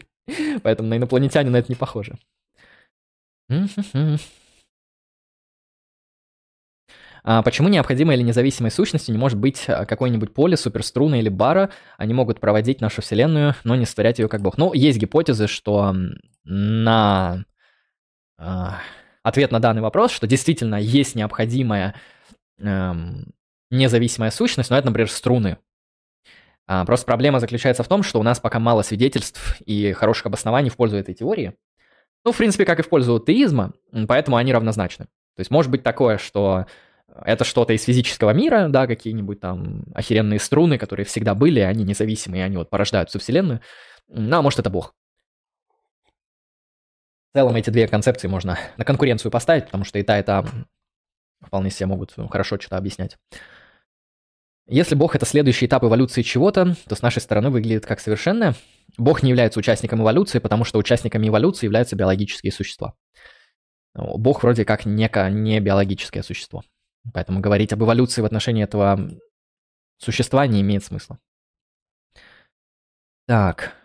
[0.61, 2.17] Поэтому на инопланетянина это не похоже.
[7.43, 11.71] Почему необходимой или независимой сущностью не может быть а, какой-нибудь поле, суперструны или бара?
[11.97, 14.57] Они могут проводить нашу Вселенную, но не створять ее как Бог.
[14.57, 15.95] Ну, есть гипотезы, что
[16.43, 17.43] на
[18.37, 18.67] э,
[19.23, 21.95] ответ на данный вопрос, что действительно есть необходимая
[22.59, 22.93] э,
[23.71, 25.57] независимая сущность, но это, например, струны.
[26.67, 30.69] А, просто проблема заключается в том, что у нас пока мало свидетельств и хороших обоснований
[30.69, 31.55] в пользу этой теории.
[32.23, 33.73] Ну, в принципе, как и в пользу теизма,
[34.07, 35.05] поэтому они равнозначны.
[35.35, 36.65] То есть может быть такое, что
[37.23, 42.43] это что-то из физического мира, да, какие-нибудь там охеренные струны, которые всегда были, они независимые,
[42.43, 43.61] они вот порождают всю Вселенную.
[44.07, 44.93] Ну, а может, это Бог.
[47.31, 50.45] В целом эти две концепции можно на конкуренцию поставить, потому что и та, и та
[51.41, 53.17] вполне себе могут ну, хорошо что-то объяснять.
[54.67, 58.55] Если Бог— это следующий этап эволюции чего-то, то с нашей стороны выглядит как совершенное.
[58.97, 62.95] Бог не является участником эволюции, потому что участниками эволюции являются биологические существа.
[63.93, 66.63] Бог вроде как неко не биологическое существо.
[67.13, 69.09] Поэтому говорить об эволюции в отношении этого
[69.97, 71.19] существа не имеет смысла.
[73.27, 73.75] Так.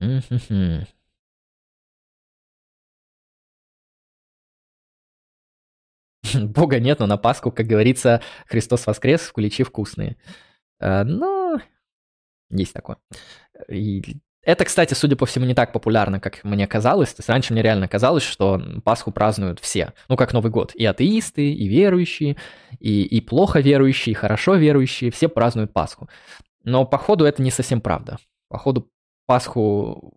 [6.34, 10.16] Бога нет, но на Пасху, как говорится, Христос воскрес, куличи вкусные.
[10.78, 11.60] А, но
[12.50, 12.98] есть такое.
[13.68, 17.12] И это, кстати, судя по всему, не так популярно, как мне казалось.
[17.12, 19.92] То есть раньше мне реально казалось, что Пасху празднуют все.
[20.08, 20.74] Ну, как Новый год.
[20.74, 22.38] И атеисты, и верующие,
[22.80, 25.10] и, и плохо верующие, и хорошо верующие.
[25.10, 26.08] Все празднуют Пасху.
[26.64, 28.16] Но, походу, это не совсем правда.
[28.48, 28.90] Походу,
[29.26, 30.14] Пасху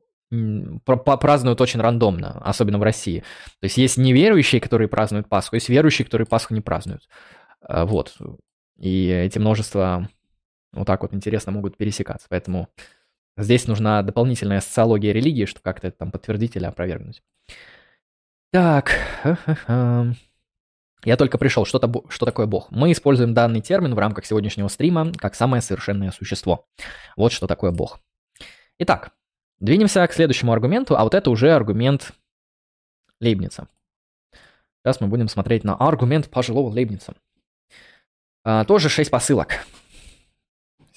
[0.85, 3.25] празднуют очень рандомно, особенно в России.
[3.59, 7.09] То есть есть неверующие, которые празднуют Пасху, есть верующие, которые Пасху не празднуют.
[7.59, 8.15] А, вот.
[8.77, 10.07] И эти множества
[10.71, 12.27] вот так вот интересно могут пересекаться.
[12.29, 12.69] Поэтому
[13.41, 17.23] Здесь нужна дополнительная социология религии, чтобы как-то это там подтвердить или опровергнуть.
[18.51, 18.91] Так.
[21.03, 21.65] Я только пришел.
[21.65, 22.69] Что, -то, что такое Бог?
[22.69, 26.67] Мы используем данный термин в рамках сегодняшнего стрима как самое совершенное существо.
[27.17, 27.99] Вот что такое Бог.
[28.77, 29.11] Итак,
[29.59, 32.11] двинемся к следующему аргументу, а вот это уже аргумент
[33.19, 33.67] Лейбница.
[34.83, 37.15] Сейчас мы будем смотреть на аргумент пожилого Лейбница.
[38.43, 39.65] А, тоже 6 посылок.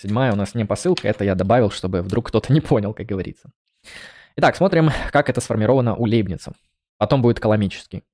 [0.04, 3.50] Седьмая у нас не посылка, это я добавил, чтобы вдруг кто-то не понял, как говорится.
[4.36, 6.52] Итак, смотрим, как это сформировано у Лейбница.
[6.98, 8.04] Потом будет коломический.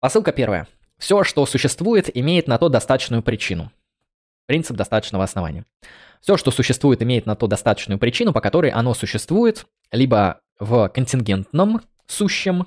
[0.00, 0.66] Посылка первая.
[0.96, 3.70] Все, что существует, имеет на то достаточную причину.
[4.46, 5.66] Принцип достаточного основания.
[6.22, 11.82] Все, что существует, имеет на то достаточную причину, по которой оно существует либо в контингентном
[12.06, 12.66] сущем,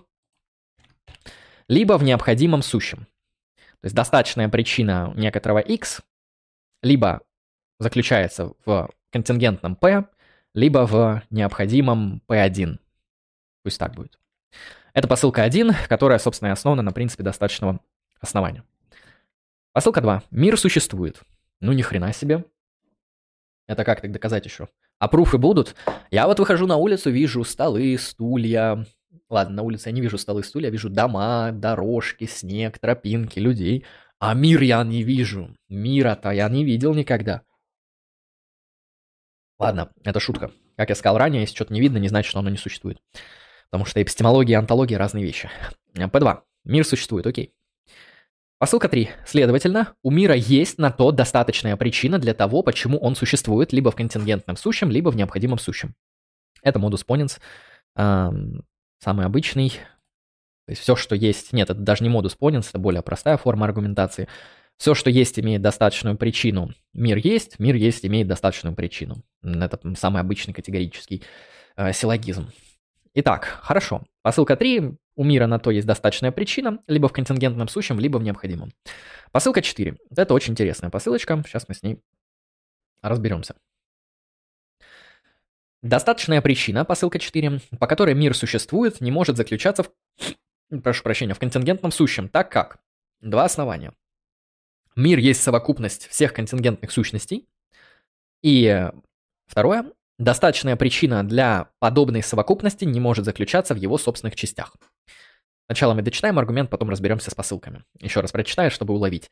[1.68, 3.08] либо в необходимом сущем.
[3.56, 6.02] То есть достаточная причина некоторого x
[6.84, 7.22] либо
[7.82, 10.06] заключается в контингентном p,
[10.54, 12.78] либо в необходимом p1.
[13.64, 14.20] Пусть так будет.
[14.94, 17.80] Это посылка 1, которая, собственно, основана на принципе достаточного
[18.20, 18.64] основания.
[19.74, 20.24] Посылка 2.
[20.32, 21.22] Мир существует.
[21.60, 22.46] Ну, ни хрена себе.
[23.68, 24.68] Это как так доказать еще?
[25.00, 25.76] А пруфы будут?
[26.12, 28.86] Я вот выхожу на улицу, вижу столы, стулья.
[29.30, 33.86] Ладно, на улице я не вижу столы, стулья, я вижу дома, дорожки, снег, тропинки, людей.
[34.20, 35.56] А мир я не вижу.
[35.70, 37.42] Мира-то я не видел никогда.
[39.62, 40.50] Ладно, это шутка.
[40.76, 42.98] Как я сказал ранее, если что-то не видно, не значит, что оно не существует.
[43.70, 45.52] Потому что эпистемология и антология разные вещи.
[45.94, 46.40] П2.
[46.64, 47.54] Мир существует, окей.
[48.58, 49.12] Посылка 3.
[49.28, 53.96] Следовательно, у мира есть на то достаточная причина для того, почему он существует либо в
[53.96, 55.94] контингентном сущем, либо в необходимом сущем.
[56.64, 57.40] Это модус поненс,
[57.96, 59.70] самый обычный.
[60.66, 61.54] То есть все, что есть...
[61.54, 64.28] Нет, это даже не модус поненс, это более простая форма аргументации.
[64.82, 66.74] Все, что есть, имеет достаточную причину.
[66.94, 69.24] Мир есть, мир есть, имеет достаточную причину.
[69.44, 71.22] Это самый обычный категорический
[71.76, 72.50] э, силлогизм.
[73.14, 74.02] Итак, хорошо.
[74.24, 74.98] Посылка 3.
[75.18, 78.72] У мира на то есть достаточная причина, либо в контингентном сущем, либо в необходимом.
[79.32, 79.98] Посылка 4.
[80.18, 81.44] Это очень интересная посылочка.
[81.46, 82.00] Сейчас мы с ней
[83.04, 83.54] разберемся.
[85.84, 91.40] Достаточная причина, посылка 4, по которой мир существует, не может заключаться в, прошу прощения, в
[91.40, 92.80] контингентном сущем, так как
[93.20, 93.94] два основания.
[94.96, 97.48] Мир есть совокупность всех контингентных сущностей.
[98.42, 98.90] И
[99.48, 99.92] второе,
[100.22, 104.76] Достаточная причина для подобной совокупности не может заключаться в его собственных частях.
[105.66, 107.84] Сначала мы дочитаем аргумент, потом разберемся с посылками.
[108.00, 109.32] Еще раз прочитаю, чтобы уловить.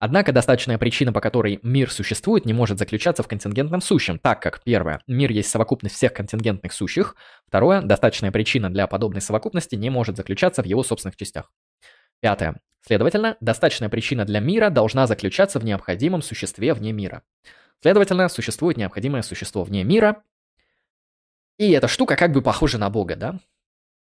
[0.00, 4.64] Однако достаточная причина, по которой мир существует, не может заключаться в контингентном сущем, так как,
[4.64, 7.14] первое, мир есть совокупность всех контингентных сущих,
[7.46, 11.52] второе, достаточная причина для подобной совокупности не может заключаться в его собственных частях.
[12.20, 12.56] Пятое.
[12.80, 17.22] Следовательно, достаточная причина для мира должна заключаться в необходимом существе вне мира.
[17.82, 20.22] Следовательно, существует необходимое существо вне мира,
[21.58, 23.38] и эта штука как бы похожа на Бога, да?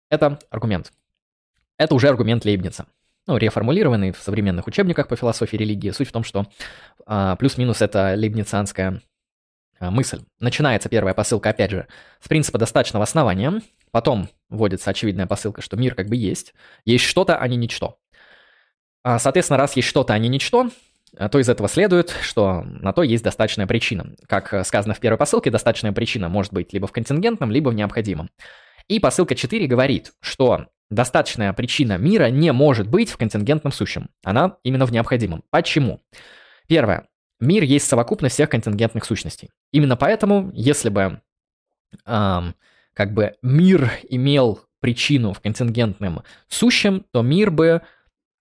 [0.10, 0.94] Это аргумент.
[1.78, 2.86] Это уже аргумент Лейбница.
[3.26, 5.92] Ну, реформулированный в современных учебниках по философии религии.
[5.92, 6.48] Суть в том, что
[7.06, 9.02] а, плюс-минус это лейбницианская
[9.80, 10.24] а, мысль.
[10.40, 11.88] Начинается первая посылка, опять же,
[12.20, 13.62] с принципа достаточного основания.
[13.92, 16.54] Потом вводится очевидная посылка, что мир как бы есть.
[16.86, 18.00] Есть что-то, а не ничто.
[19.04, 20.70] А, соответственно, раз есть что-то, а не ничто,
[21.18, 24.16] а то из этого следует, что на то есть достаточная причина.
[24.28, 27.76] Как э, сказано в первой посылке, достаточная причина может быть либо в контингентном, либо в
[27.76, 28.30] необходимом.
[28.88, 34.10] И посылка 4 говорит, что достаточная причина мира не может быть в контингентном сущем.
[34.24, 35.44] Она именно в необходимом.
[35.50, 36.02] Почему?
[36.68, 37.08] Первое.
[37.40, 39.50] Мир есть совокупность всех контингентных сущностей.
[39.72, 41.22] Именно поэтому, если бы
[42.06, 42.56] эм,
[43.00, 47.82] как бы мир имел причину в контингентном сущем, то мир бы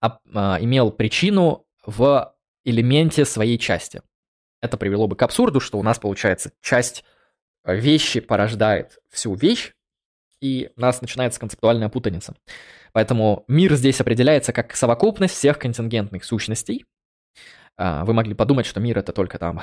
[0.01, 4.01] э, имел причину в элементе своей части.
[4.61, 7.05] Это привело бы к абсурду, что у нас получается часть
[7.63, 9.71] вещи порождает всю вещь,
[10.41, 12.35] и у нас начинается концептуальная путаница.
[12.91, 16.83] Поэтому мир здесь определяется как совокупность всех контингентных сущностей.
[17.77, 19.61] А, вы могли подумать, что мир это только там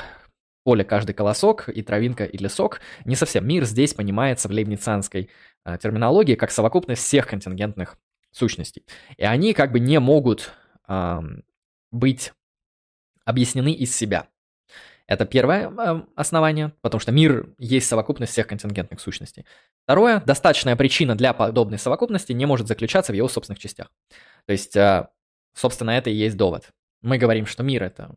[0.66, 2.80] поле, каждый колосок, и травинка, и лесок.
[3.04, 3.46] Не совсем.
[3.46, 5.30] Мир здесь понимается в лейбницанской
[5.62, 7.96] а, терминологии как совокупность всех контингентных
[8.32, 8.84] сущностей.
[9.16, 10.50] И они как бы не могут
[10.88, 11.22] а,
[11.92, 12.32] быть
[13.24, 14.26] объяснены из себя.
[15.06, 19.46] Это первое э, основание, потому что мир есть совокупность всех контингентных сущностей.
[19.84, 23.92] Второе, достаточная причина для подобной совокупности не может заключаться в его собственных частях.
[24.46, 25.06] То есть, э,
[25.54, 26.70] собственно, это и есть довод.
[27.02, 28.16] Мы говорим, что мир это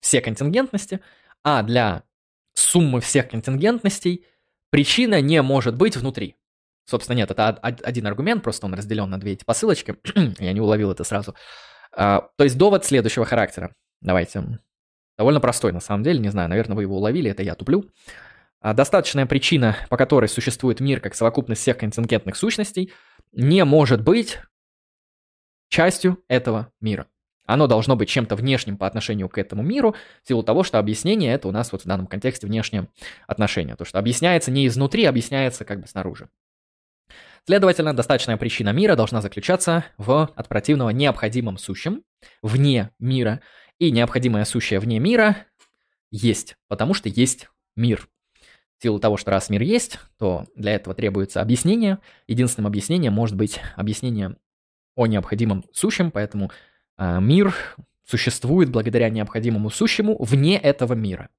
[0.00, 1.00] все контингентности,
[1.44, 2.02] а для
[2.54, 4.26] суммы всех контингентностей
[4.70, 6.36] причина не может быть внутри.
[6.86, 9.96] Собственно, нет, это один аргумент, просто он разделен на две эти посылочки.
[10.38, 11.34] Я не уловил это сразу.
[11.92, 13.74] А, то есть довод следующего характера.
[14.00, 14.60] Давайте.
[15.16, 17.88] Довольно простой, на самом деле, не знаю, наверное, вы его уловили, это я туплю.
[18.60, 22.92] А достаточная причина, по которой существует мир как совокупность всех контингентных сущностей,
[23.32, 24.40] не может быть
[25.68, 27.06] частью этого мира.
[27.46, 31.32] Оно должно быть чем-то внешним по отношению к этому миру, в силу того, что объяснение
[31.32, 32.88] это у нас вот в данном контексте внешнее
[33.26, 33.76] отношение.
[33.76, 36.28] То, что объясняется не изнутри, объясняется как бы снаружи.
[37.46, 42.02] Следовательно, достаточная причина мира должна заключаться в от противного необходимом сущем
[42.42, 43.40] вне мира,
[43.78, 45.36] и необходимое сущее вне мира
[46.10, 48.08] есть, потому что есть мир.
[48.78, 51.98] В силу того, что раз мир есть, то для этого требуется объяснение.
[52.26, 54.36] Единственным объяснением может быть объяснение
[54.94, 56.50] о необходимом сущем, поэтому
[56.98, 57.54] мир
[58.06, 61.30] существует благодаря необходимому сущему вне этого мира.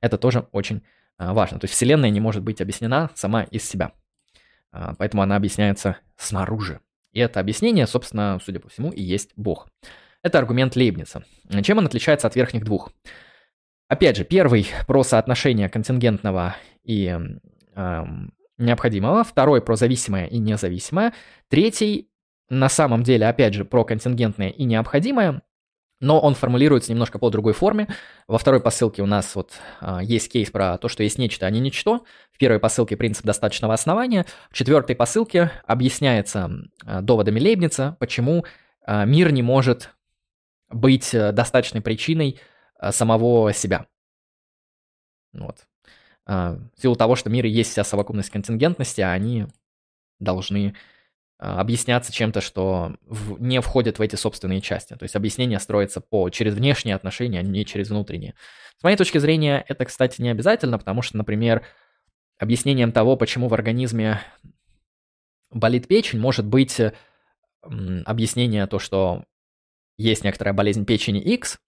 [0.00, 0.82] Это тоже очень
[1.18, 1.58] э, важно.
[1.58, 3.92] То есть Вселенная не может быть объяснена сама из себя.
[4.72, 6.80] Э, поэтому она объясняется снаружи.
[7.12, 9.68] И это объяснение, собственно, судя по всему, и есть Бог.
[10.22, 11.24] Это аргумент Лейбница.
[11.62, 12.92] Чем он отличается от верхних двух?
[13.88, 17.18] Опять же, первый про соотношение контингентного и
[17.74, 18.04] э,
[18.58, 21.14] необходимого, второй про зависимое и независимое,
[21.48, 22.10] третий
[22.48, 25.42] на самом деле, опять же, про контингентное и необходимое,
[26.00, 27.88] но он формулируется немножко по другой форме.
[28.28, 31.50] Во второй посылке у нас вот а, есть кейс про то, что есть нечто, а
[31.50, 32.04] не ничто.
[32.32, 34.24] В первой посылке принцип достаточного основания.
[34.50, 36.50] В четвертой посылке объясняется
[36.84, 38.44] а, доводами Лейбница, почему
[38.86, 39.90] а, мир не может
[40.70, 42.38] быть э, достаточной причиной
[42.78, 43.86] э, самого себя.
[45.32, 45.66] Вот.
[46.26, 49.46] А, в силу того, что мир и есть вся совокупность контингентности, они
[50.20, 50.97] должны а,
[51.38, 54.94] объясняться чем-то, что в, не входит в эти собственные части.
[54.94, 58.34] То есть объяснение строится по, через внешние отношения, а не через внутренние.
[58.78, 61.64] С моей точки зрения, это, кстати, не обязательно, потому что, например,
[62.38, 64.20] объяснением того, почему в организме
[65.50, 66.80] болит печень, может быть
[67.62, 69.24] объяснение то, что
[69.96, 71.58] есть некоторая болезнь печени X,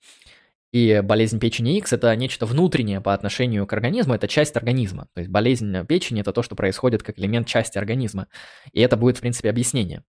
[0.72, 5.08] и болезнь печени X– это нечто внутреннее по отношению к организму, это часть организма.
[5.14, 8.28] То есть болезнь печени– это то, что происходит как элемент части организма.
[8.72, 10.04] И это будет, в принципе, объяснение.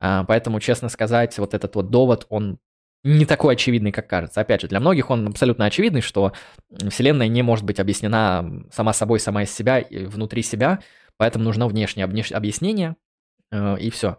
[0.00, 2.58] А, поэтому, честно сказать, вот этот вот довод, он
[3.04, 4.40] не такой очевидный, как кажется.
[4.40, 6.32] Опять же, для многих он абсолютно очевидный, что
[6.88, 10.80] Вселенная не может быть объяснена сама собой, сама из себя, внутри себя,
[11.16, 12.96] поэтому нужно внешнее объяснение,
[13.52, 14.18] э, и все.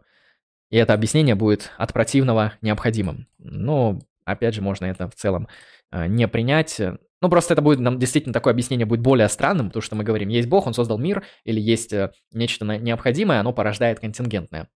[0.69, 3.27] И это объяснение будет от противного необходимым.
[3.39, 5.47] Но, опять же, можно это в целом
[5.91, 6.79] не принять.
[7.21, 10.29] Ну, просто это будет, нам действительно такое объяснение будет более странным, потому что мы говорим,
[10.29, 14.69] есть Бог, Он создал мир, или есть э, нечто необходимое, оно порождает контингентное,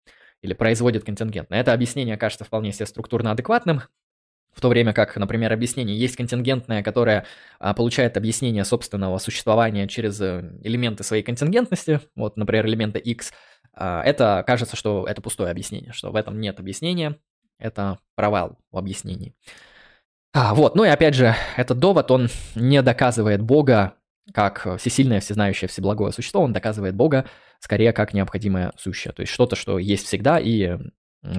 [0.42, 1.60] или производит контингентное.
[1.60, 3.82] Это объяснение кажется вполне себе структурно адекватным,
[4.54, 7.26] в то время как, например, объяснение есть контингентное, которое
[7.60, 13.34] а, получает объяснение собственного существования через э, элементы своей контингентности, вот, например, элементы x,
[13.76, 17.18] это кажется, что это пустое объяснение, что в этом нет объяснения,
[17.60, 19.36] это провал в объяснении.
[20.34, 23.96] А, вот, ну и опять же, этот довод, он не доказывает Бога
[24.34, 27.26] как всесильное, всезнающее, всеблагое существо, он доказывает Бога
[27.60, 30.78] скорее как необходимое сущее, то есть что-то, что есть всегда и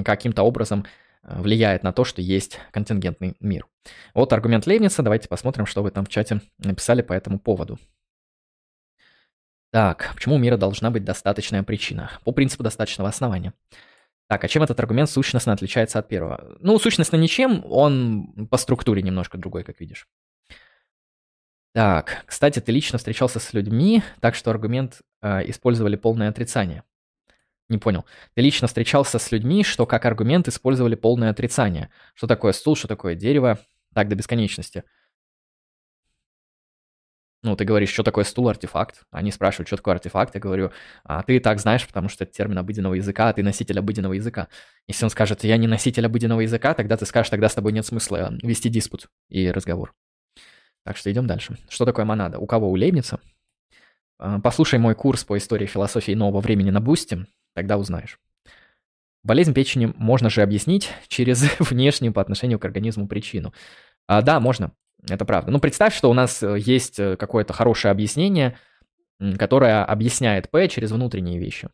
[0.05, 0.85] каким-то образом
[1.23, 3.67] э, влияет на то, что есть контингентный мир.
[4.13, 7.79] Вот аргумент Лейбница, давайте посмотрим, что вы там в чате написали по этому поводу.
[9.73, 12.11] Так, почему у мира должна быть достаточная причина?
[12.25, 13.55] По принципу достаточного основания.
[14.31, 16.57] Так, а чем этот аргумент сущностно отличается от первого?
[16.61, 20.07] Ну, сущностно ничем, он по структуре немножко другой, как видишь.
[21.75, 26.85] Так, кстати, ты лично встречался с людьми, так что аргумент э, использовали полное отрицание.
[27.69, 28.05] Не понял.
[28.37, 31.91] Ты лично встречался с людьми, что как аргумент использовали полное отрицание.
[32.15, 33.59] Что такое стул, что такое дерево,
[33.95, 34.85] так до бесконечности.
[37.43, 39.05] Ну, ты говоришь, что такое стул-артефакт.
[39.11, 40.35] Они спрашивают, что такое артефакт.
[40.35, 40.73] Я говорю,
[41.05, 44.13] а ты и так знаешь, потому что это термин обыденного языка, а ты носитель обыденного
[44.13, 44.49] языка.
[44.87, 47.87] Если он скажет, я не носитель обыденного языка, тогда ты скажешь, тогда с тобой нет
[47.87, 49.95] смысла вести диспут и разговор.
[50.85, 51.57] Так что идем дальше.
[51.71, 52.39] Что такое монада?
[52.39, 52.71] У кого?
[52.71, 53.21] У Лейбница?
[54.19, 58.19] А, послушай мой курс по истории философии нового времени на Бусте, тогда узнаешь.
[59.23, 63.55] Болезнь печени можно же объяснить через внешнюю по отношению к организму причину.
[64.07, 64.73] А, да, можно.
[65.09, 65.51] Это правда.
[65.51, 68.59] Ну, представь, что у нас э, есть э, какое-то хорошее объяснение,
[69.39, 71.69] которое объясняет P через внутренние вещи.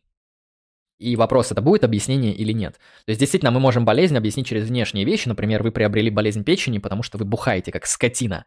[0.99, 2.73] И вопрос, это будет объяснение или нет.
[3.05, 5.27] То есть, действительно, мы можем болезнь объяснить через внешние вещи.
[5.27, 8.45] Например, вы приобрели болезнь печени, потому что вы бухаете, как скотина.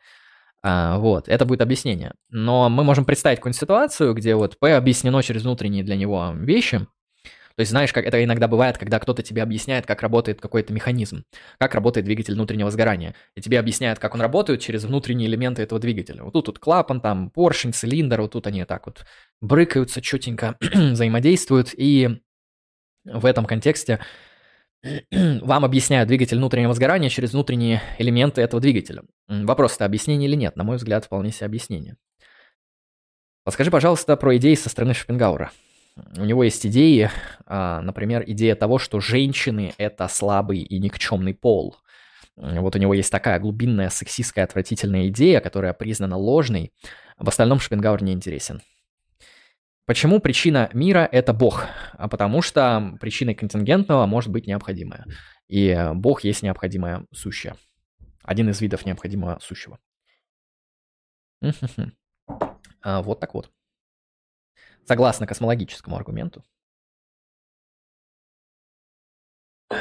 [0.62, 2.12] А, вот, это будет объяснение.
[2.28, 6.86] Но мы можем представить какую-нибудь ситуацию, где вот P объяснено через внутренние для него вещи,
[7.60, 11.24] то есть знаешь, как это иногда бывает, когда кто-то тебе объясняет, как работает какой-то механизм,
[11.58, 13.14] как работает двигатель внутреннего сгорания.
[13.36, 16.22] И тебе объясняют, как он работает через внутренние элементы этого двигателя.
[16.22, 19.04] Вот тут вот клапан, там поршень, цилиндр, вот тут они так вот
[19.42, 21.74] брыкаются, четенько взаимодействуют.
[21.76, 22.22] И
[23.04, 24.00] в этом контексте
[25.12, 29.02] вам объясняют двигатель внутреннего сгорания через внутренние элементы этого двигателя.
[29.28, 30.56] Вопрос, это объяснение или нет?
[30.56, 31.98] На мой взгляд, вполне себе объяснение.
[33.44, 35.52] Подскажи, пожалуйста, про идеи со стороны Шопенгауэра
[36.16, 37.10] у него есть идеи,
[37.46, 41.76] а, например, идея того, что женщины— это слабый и никчемный пол.
[42.36, 46.72] Вот у него есть такая глубинная сексистская отвратительная идея, которая признана ложной.
[47.18, 48.62] В остальном Шопенгауэр не интересен.
[49.84, 51.66] Почему причина мира– это Бог?
[51.94, 55.04] А потому что причиной контингентного может быть необходимое.
[55.48, 57.56] И Бог есть необходимое сущее.
[58.22, 59.78] Один из видов необходимого сущего.
[62.82, 63.50] А, вот так вот.
[64.86, 66.44] Согласно космологическому аргументу,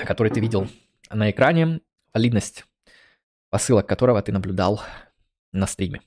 [0.05, 0.67] который ты видел
[1.09, 1.81] на экране,
[2.13, 2.65] валидность
[3.49, 4.81] посылок которого ты наблюдал
[5.51, 6.01] на стриме.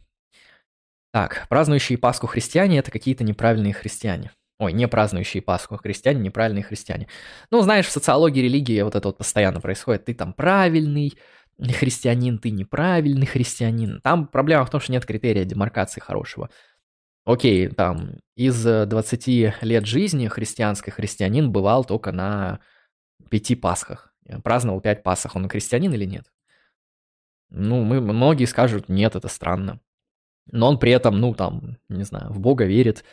[1.13, 4.31] Так, празднующие Пасху христиане– это какие-то неправильные христиане.
[4.59, 7.09] Ой, не празднующие Пасху христиане, неправильные христиане.
[7.51, 10.05] Ну, знаешь, в социологии религии вот это вот постоянно происходит.
[10.05, 11.19] Ты там правильный
[11.59, 14.01] христианин, ты неправильный христианин.
[14.03, 16.49] Там проблема в том, что нет критерия демаркации хорошего.
[17.25, 22.61] Окей, там из 20 лет жизни христианский христианин бывал только на
[23.31, 24.13] пяти Пасхах.
[24.43, 25.37] Праздновал пять Пасх.
[25.37, 26.33] Он христианин или нет?
[27.51, 29.81] Ну, мы, многие скажут, нет, это странно.
[30.51, 33.05] Но он при этом, ну, там, не знаю, в Бога верит.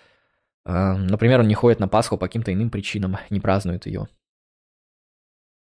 [0.65, 4.07] А, например, он не ходит на Пасху по каким-то иным причинам, не празднует ее.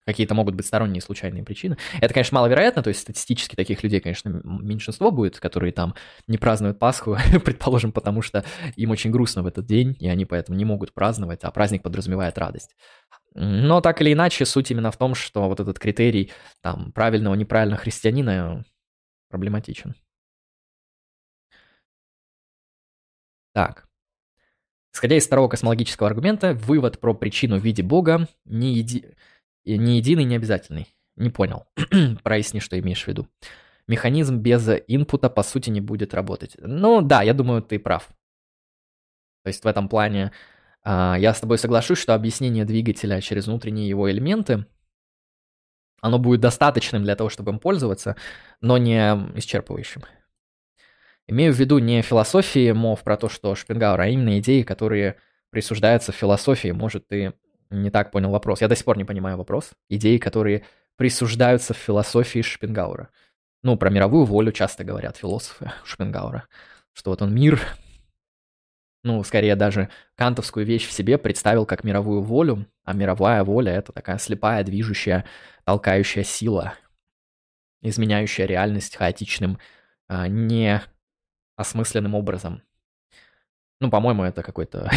[0.09, 1.77] Какие-то могут быть сторонние случайные причины.
[2.01, 5.95] Это, конечно, маловероятно, то есть статистически таких людей, конечно, меньшинство будет, которые там
[6.27, 8.43] не празднуют Пасху, предположим, потому что
[8.77, 12.39] им очень грустно в этот день, и они поэтому не могут праздновать, а праздник подразумевает
[12.39, 12.75] радость.
[13.35, 16.33] Но так или иначе, суть именно в том, что вот этот критерий
[16.63, 18.65] там правильного, неправильного христианина
[19.29, 19.95] проблематичен.
[23.53, 23.87] Так.
[24.95, 29.05] Исходя из второго космологического аргумента, вывод про причину в виде Бога не, еди...
[29.77, 30.95] не единый, не обязательный.
[31.17, 31.67] Не понял.
[32.23, 33.29] Проясни, что имеешь в виду.
[33.87, 36.57] Механизм без инпута, по сути, не будет работать.
[36.59, 38.09] Ну да, я думаю, ты прав.
[39.43, 40.33] То есть в этом плане
[40.83, 44.67] а, я с тобой соглашусь, что объяснение двигателя через внутренние его элементы,
[46.01, 48.17] оно будет достаточным для того, чтобы им пользоваться,
[48.61, 48.99] но не
[49.37, 50.05] исчерпывающим.
[51.27, 55.17] Имею в виду не философии мов про то, что Шпенгауэр, а именно идеи, которые
[55.51, 56.71] присуждаются в философии.
[56.71, 57.35] Может, ты
[57.71, 58.61] не так понял вопрос.
[58.61, 59.73] Я до сих пор не понимаю вопрос.
[59.89, 60.65] Идеи, которые
[60.97, 63.11] присуждаются в философии Шпенгауэра.
[63.63, 66.47] Ну, про мировую волю часто говорят философы Шпенгауэра,
[66.93, 67.61] что вот он мир,
[69.05, 73.93] ну, скорее даже кантовскую вещь в себе представил как мировую волю, а мировая воля— это
[73.93, 75.25] такая слепая, движущая,
[75.65, 76.75] толкающая сила,
[77.83, 79.59] изменяющая реальность хаотичным,
[80.09, 80.83] а, не
[81.57, 82.63] осмысленным образом.
[83.81, 84.91] Ну, по-моему, это какой-то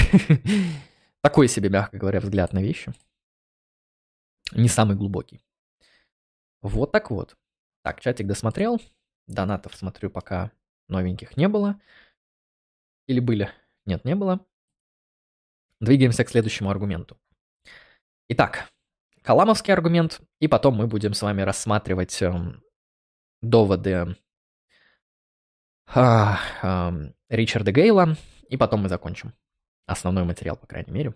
[1.22, 2.94] такой себе, мягко говоря, взгляд на вещи.
[4.52, 5.42] Не самый глубокий.
[6.62, 7.38] Вот так вот.
[7.84, 8.82] Так, чатик досмотрел.
[9.28, 10.52] Донатов, смотрю, пока
[10.88, 11.80] новеньких не было.
[13.08, 13.50] Или были?
[13.86, 14.46] Нет, не было.
[15.80, 17.18] Двигаемся к следующему аргументу.
[18.30, 18.70] Итак,
[19.24, 22.34] Каламовский аргумент, и потом мы будем с вами рассматривать э,
[23.42, 24.16] доводы
[25.88, 26.94] а, а,
[27.30, 28.16] Ричарда Гейла,
[28.48, 29.34] и потом мы закончим.
[29.86, 31.14] Основной материал, по крайней мере.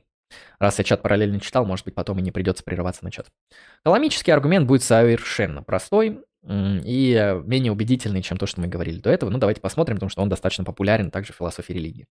[0.59, 3.27] Раз я чат параллельно читал, может быть, потом и не придется прерываться на чат.
[3.83, 9.29] Коломический аргумент будет совершенно простой и менее убедительный, чем то, что мы говорили до этого.
[9.29, 12.07] Ну, давайте посмотрим, потому что он достаточно популярен также в философии религии.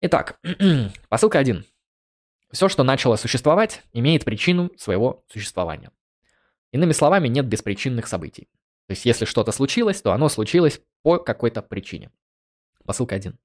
[0.00, 0.38] Итак,
[1.08, 1.64] посылка 1.
[2.52, 5.90] Все, что начало существовать, имеет причину своего существования.
[6.70, 8.48] Иными словами, нет беспричинных событий.
[8.86, 12.10] То есть, если что-то случилось, то оно случилось по какой-то причине.
[12.84, 13.38] Посылка 1.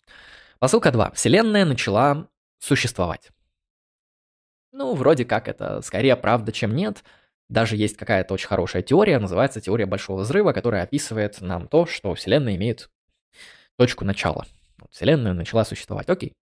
[0.59, 1.11] Посылка 2.
[1.11, 2.27] Вселенная начала
[2.59, 3.29] существовать.
[4.71, 7.03] Ну, вроде как это скорее правда, чем нет.
[7.49, 12.13] Даже есть какая-то очень хорошая теория, называется теория Большого Взрыва, которая описывает нам то, что
[12.13, 12.89] Вселенная имеет
[13.77, 14.45] точку начала.
[14.91, 16.09] Вселенная начала существовать.
[16.09, 16.33] Окей.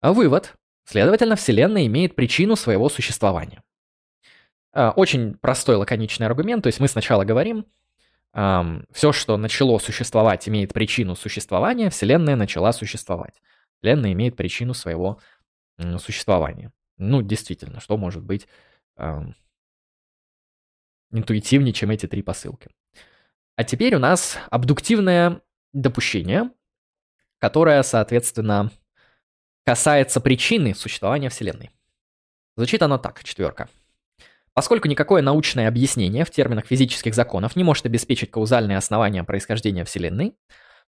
[0.00, 0.54] А вывод.
[0.86, 3.62] Следовательно, Вселенная имеет причину своего существования.
[4.72, 6.62] А, очень простой лаконичный аргумент.
[6.62, 7.66] То есть мы сначала говорим,
[8.34, 13.40] эм, все, что начало существовать, имеет причину существования, Вселенная начала существовать.
[13.78, 15.20] Вселенная имеет причину своего
[15.78, 16.72] э, существования.
[16.98, 18.46] Ну, действительно, что может быть
[18.96, 19.34] эм,
[21.10, 22.68] интуитивнее, чем эти три посылки.
[23.56, 25.40] А теперь у нас абдуктивное
[25.72, 26.50] допущение,
[27.38, 28.70] которое, соответственно,
[29.64, 31.70] касается причины существования Вселенной.
[32.56, 33.68] Звучит оно так, четверка.
[34.54, 40.34] Поскольку никакое научное объяснение в терминах физических законов не может обеспечить каузальные основания происхождения Вселенной,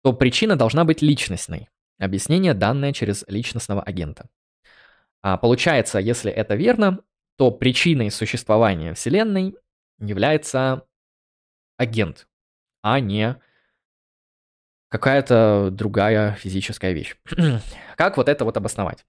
[0.04, 1.68] то причина должна быть личностной.
[1.98, 4.30] Объяснение, данное через личностного агента.
[5.24, 7.00] А получается, если это верно,
[7.38, 9.56] то причиной существования Вселенной
[10.00, 10.86] является
[11.78, 12.28] агент,
[12.84, 13.36] а не
[14.90, 17.16] какая-то другая физическая вещь.
[17.98, 19.06] как вот это вот обосновать?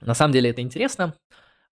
[0.00, 1.14] На самом деле это интересно.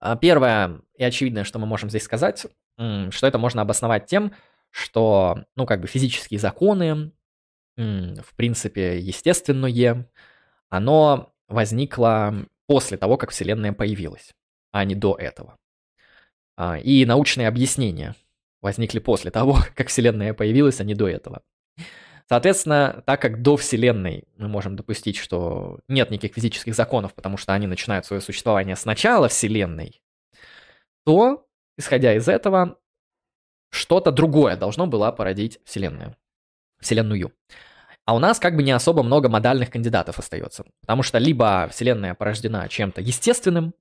[0.00, 2.46] А, первое и очевидное, что мы можем здесь сказать,
[2.76, 4.32] что это можно обосновать тем,
[4.70, 7.12] что, ну, как бы физические законы,
[7.76, 10.08] в принципе, естественное,
[10.68, 14.34] оно возникло после того, как Вселенная появилась,
[14.72, 15.56] а не до этого.
[16.56, 18.14] А, и научные объяснения
[18.60, 21.42] возникли после того, как Вселенная появилась, а не до этого.
[22.28, 27.52] Соответственно, так как до Вселенной мы можем допустить, что нет никаких физических законов, потому что
[27.52, 30.02] они начинают свое существование с начала Вселенной,
[31.04, 31.46] то,
[31.78, 32.78] исходя из этого,
[33.70, 36.16] что-то другое должно было породить Вселенную.
[36.80, 37.32] Вселенную.
[38.04, 40.64] А у нас как бы не особо много модальных кандидатов остается.
[40.80, 43.74] Потому что либо Вселенная порождена чем-то естественным,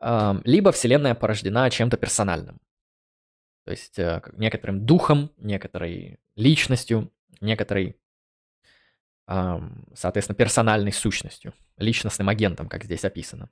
[0.00, 2.58] либо Вселенная порождена чем-то персональным.
[3.64, 7.10] То есть э, некоторым духом, некоторой личностью,
[7.40, 7.96] некоторой,
[9.26, 13.50] соответственно, персональной сущностью, личностным агентом, как здесь описано.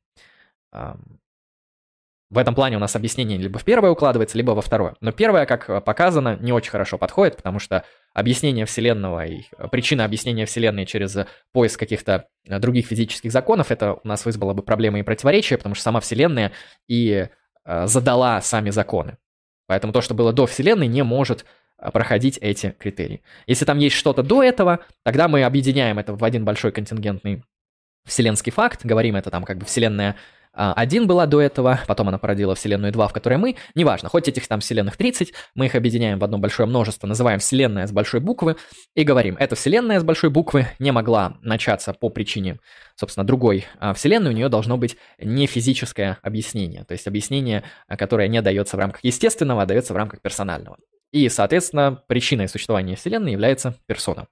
[2.31, 4.97] В этом плане у нас объяснение либо в первое укладывается, либо во второе.
[5.01, 10.05] Но первое, как показано, не очень хорошо подходит, потому что объяснение Вселенного и э, причина
[10.05, 11.17] объяснения Вселенной через
[11.53, 15.77] поиск каких-то э, других физических законов, это у нас вызвало бы проблемы и противоречия, потому
[15.77, 16.51] что сама Вселенная
[16.89, 17.29] и
[17.65, 19.17] э, задала сами законы.
[19.67, 21.45] Поэтому то, что было до Вселенной, не может
[21.93, 23.23] проходить эти критерии.
[23.47, 27.45] Если там есть что-то до этого, тогда мы объединяем это в один большой контингентный
[28.05, 30.17] вселенский факт, говорим это там как бы Вселенная
[30.57, 34.29] а, один была до этого, потом она породила Вселенную 2, в которой мы, неважно, хоть
[34.29, 38.21] этих там Вселенных 30, мы их объединяем в одно большое множество, называем Вселенная с большой
[38.21, 38.57] буквы
[38.95, 42.59] и говорим, эта Вселенная с большой буквы не могла начаться по причине,
[42.95, 47.97] собственно, другой а Вселенной, у нее должно быть не физическое объяснение, то есть объяснение, а,
[47.97, 50.77] которое не дается в рамках естественного, а дается в рамках персонального.
[51.15, 54.27] И, соответственно, причиной существования Вселенной является персона.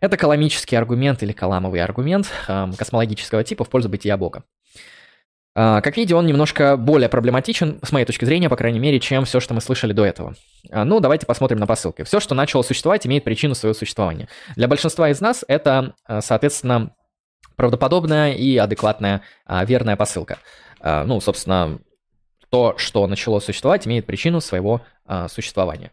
[0.00, 4.44] Это каламический аргумент или каламовый аргумент э, космологического типа в пользу бытия Бога.
[5.54, 9.26] А, как видите, он немножко более проблематичен, с моей точки зрения, по крайней мере, чем
[9.26, 10.34] все, что мы слышали до этого.
[10.70, 12.02] А, ну, давайте посмотрим на посылки.
[12.02, 14.26] Все, что начало существовать, имеет причину своего существования.
[14.56, 16.94] Для большинства из нас это, а, соответственно,
[17.56, 20.38] правдоподобная и адекватная, верная посылка.
[20.82, 21.78] Ну, собственно,
[22.56, 24.80] то, что начало существовать, имеет причину своего
[25.28, 25.90] существования.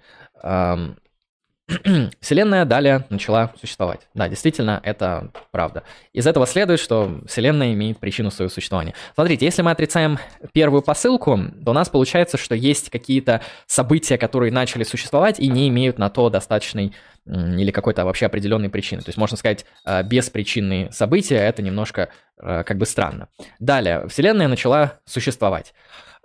[2.22, 4.02] Вселенная далее начала существовать.
[4.14, 5.84] Да, действительно, это правда.
[6.14, 8.94] Из этого следует, что Вселенная имеет причину своего существования.
[9.14, 10.19] Смотрите, если мы отрицаем
[10.53, 15.68] первую посылку, то у нас получается, что есть какие-то события, которые начали существовать и не
[15.68, 16.94] имеют на то достаточной
[17.26, 19.02] или какой-то вообще определенной причины.
[19.02, 23.30] То есть, можно сказать, э, беспричинные события, это немножко э, как бы странно.
[23.60, 25.73] Далее, Вселенная начала существовать.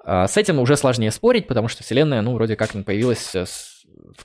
[0.08, 3.78] Э, с этим уже сложнее спорить, потому что Вселенная, ну, вроде как появилась с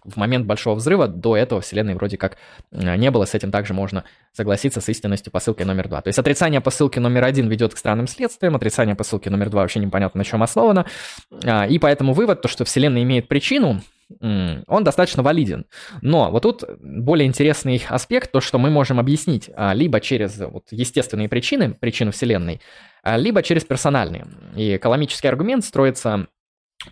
[0.04, 1.08] в момент Большого Взрыва.
[1.08, 2.38] До этого Вселенной вроде как
[2.72, 6.02] э, не было, с этим также можно согласиться с истинностью посылки номер два.
[6.02, 9.80] То есть отрицание посылки номер один ведет к странным следствиям, отрицание посылки номер два вообще
[9.80, 10.86] непонятно на чем основано,
[11.44, 13.82] а, и поэтому вывод, то, что Вселенная имеет причину,
[14.20, 15.66] он достаточно валиден.
[16.02, 20.66] Но вот тут более интересный аспект, то, что мы можем объяснить а, либо через вот,
[20.72, 22.62] естественные причины, причину Вселенной,
[23.04, 24.26] а, либо через персональные.
[24.56, 26.28] И коломический аргумент строится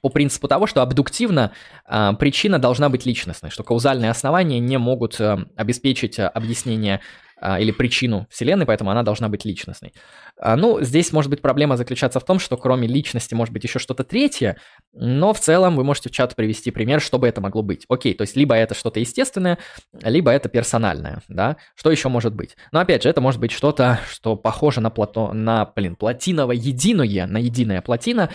[0.02, 1.52] по принципу того, что абдуктивно
[1.85, 7.02] э, причина должна быть личностной, что каузальные основания не могут э, обеспечить объяснение
[7.41, 9.93] или причину Вселенной, поэтому она должна быть личностной.
[10.38, 13.80] А, ну, здесь может быть проблема заключаться в том, что кроме личности может быть еще
[13.80, 14.57] что-то третье,
[14.93, 17.85] но в целом вы можете в чат привести пример, что бы это могло быть.
[17.89, 19.57] Окей, то есть либо это что-то естественное,
[20.03, 21.57] либо это персональное, да?
[21.76, 22.55] Что еще может быть?
[22.72, 25.34] Но опять же, это может быть что-то, что похоже на, плато...
[25.34, 28.30] на блин, платиново единое, на единая плотина,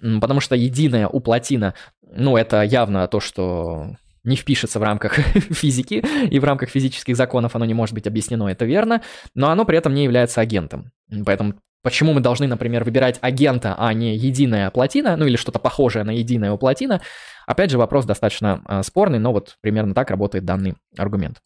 [0.00, 5.14] потому что единая у плотина, ну, это явно то, что не впишется в рамках
[5.52, 9.02] физики и в рамках физических законов оно не может быть объяснено, это верно,
[9.34, 10.92] но оно при этом не является агентом.
[11.24, 16.04] Поэтому почему мы должны, например, выбирать агента, а не единая плотина, ну или что-то похожее
[16.04, 17.00] на единая плотина,
[17.46, 21.40] опять же вопрос достаточно э, спорный, но вот примерно так работает данный аргумент.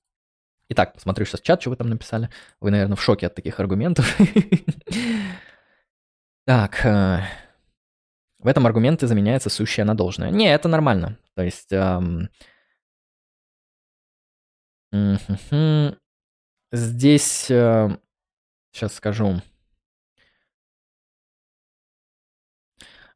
[0.68, 2.28] Итак, посмотрю сейчас чат, что вы там написали.
[2.60, 4.16] Вы, наверное, в шоке от таких аргументов.
[6.48, 7.22] Так, э,
[8.38, 10.30] в этом аргументе заменяется сущее на должное.
[10.30, 11.18] Не, это нормально.
[11.34, 11.72] То есть
[16.72, 17.96] Здесь, э,
[18.72, 19.40] сейчас скажу.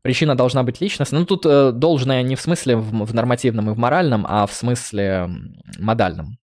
[0.03, 1.21] Причина должна быть личностной.
[1.21, 5.29] Ну, тут э, должное не в смысле в, нормативном и в моральном, а в смысле
[5.79, 6.39] модальном.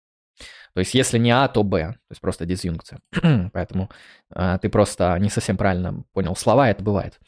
[0.73, 1.93] То есть, если не А, то Б.
[1.93, 2.99] То есть, просто дизъюнкция.
[3.53, 3.91] Поэтому
[4.33, 7.19] э, ты просто не совсем правильно понял слова, это бывает.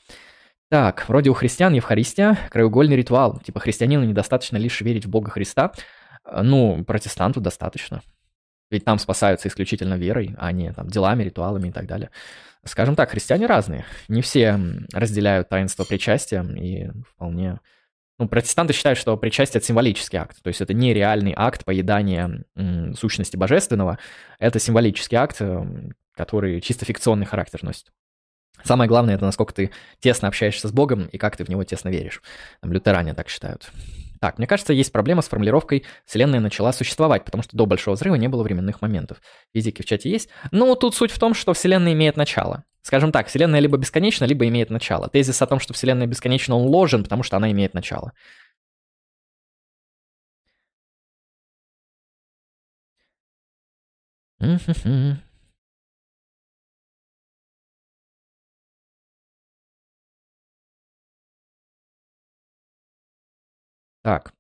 [0.70, 3.40] Так, вроде у христиан Евхаристия, краеугольный ритуал.
[3.40, 5.72] Типа, христианину недостаточно лишь верить в Бога Христа,
[6.30, 8.02] ну, протестанту достаточно.
[8.72, 12.10] Ведь там спасаются исключительно верой, а не там, делами, ритуалами и так далее.
[12.64, 13.86] Скажем так, христиане разные.
[14.08, 14.60] Не все
[14.92, 17.60] разделяют таинство причастия и вполне...
[18.18, 20.42] Ну, протестанты считают, что причастие– это символический акт.
[20.42, 22.46] То есть это не реальный акт поедания
[22.98, 24.00] сущности божественного.
[24.40, 25.42] Это символический акт,
[26.16, 27.92] который чисто фикционный характер носит.
[28.64, 31.90] Самое главное, это насколько ты тесно общаешься с Богом и как ты в него тесно
[31.90, 32.22] веришь.
[32.62, 33.70] Там лютеране так считают.
[34.26, 38.16] Так, мне кажется, есть проблема с формулировкой «Вселенная начала существовать», потому что до Большого Взрыва
[38.16, 39.22] не было временных моментов.
[39.54, 40.30] Физики в чате есть.
[40.50, 42.64] Ну, тут суть в том, что Вселенная имеет начало.
[42.82, 45.10] Скажем так, Вселенная либо бесконечна, либо имеет начало.
[45.10, 48.14] Тезис о том, что Вселенная бесконечна, он ложен, потому что она имеет начало.
[64.06, 64.34] Так.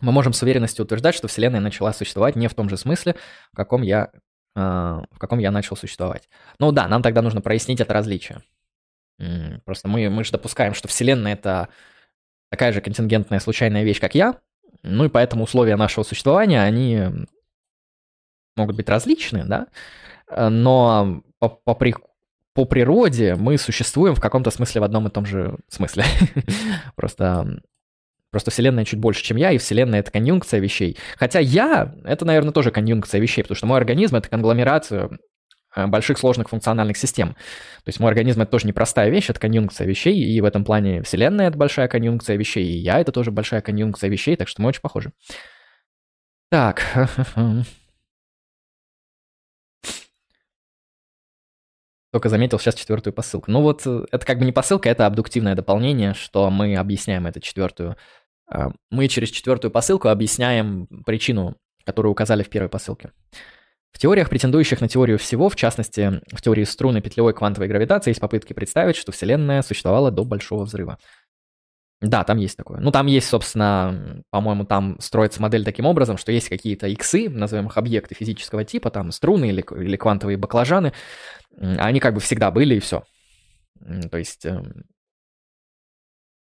[0.00, 3.14] Мы можем с уверенностью утверждать, что Вселенная начала существовать не в том же смысле,
[3.52, 4.10] в каком я,
[4.56, 6.28] э, в каком я начал существовать.
[6.58, 8.42] Ну да, нам тогда нужно прояснить это различие.
[9.64, 11.68] Просто мы, мы же допускаем, что Вселенная— это
[12.50, 14.40] такая же контингентная случайная вещь, как я,
[14.82, 17.04] ну и поэтому условия нашего существования, они
[18.56, 19.68] могут быть различны, да,
[20.50, 21.94] но по, по, при,
[22.54, 26.04] по природе мы существуем в каком-то смысле в одном и том же смысле.
[26.96, 27.62] Просто
[28.30, 30.96] Просто Вселенная чуть больше, чем я, и Вселенная— это конъюнкция вещей.
[31.16, 35.10] Хотя я— это, наверное, тоже конъюнкция вещей, потому что мой организм— это конгломерация
[35.74, 37.30] э, больших сложных функциональных систем.
[37.30, 41.02] То есть мой организм— это тоже непростая вещь, это конъюнкция вещей, и в этом плане
[41.02, 44.68] Вселенная— это большая конъюнкция вещей, и я— это тоже большая конъюнкция вещей, так что мы
[44.68, 45.12] очень похожи.
[46.50, 46.82] Так.
[52.12, 53.50] Только заметил сейчас четвертую посылку.
[53.50, 57.40] Ну вот, э, это как бы не посылка, это абдуктивное дополнение, что мы объясняем эту
[57.40, 57.96] четвертую
[58.48, 63.12] а, мы через четвертую посылку объясняем причину, которую указали в первой посылке.
[63.92, 68.20] В теориях, претендующих на теорию всего, в частности, в теории струны петлевой квантовой гравитации, есть
[68.20, 70.98] попытки представить, что Вселенная существовала до Большого Взрыва.
[72.02, 72.78] Да, там есть такое.
[72.78, 77.68] Ну, там есть, собственно, по-моему, там строится модель таким образом, что есть какие-то иксы, назовем
[77.68, 80.92] их объекты физического типа, там струны или, или квантовые баклажаны,
[81.58, 83.04] они как бы всегда были и все.
[84.10, 84.84] То есть эм,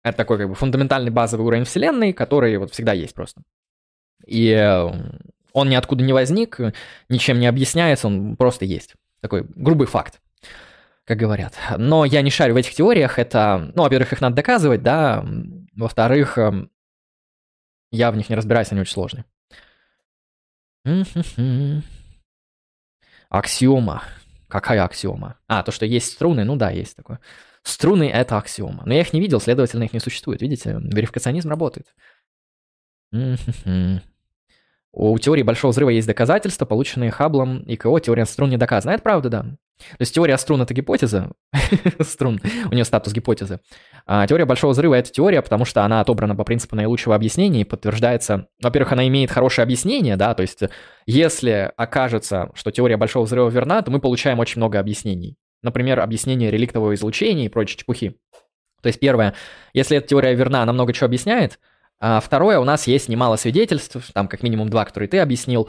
[0.02, 3.42] это такой как бы фундаментальный базовый уровень Вселенной, который вот всегда есть просто.
[4.24, 4.88] И э,
[5.52, 6.60] он ниоткуда не возник,
[7.08, 8.94] ничем не объясняется, он просто есть.
[9.20, 10.20] Такой грубый факт,
[11.04, 11.54] как говорят.
[11.76, 15.26] Но я не шарю в этих теориях, это, ну, во-первых, их надо доказывать, да,
[15.74, 16.70] во-вторых, эм,
[17.90, 19.24] я в них не разбираюсь, они очень сложные.
[23.28, 24.02] Аксиома.
[24.48, 25.38] Какая аксиома?
[25.48, 27.20] А, то, что есть струны, ну да, есть такое.
[27.62, 28.84] Струны— это аксиома.
[28.86, 30.40] Но я их не видел, следовательно, их не существует.
[30.40, 31.94] Видите, верификационизм работает.
[34.92, 37.98] У теории Большого Взрыва есть доказательства, полученные Хаблом и КО.
[37.98, 38.94] Теория струн не доказана.
[38.94, 39.46] Это правда, да.
[39.78, 41.32] То есть теория струн— это гипотеза.
[42.00, 42.40] струн,
[42.70, 43.60] у нее статус гипотезы.
[44.06, 47.64] А теория Большого Взрыва— это теория, потому что она отобрана по принципу наилучшего объяснения и
[47.64, 48.48] подтверждается...
[48.62, 50.60] Во-первых, она имеет хорошее объяснение, да, то есть
[51.06, 55.36] если окажется, что теория Большого Взрыва верна, то мы получаем очень много объяснений.
[55.62, 58.16] Например, объяснение реликтового излучения и прочей чепухи.
[58.82, 59.34] То есть первое,
[59.72, 61.58] если эта теория верна, она много чего объясняет.
[61.98, 65.68] А второе, у нас есть немало свидетельств, там как минимум два, которые ты объяснил,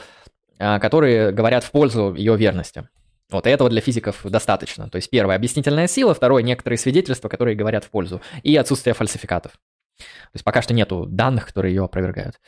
[0.60, 2.88] а, которые говорят в пользу ее верности.
[3.30, 4.90] Вот, и этого для физиков достаточно.
[4.90, 9.52] То есть первое– объяснительная сила, второе– некоторые свидетельства, которые говорят в пользу, и отсутствие фальсификатов.
[9.98, 12.40] То есть пока что нету данных, которые ее опровергают.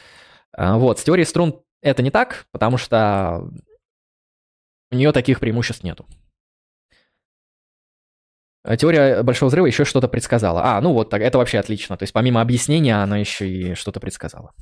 [0.54, 3.50] А, вот, с теорией струн это не так, потому что
[4.92, 6.06] у нее таких преимуществ нету.
[8.64, 10.64] Э, теория Большого Взрыва еще что-то предсказала.
[10.64, 11.98] А, ну вот, так, это вообще отлично.
[11.98, 14.54] То есть помимо объяснения она еще и что-то предсказала.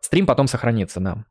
[0.00, 1.24] Стрим потом сохранится, да.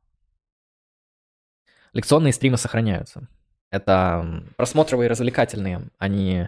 [1.94, 3.28] Лекционные стримы сохраняются.
[3.76, 5.90] Это просмотровые развлекательные.
[5.98, 6.48] Они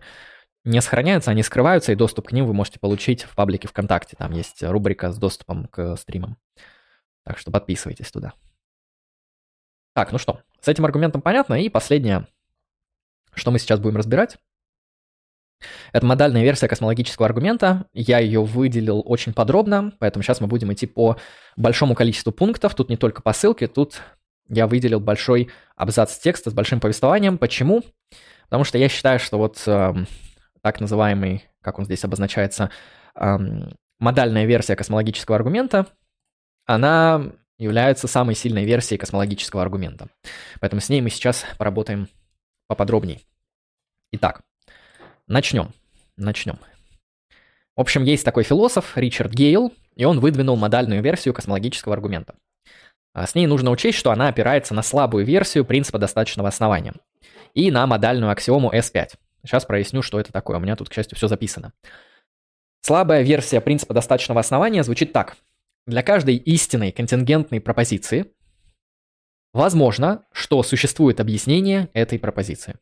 [0.63, 4.15] не сохраняются, они скрываются, и доступ к ним вы можете получить в паблике ВКонтакте.
[4.17, 6.37] Там есть рубрика с доступом к стримам.
[7.25, 8.33] Так что подписывайтесь туда.
[9.93, 11.61] Так, ну что, с этим аргументом понятно.
[11.61, 12.27] И последнее,
[13.33, 14.37] что мы сейчас будем разбирать.
[15.91, 17.87] Это модальная версия космологического аргумента.
[17.91, 21.17] Я ее выделил очень подробно, поэтому сейчас мы будем идти по
[21.57, 22.73] большому количеству пунктов.
[22.73, 24.01] Тут не только по ссылке, тут
[24.49, 27.37] я выделил большой абзац текста с большим повествованием.
[27.37, 27.83] Почему?
[28.45, 29.93] Потому что я считаю, что вот э,
[30.61, 32.69] так называемый, как он здесь обозначается,
[33.15, 33.37] э,
[33.99, 35.87] модальная версия космологического аргумента,
[36.65, 40.09] она является самой сильной версией космологического аргумента.
[40.59, 42.07] Поэтому с ней мы сейчас поработаем
[42.67, 43.19] поподробнее.
[44.11, 44.43] Итак,
[45.27, 45.73] Начнем.
[46.15, 46.57] Начнем.
[47.75, 52.35] В общем, есть такой философ Ричард Гейл, и он выдвинул модальную версию космологического аргумента.
[53.17, 56.93] А с ней нужно учесть, что она опирается на слабую версию принципа достаточного основания
[57.55, 59.15] и на модальную аксиому S5.
[59.43, 60.57] Сейчас проясню, что это такое.
[60.57, 61.73] У меня тут, к счастью, все записано.
[62.81, 65.35] Слабая версия принципа достаточного основания звучит так.
[65.87, 68.27] Для каждой истинной контингентной пропозиции
[69.51, 72.75] возможно, что существует объяснение этой пропозиции.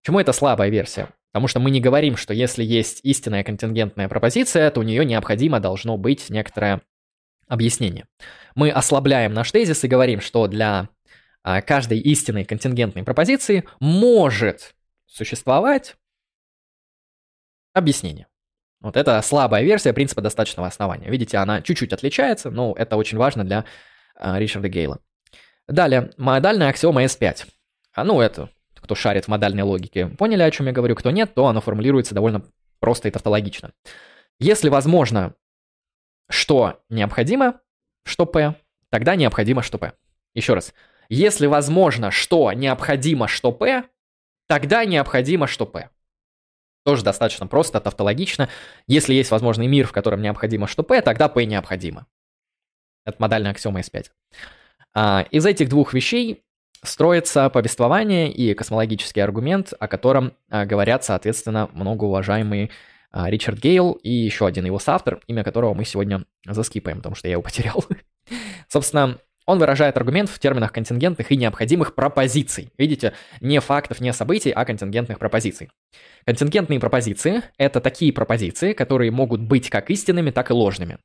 [0.00, 1.08] Почему это слабая версия?
[1.32, 5.58] Потому что мы не говорим, что если есть истинная контингентная пропозиция, то у нее необходимо
[5.58, 6.82] должно быть некоторое
[7.52, 8.06] объяснение.
[8.54, 10.88] Мы ослабляем наш тезис и говорим, что для
[11.42, 14.74] а, каждой истинной контингентной пропозиции может
[15.06, 15.96] существовать
[17.74, 18.26] объяснение.
[18.80, 21.10] Вот это слабая версия принципа достаточного основания.
[21.10, 23.66] Видите, она чуть-чуть отличается, но это очень важно для
[24.16, 25.00] э, Ричарда Гейла.
[25.68, 27.46] Далее, модальная аксиома S5.
[27.92, 30.96] А, ну, это кто шарит в модальной логике, поняли, о чем я говорю.
[30.96, 32.42] Кто нет, то оно формулируется довольно
[32.80, 33.72] просто и тавтологично.
[34.40, 35.34] Если возможно,
[36.32, 37.60] что необходимо,
[38.04, 38.54] что P,
[38.90, 39.92] тогда необходимо, что P.
[40.34, 40.74] Еще раз.
[41.08, 43.84] Если возможно, что необходимо, что P,
[44.48, 45.90] тогда необходимо, что P.
[46.84, 48.48] Тоже достаточно просто, тавтологично.
[48.86, 52.06] Если есть возможный мир, в котором необходимо, что P, тогда P необходимо.
[53.04, 54.06] Это модальная аксиома S5.
[54.94, 56.42] А, из этих двух вещей
[56.82, 62.70] строится повествование и космологический аргумент, о котором а, говорят, соответственно, многоуважаемые
[63.12, 67.32] Ричард Гейл и еще один его соавтор, имя которого мы сегодня заскипаем, потому что я
[67.32, 67.84] его потерял.
[68.68, 72.70] Собственно, он выражает аргумент в терминах контингентных и необходимых пропозиций.
[72.78, 75.70] Видите, не фактов, не событий, а контингентных пропозиций.
[76.24, 80.98] Контингентные пропозиции– это такие пропозиции, которые могут быть как истинными, так и ложными.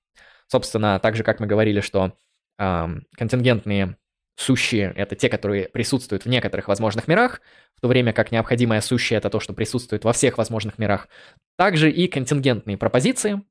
[0.47, 2.13] Собственно, так же, как мы говорили, что
[2.59, 3.97] э, контингентные
[4.37, 7.41] Сущие— это те, которые присутствуют в некоторых возможных мирах,
[7.75, 11.09] в то время как необходимое сущее— это то, что присутствует во всех возможных мирах.
[11.57, 13.41] Также и контингентные пропозиции,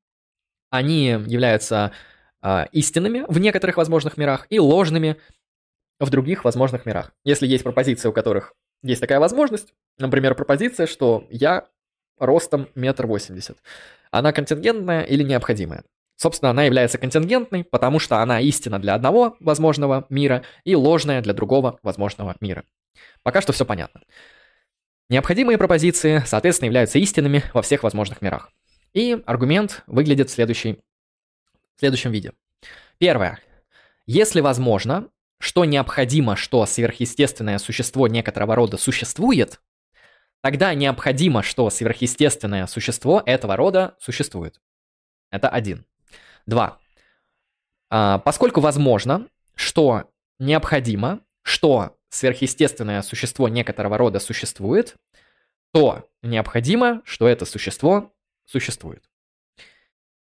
[0.71, 1.91] они являются
[2.41, 5.17] э, истинными в некоторых возможных мирах и ложными
[5.99, 7.13] в других возможных мирах.
[7.25, 8.55] Если есть пропозиции, у которых
[8.85, 11.67] есть такая возможность, например, пропозиция, что я
[12.17, 13.59] ростом метр восемьдесят,
[14.13, 15.83] она контингентная или необходимая.
[16.16, 21.34] Собственно, она является контингентной, потому что она истина для одного возможного мира и ложная для
[21.34, 22.64] другого возможного мира.
[23.22, 24.01] Пока что все понятно.
[25.10, 28.51] Необходимые пропозиции, соответственно, являются истинными во всех возможных мирах.
[28.94, 30.80] И аргумент выглядит в, следующей,
[31.76, 32.32] в следующем виде.
[32.98, 33.38] Первое.
[34.06, 39.60] Если возможно, что необходимо, что сверхъестественное существо некоторого рода существует,
[40.40, 44.60] тогда необходимо, что сверхъестественное существо этого рода существует.
[45.30, 45.84] Это один.
[46.47, 46.78] Два.
[47.90, 54.97] А, поскольку возможно, что необходимо, что сверхъестественное существо некоторого рода существует,
[55.73, 58.12] то необходимо, что это существо
[58.44, 59.05] существует.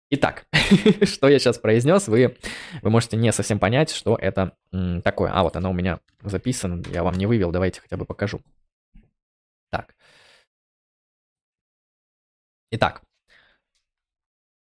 [0.10, 0.46] Итак,
[1.04, 2.38] что я сейчас произнес, вы,
[2.82, 4.58] вы можете не совсем понять, что это
[5.04, 5.32] такое.
[5.32, 8.42] А, вот оно у меня записано, я вам не вывел, давайте хотя бы покажу.
[9.70, 9.96] Так.
[12.72, 13.02] Итак,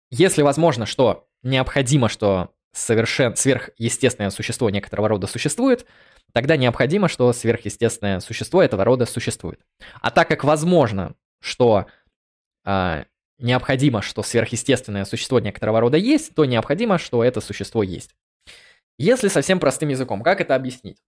[0.09, 3.35] если возможно, что необходимо, что совершен...
[3.35, 5.85] сверхъестественное существо некоторого рода существует,
[6.31, 9.59] тогда необходимо, что сверхъестественное существо этого рода существует.
[10.01, 11.85] А так как возможно, что
[12.65, 13.03] э,
[13.37, 18.15] необходимо, что сверхъестественное существо некоторого рода есть, то необходимо, что это существо есть.
[18.97, 21.01] Если совсем простым языком, как это объяснить?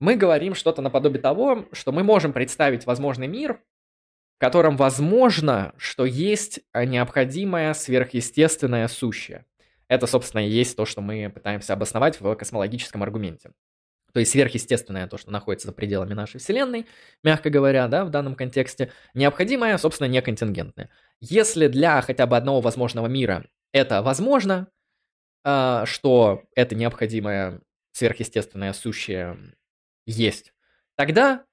[0.00, 3.60] Мы говорим что-то наподобие того, что мы можем представить возможный мир,
[4.36, 9.46] в котором возможно, что есть необходимое сверхъестественное сущее.
[9.88, 13.52] Это, собственно, и есть то, что мы пытаемся обосновать в космологическом аргументе.
[14.14, 16.86] То есть сверхъестественное, то, что находится за пределами нашей Вселенной,
[17.24, 20.88] мягко говоря, да, в данном контексте, необходимое, собственно, не контингентное.
[21.20, 24.68] Если для хотя бы одного возможного мира это возможно,
[25.42, 29.36] а, что это необходимое сверхъестественное сущее
[30.06, 30.54] есть,
[30.96, 31.44] тогда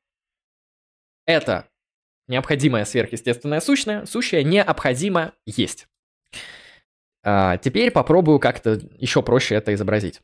[1.26, 1.68] это
[2.28, 5.88] необходимое сверхъестественное сущное, сущее необходимо есть.
[7.24, 10.22] А, теперь попробую как-то еще проще это изобразить.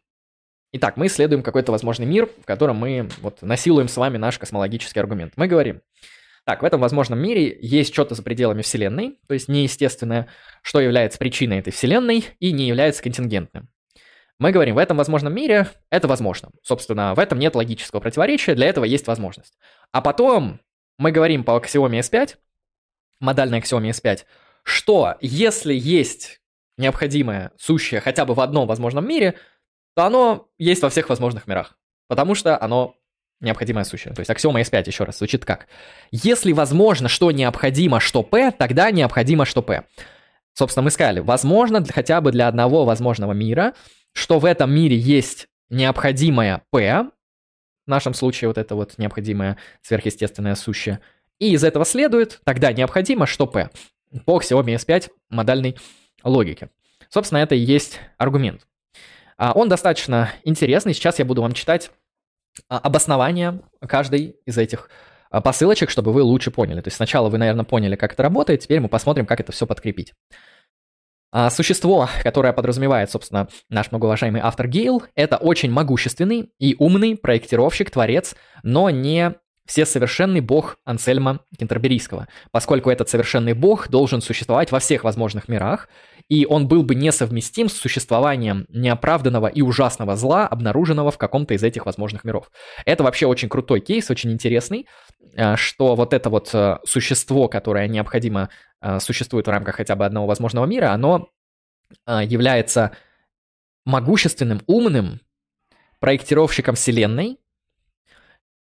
[0.74, 5.00] Итак, мы исследуем какой-то возможный мир, в котором мы вот насилуем с вами наш космологический
[5.00, 5.34] аргумент.
[5.38, 5.82] Мы говорим,
[6.44, 10.28] так, в этом возможном мире есть что-то за пределами Вселенной, то есть неестественное,
[10.62, 13.70] что является причиной этой Вселенной и не является контингентным.
[14.40, 16.52] Мы говорим, в этом возможном мире это возможно.
[16.62, 19.58] Собственно, в этом нет логического противоречия, для этого есть возможность.
[19.92, 20.60] А потом
[20.98, 22.36] мы говорим по аксиоме S5,
[23.20, 24.26] модальной аксиоме S5,
[24.64, 26.40] что если есть
[26.78, 29.36] необходимое, сущее хотя бы в одном возможном мире,
[29.96, 31.78] то оно есть во всех возможных мирах.
[32.08, 32.96] Потому что оно
[33.40, 34.14] необходимое сущее.
[34.14, 35.68] То есть аксиома S5 еще раз звучит как.
[36.12, 39.84] Если возможно, что необходимо, что P, тогда необходимо, что P.
[40.54, 43.74] Собственно, мы сказали, возможно для, хотя бы для одного возможного мира,
[44.14, 47.10] что в этом мире есть необходимое P,
[47.86, 51.00] в нашем случае вот это вот необходимое сверхъестественное сущее,
[51.40, 53.70] и из этого следует, тогда необходимо, что P.
[54.26, 55.78] По аксиоме S5 модальный
[56.28, 56.70] логики.
[57.10, 58.68] Собственно, это и есть аргумент.
[59.38, 60.94] А, он достаточно интересный.
[60.94, 61.92] Сейчас я буду вам читать
[62.68, 64.90] а, обоснование каждой из этих
[65.30, 66.82] а, посылочек, чтобы вы лучше поняли.
[66.82, 69.66] То есть сначала вы, наверное, поняли, как это работает, теперь мы посмотрим, как это все
[69.66, 70.14] подкрепить.
[71.50, 78.34] Существо, которое подразумевает, собственно, наш многоуважаемый автор Гейл, это очень могущественный и умный проектировщик, творец,
[78.64, 79.36] но не
[79.68, 85.90] всесовершенный бог Ансельма Кентерберийского, поскольку этот совершенный бог должен существовать во всех возможных мирах,
[86.30, 91.64] и он был бы несовместим с существованием неоправданного и ужасного зла, обнаруженного в каком-то из
[91.64, 92.52] этих возможных миров.
[92.86, 94.88] Это вообще очень крутой кейс, очень интересный,
[95.34, 98.50] э, что вот это вот э, существо, которое необходимо
[98.82, 101.30] э, существует в рамках хотя бы одного возможного мира, оно
[102.06, 102.92] является
[103.86, 105.22] могущественным, умным
[106.02, 107.40] проектировщиком Вселенной,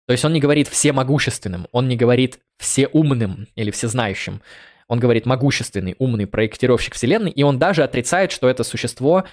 [0.05, 4.41] то есть он не говорит всемогущественным, он не говорит всеумным или всезнающим.
[4.87, 9.25] Он говорит могущественный, умный проектировщик Вселенной, и он даже отрицает, что это существо,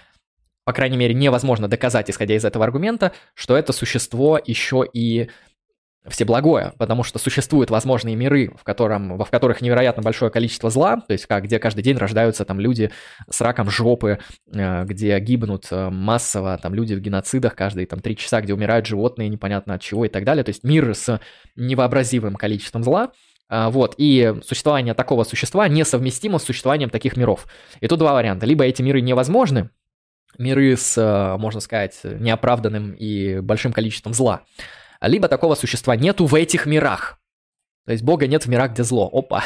[0.65, 5.29] по крайней мере, невозможно доказать, исходя из этого аргумента, что это существо еще и
[6.07, 11.13] всеблагое, потому что существуют возможные миры, в, котором, в которых невероятно большое количество зла, то
[11.13, 12.91] есть как, где каждый день рождаются там люди
[13.31, 14.19] с раком жопы,
[14.53, 18.87] э, где гибнут э, массово там люди в геноцидах каждые там три часа, где умирают
[18.87, 21.21] животные непонятно от чего и так далее, то есть мир с
[21.55, 23.13] невообразимым количеством зла,
[23.53, 27.47] вот, и существование такого существа несовместимо с существованием таких миров.
[27.81, 28.47] И тут два варианта.
[28.47, 29.71] Либо эти миры невозможны,
[30.39, 34.43] миры с, э, можно сказать, неоправданным и большим количеством зла,
[35.01, 37.19] либо такого существа нету в этих мирах.
[37.85, 39.09] То есть Бога нет в мирах, где зло.
[39.13, 39.43] Опа.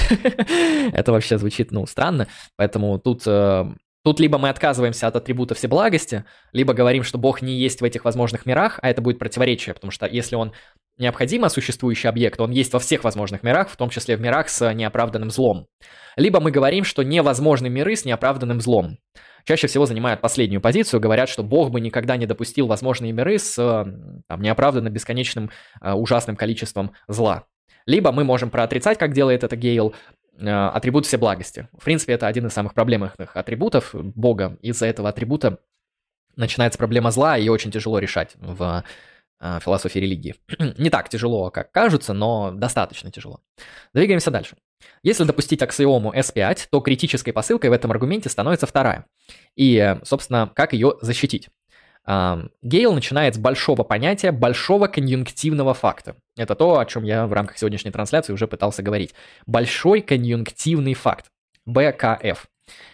[0.93, 2.29] Это вообще звучит, ну, странно.
[2.57, 3.65] Поэтому тут, э,
[4.07, 8.05] тут либо мы отказываемся от атрибута всеблагости, либо говорим, что Бог не есть в этих
[8.05, 10.53] возможных мирах, а это будет противоречие, потому что если он
[10.97, 14.73] необходимо существующий объект, он есть во всех возможных мирах, в том числе в мирах с
[14.75, 15.67] неоправданным злом.
[16.15, 18.97] Либо мы говорим, что невозможны миры с неоправданным злом
[19.43, 23.57] чаще всего занимают последнюю позицию, говорят, что Бог бы никогда не допустил возможные миры с
[24.29, 25.51] там, неоправданно бесконечным
[25.81, 27.47] э, ужасным количеством зла.
[27.87, 31.69] Либо мы можем проотрицать, как делает это Гейл, э, атрибут всеблагости.
[31.79, 34.59] В принципе, это один из самых проблемных атрибутов Бога.
[34.61, 35.59] Из-за этого атрибута
[36.37, 38.85] начинается проблема зла, и очень тяжело решать в
[39.41, 40.35] э, философии религии.
[40.79, 43.41] Не так тяжело, как кажется, но достаточно тяжело.
[43.95, 44.57] Двигаемся дальше.
[45.03, 49.07] Если допустить аксиому S5, то критической посылкой в этом аргументе становится вторая.
[49.57, 51.49] И, собственно, как ее защитить?
[52.07, 56.17] Гейл начинает с большого понятия, большого конъюнктивного факта.
[56.37, 59.15] Это то, о чем я в рамках сегодняшней трансляции уже пытался говорить.
[59.47, 61.33] Большой конъюнктивный факт.
[61.65, 62.47] БКФ.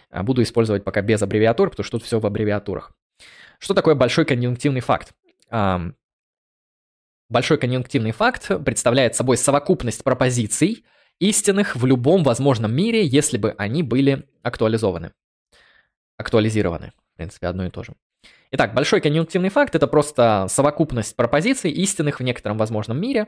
[0.09, 2.91] А, буду использовать пока без аббревиатур, потому что тут все в аббревиатурах.
[3.59, 5.13] Что такое большой конъюнктивный факт?
[7.29, 10.85] Большой конъюнктивный факт представляет собой совокупность пропозиций,
[11.19, 15.13] истинных в любом возможном мире, если бы они были актуализованы.
[16.17, 16.93] Актуализированы.
[17.13, 17.93] В принципе, одно и то же.
[18.51, 23.27] Итак, большой конъюнктивный факт– это просто совокупность пропозиций, истинных в некотором возможном мире,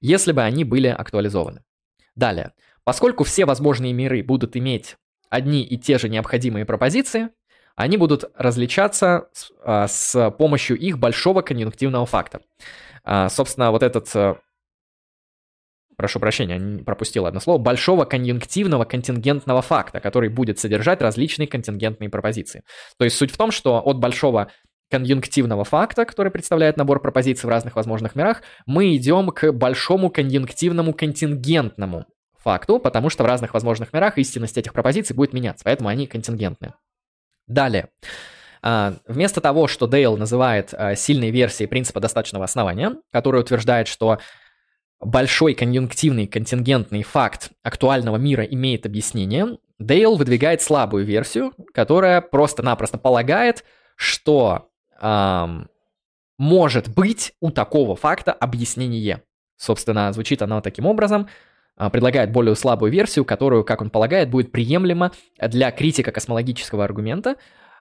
[0.00, 1.62] если бы они были актуализованы.
[2.14, 2.52] Далее.
[2.84, 4.96] Поскольку все возможные миры будут иметь
[5.30, 7.30] одни и те же необходимые пропозиции,
[7.74, 12.40] они будут различаться с, а, с помощью их большого конъюнктивного факта.
[13.04, 14.36] А, собственно, вот этот э,
[15.96, 22.62] прошу прощения, пропустил одно слово, большого конъюнктивного контингентного факта, который будет содержать различные контингентные пропозиции.
[22.98, 24.50] То есть суть в том, что от большого
[24.90, 30.92] конъюнктивного факта, который представляет набор пропозиций в разных возможных мирах, мы идем к большому конъюнктивному
[30.92, 32.06] контингентному
[32.38, 36.74] факту, потому что в разных возможных мирах истинность этих пропозиций будет меняться, поэтому они контингентны.
[37.48, 37.88] Далее.
[38.62, 44.18] А, вместо того, что Дейл называет а, сильной версией принципа достаточного основания, который утверждает, что
[45.00, 53.62] большой конъюнктивный контингентный факт актуального мира имеет объяснение, Дейл выдвигает слабую версию, которая просто-напросто полагает,
[53.94, 54.70] что
[55.00, 55.68] эм,
[56.38, 59.22] может быть у такого факта объяснение.
[59.58, 61.28] Собственно, звучит оно таким образом,
[61.78, 67.36] э, предлагает более слабую версию, которую, как он полагает, будет приемлема для критика космологического аргумента,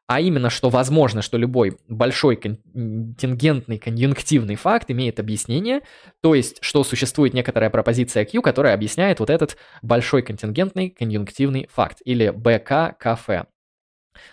[0.07, 5.81] а именно, что возможно, что любой большой контингентный конъюнктивный факт имеет объяснение,
[6.21, 12.01] то есть, что существует некоторая пропозиция Q, которая объясняет вот этот большой контингентный конъюнктивный факт,
[12.05, 13.47] или БККФ.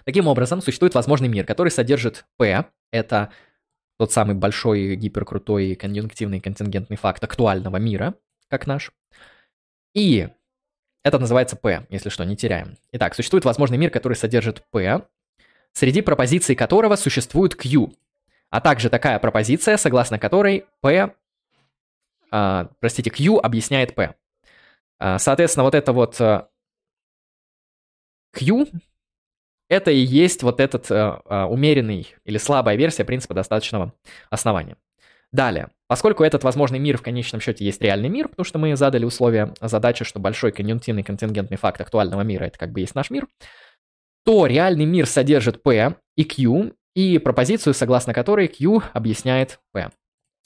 [0.04, 3.32] Таким образом, существует возможный мир, который содержит P, это
[3.98, 8.14] тот самый большой гиперкрутой конъюнктивный контингентный факт актуального мира,
[8.48, 8.92] как наш.
[9.94, 10.28] И
[11.02, 12.76] это называется P, если что, не теряем.
[12.92, 15.02] Итак, существует возможный мир, который содержит P,
[15.72, 17.92] среди пропозиций которого существует Q,
[18.50, 21.14] а также такая пропозиция, согласно которой P,
[22.32, 24.14] э, простите, Q объясняет P.
[25.00, 26.46] Э, соответственно, вот это вот э,
[28.32, 28.66] Q,
[29.68, 31.10] это и есть вот этот э,
[31.46, 33.94] умеренный или слабая версия принципа достаточного
[34.30, 34.76] основания.
[35.32, 35.70] Далее.
[35.86, 39.54] Поскольку этот возможный мир в конечном счете есть реальный мир, потому что мы задали условия
[39.62, 43.26] задачи, что большой конъюнктивный контингентный факт актуального мира это как бы есть наш мир,
[44.24, 49.90] то реальный мир содержит P и Q, и пропозицию, согласно которой Q объясняет P.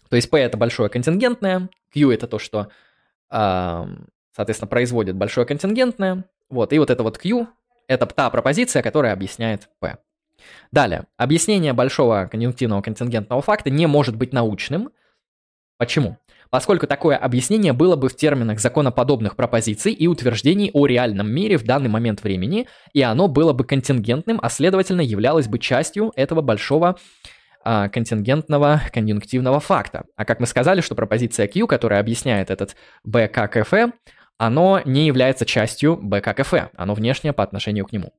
[0.08, 2.68] То есть P это большое контингентное, Q это то, что,
[3.28, 7.48] соответственно, производит большое контингентное, вот, и вот это вот Q
[7.88, 9.98] это та пропозиция, которая объясняет P.
[10.70, 14.90] Далее, объяснение большого конъюнктивного контингентного факта не может быть научным.
[15.78, 16.18] Почему?
[16.50, 21.64] Поскольку такое объяснение было бы в терминах законоподобных пропозиций и утверждений о реальном мире в
[21.64, 26.96] данный момент времени, и оно было бы контингентным, а следовательно являлось бы частью этого большого
[27.64, 30.04] а, контингентного конъюнктивного факта.
[30.16, 32.76] А как мы сказали, что пропозиция Q, которая объясняет этот
[33.12, 33.92] F,
[34.38, 38.12] оно не является частью F, оно внешнее по отношению к нему.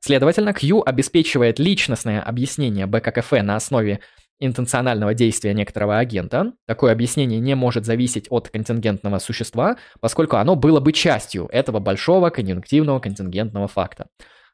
[0.00, 4.00] Следовательно, Q обеспечивает личностное объяснение F на основе
[4.40, 6.52] интенционального действия некоторого агента.
[6.66, 12.30] Такое объяснение не может зависеть от контингентного существа, поскольку оно было бы частью этого большого
[12.30, 14.06] конъюнктивного контингентного факта.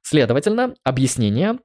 [0.02, 1.58] Следовательно, объяснение,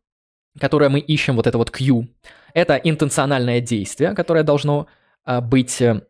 [0.59, 2.07] которое мы ищем, вот это вот Q,
[2.53, 4.87] это интенциональное действие, которое должно
[5.23, 6.01] а, быть э,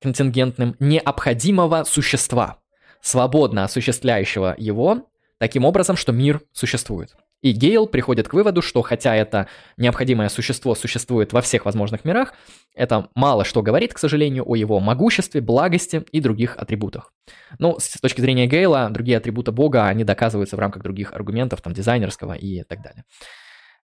[0.00, 2.58] контингентным необходимого существа,
[3.00, 5.08] свободно осуществляющего его
[5.38, 7.14] таким образом, что мир существует.
[7.42, 9.46] И Гейл приходит к выводу, что хотя это
[9.76, 12.34] необходимое существо существует во всех возможных мирах,
[12.74, 17.12] это мало что говорит, к сожалению, о его могуществе, благости и других атрибутах.
[17.58, 21.72] Но с точки зрения Гейла, другие атрибуты Бога, они доказываются в рамках других аргументов, там,
[21.72, 23.04] дизайнерского и так далее.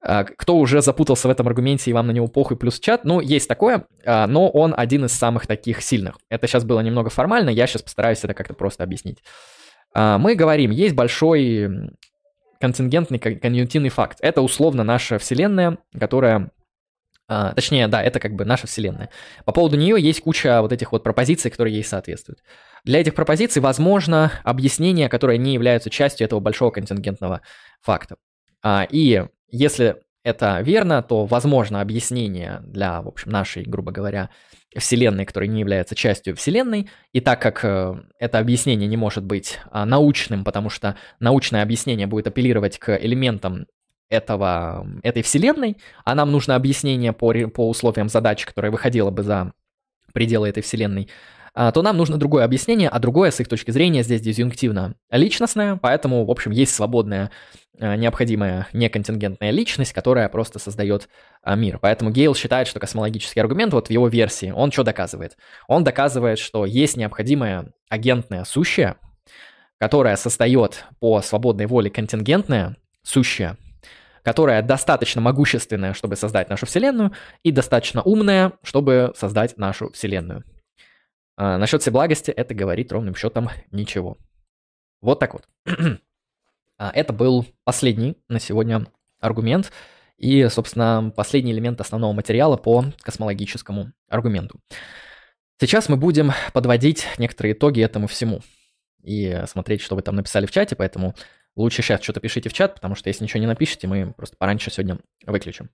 [0.01, 3.21] А, кто уже запутался в этом аргументе и вам на него похуй плюс чат, ну,
[3.21, 6.17] есть такое, а, но он один из самых таких сильных.
[6.29, 9.23] Это сейчас было немного формально, я сейчас постараюсь это как-то просто объяснить.
[9.93, 11.89] А, мы говорим, есть большой
[12.65, 14.17] контингентный конъюнктивный факт.
[14.21, 16.49] Это условно наша Вселенная, которая
[17.27, 19.09] а, точнее, да, это как бы наша Вселенная.
[19.45, 22.39] По поводу нее есть куча вот этих вот пропозиций, которые ей соответствуют.
[22.83, 27.41] Для этих пропозиций возможно объяснение, которое не является частью этого большого контингентного
[27.81, 28.17] факта.
[28.63, 34.31] А, и если это верно, то возможно объяснение для, в общем, нашей, грубо говоря,
[34.75, 36.89] Вселенной, которая не является частью Вселенной.
[37.13, 42.07] И так как э, это объяснение не может быть а, научным, потому что научное объяснение
[42.07, 43.67] будет апеллировать к элементам
[44.09, 49.53] этого, этой Вселенной, а нам нужно объяснение по, по условиям задачи, которое выходило бы за
[50.11, 51.07] пределы этой Вселенной,
[51.53, 55.77] а, то нам нужно другое объяснение, а другое, с их точки зрения, здесь дизъюнктивно личностное,
[55.77, 57.29] поэтому, в общем, есть свободная, а,
[57.79, 61.09] необходимая неконтингентная личность, которая просто создает
[61.41, 61.79] а, мир.
[61.79, 65.37] Поэтому Гейл считает, что космологический аргумент, вот в его версии, он что доказывает?
[65.67, 68.95] Он доказывает, что есть необходимое агентное сущее,
[69.79, 73.57] которое создает по свободной воле контингентное сущее,
[74.23, 77.11] которая достаточно могущественная, чтобы создать нашу Вселенную,
[77.43, 80.43] и достаточно умная, чтобы создать нашу Вселенную.
[81.37, 84.17] А, насчет всеблагости это говорит ровным счетом ничего.
[85.01, 85.47] Вот так вот.
[86.77, 88.85] а, это был последний на сегодня
[89.19, 89.71] аргумент
[90.17, 94.59] и, собственно, последний элемент основного материала по космологическому аргументу.
[95.59, 98.41] Сейчас мы будем подводить некоторые итоги этому всему
[99.01, 101.15] и смотреть, что вы там написали в чате, поэтому
[101.55, 104.71] лучше сейчас что-то пишите в чат, потому что если ничего не напишите, мы просто пораньше
[104.71, 105.69] сегодня выключим.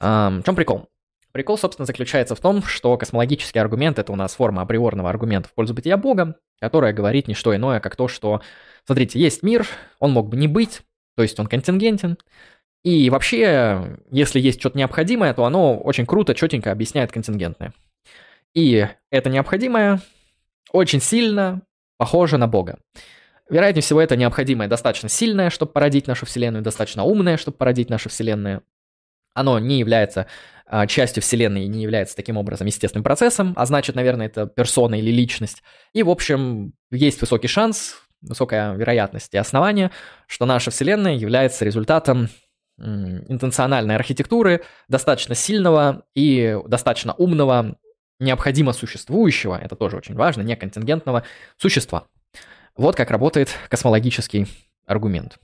[0.00, 0.88] В чем прикол?
[1.34, 5.52] Прикол, собственно, заключается в том, что космологический аргумент— это у нас форма априорного аргумента в
[5.52, 8.40] пользу бытия Бога, которая говорит не что иное, как то, что,
[8.86, 9.66] смотрите, есть мир,
[9.98, 10.82] он мог бы не быть,
[11.16, 12.18] то есть он контингентен,
[12.84, 17.72] и вообще, если есть что-то необходимое, то оно очень круто, четенько объясняет контингентное.
[18.54, 20.00] И это необходимое
[20.70, 21.62] очень сильно
[21.98, 22.78] похоже на Бога.
[23.50, 28.08] Вероятнее всего, это необходимое достаточно сильное, чтобы породить нашу Вселенную, достаточно умное, чтобы породить нашу
[28.08, 28.62] Вселенную.
[29.34, 30.26] Оно не является
[30.66, 34.94] а, частью Вселенной и не является таким образом естественным процессом, а значит, наверное, это персона
[34.94, 35.62] или личность.
[35.92, 39.90] И, в общем, есть высокий шанс, высокая вероятность и основание,
[40.26, 42.28] что наша Вселенная является результатом
[42.78, 47.76] интенциональной архитектуры достаточно сильного и достаточно умного,
[48.18, 51.24] необходимо существующего, это тоже очень важно, неконтингентного
[51.56, 52.06] существа.
[52.76, 54.48] Вот как работает космологический
[54.86, 55.38] аргумент.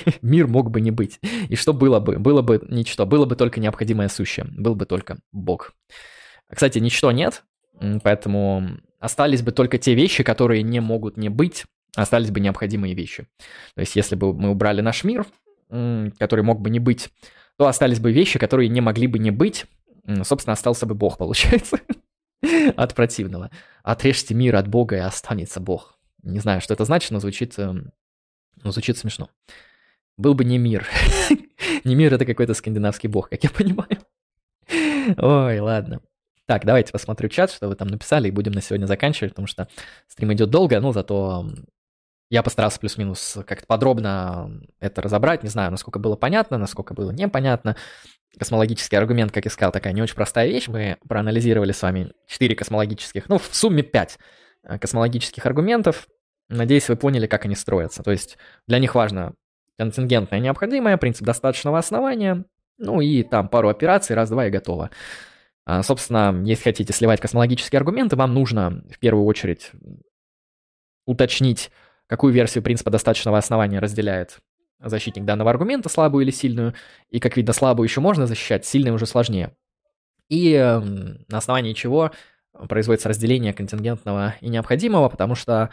[0.22, 1.20] мир мог бы не быть.
[1.48, 2.18] И что было бы?
[2.18, 3.06] Было бы ничто.
[3.06, 4.46] Было бы только необходимое сущее.
[4.50, 5.72] Был бы только Бог.
[6.52, 7.44] Кстати, ничто нет,
[8.02, 11.64] поэтому остались бы только те вещи, которые не могут не быть,
[11.96, 13.26] остались бы необходимые вещи.
[13.74, 15.26] То есть, если бы мы убрали наш мир,
[15.68, 17.08] который мог бы не быть,
[17.56, 19.66] то остались бы вещи, которые не могли бы не быть.
[20.24, 21.80] Собственно, остался бы Бог, получается.
[22.76, 23.50] От противного.
[23.82, 25.98] Отрежьте мир от Бога, и останется Бог.
[26.22, 27.92] Не знаю, что это значит, но звучит, эм,
[28.62, 29.28] но звучит смешно
[30.16, 30.86] был бы не мир.
[31.84, 33.98] не мир— это какой-то скандинавский бог, как я понимаю.
[35.16, 36.00] Ой, ладно.
[36.46, 39.68] Так, давайте посмотрю чат, что вы там написали, и будем на сегодня заканчивать, потому что
[40.08, 41.46] стрим идет долго, но зато
[42.30, 45.42] я постарался плюс-минус как-то подробно это разобрать.
[45.42, 47.76] Не знаю, насколько было понятно, насколько было непонятно.
[48.38, 50.66] Космологический аргумент, как искал, такая не очень простая вещь.
[50.66, 54.18] Мы проанализировали с вами 4 космологических, ну, в сумме 5
[54.64, 56.08] э, космологических аргументов.
[56.48, 58.02] Надеюсь, вы поняли, как они строятся.
[58.02, 59.34] То есть для них важно
[59.78, 62.44] контингентное необходимое, принцип достаточного основания,
[62.78, 64.90] ну и там пару операций, раз-два и готово.
[65.64, 69.70] А, собственно, если хотите сливать космологические аргументы, вам нужно в первую очередь
[71.06, 71.70] уточнить,
[72.06, 74.38] какую версию принципа достаточного основания разделяет
[74.80, 76.74] защитник данного аргумента, слабую или сильную,
[77.10, 79.54] и, как видно, слабую еще можно защищать, сильную уже сложнее.
[80.28, 82.10] И э, на основании чего
[82.68, 85.70] производится разделение контингентного и необходимого, потому что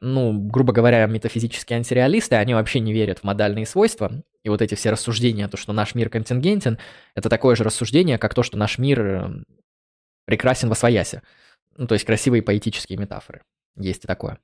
[0.00, 4.12] ну, грубо говоря, метафизические антиреалисты, они вообще не верят в модальные свойства.
[4.42, 6.78] И вот эти все рассуждения, то, что наш мир контингентен,
[7.14, 9.44] это такое же рассуждение, как то, что наш мир эм,
[10.24, 11.22] прекрасен во своясе.
[11.76, 13.42] Ну, то есть красивые поэтические метафоры.
[13.76, 14.38] Есть и такое.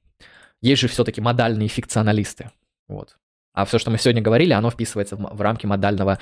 [0.61, 2.51] Есть же все-таки модальные фикционалисты.
[2.89, 3.17] Вот.
[3.53, 6.19] А все, что мы сегодня говорили, оно вписывается в, в рамки модального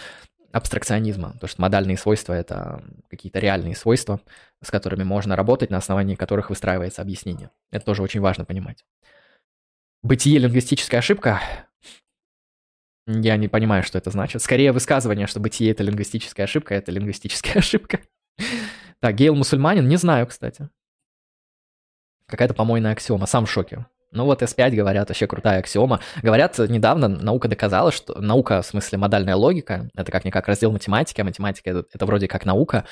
[0.53, 1.37] абстракционизма.
[1.41, 4.21] То, что модальные свойства— это какие-то реальные свойства,
[4.63, 7.51] с которыми можно работать, на основании которых выстраивается объяснение.
[7.71, 8.85] Это тоже очень важно понимать.
[10.03, 11.41] Бытие лингвистическая ошибка.
[13.07, 14.43] Я не понимаю, что это значит.
[14.43, 18.01] Скорее высказывание, что бытие это лингвистическая ошибка, это лингвистическая ошибка.
[19.01, 20.69] Так, Гейл мусульманин, не знаю, кстати.
[22.27, 23.87] Какая-то помойная аксиома, сам в шоке.
[24.13, 26.01] Ну вот S5 говорят, вообще крутая аксиома.
[26.23, 31.25] Говорят, недавно наука доказала, что наука, в смысле модальная логика, это как-никак раздел математики, а
[31.25, 32.85] математика это, это вроде как наука.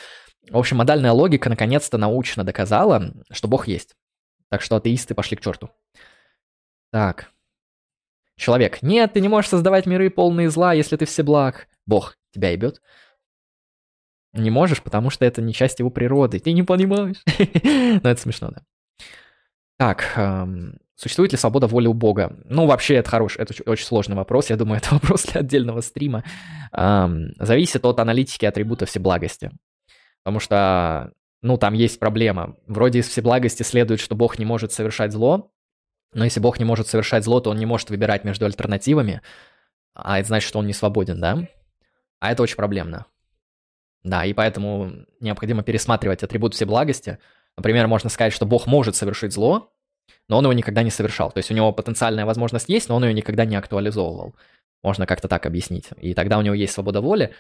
[0.49, 3.95] В общем, модальная логика наконец-то научно доказала, что Бог есть.
[4.49, 5.71] Так что атеисты пошли к черту.
[6.91, 7.31] Так.
[8.37, 8.81] Человек.
[8.81, 11.69] Нет, ты не можешь создавать миры полные зла, если ты все благ.
[11.87, 12.81] Бог тебя ебет.
[14.33, 16.39] Не можешь, потому что это не часть его природы.
[16.41, 17.23] Ты не понимаешь.
[18.03, 18.63] Но это смешно, да.
[19.77, 22.37] Так, эм, существует ли свобода воли у Бога?
[22.45, 24.51] Ну, вообще, это хороший, это очень сложный вопрос.
[24.51, 26.25] Я думаю, это вопрос для отдельного стрима.
[26.73, 29.51] Эм, зависит от аналитики атрибута всеблагости.
[30.23, 32.57] Потому что, ну, там есть проблема.
[32.67, 35.51] Вроде из всеблагости следует, что Бог не может совершать зло,
[36.13, 39.23] но если Бог не может совершать зло, то он не может выбирать между альтернативами,
[39.95, 41.49] а это значит, что он не свободен, да?
[42.19, 43.07] А это очень проблемно.
[44.03, 47.19] Да, и поэтому необходимо пересматривать атрибут всеблагости.
[47.57, 49.73] Например, можно сказать, что Бог может совершить зло,
[50.31, 51.33] но он его никогда не совершал.
[51.33, 54.37] То есть у него потенциальная возможность есть, но он ее никогда не актуализовывал.
[54.83, 55.89] Можно как-то так объяснить.
[56.01, 57.35] И тогда у него есть свобода воли,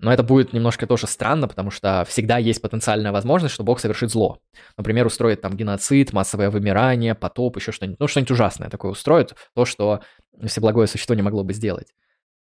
[0.00, 4.10] но это будет немножко тоже странно, потому что всегда есть потенциальная возможность, что Бог совершит
[4.10, 4.38] зло.
[4.76, 8.00] Например, устроит там геноцид, массовое вымирание, потоп, еще что-нибудь.
[8.00, 10.02] Ну, что-нибудь ужасное такое устроит, то, что
[10.44, 11.94] всеблагое существо не могло бы сделать.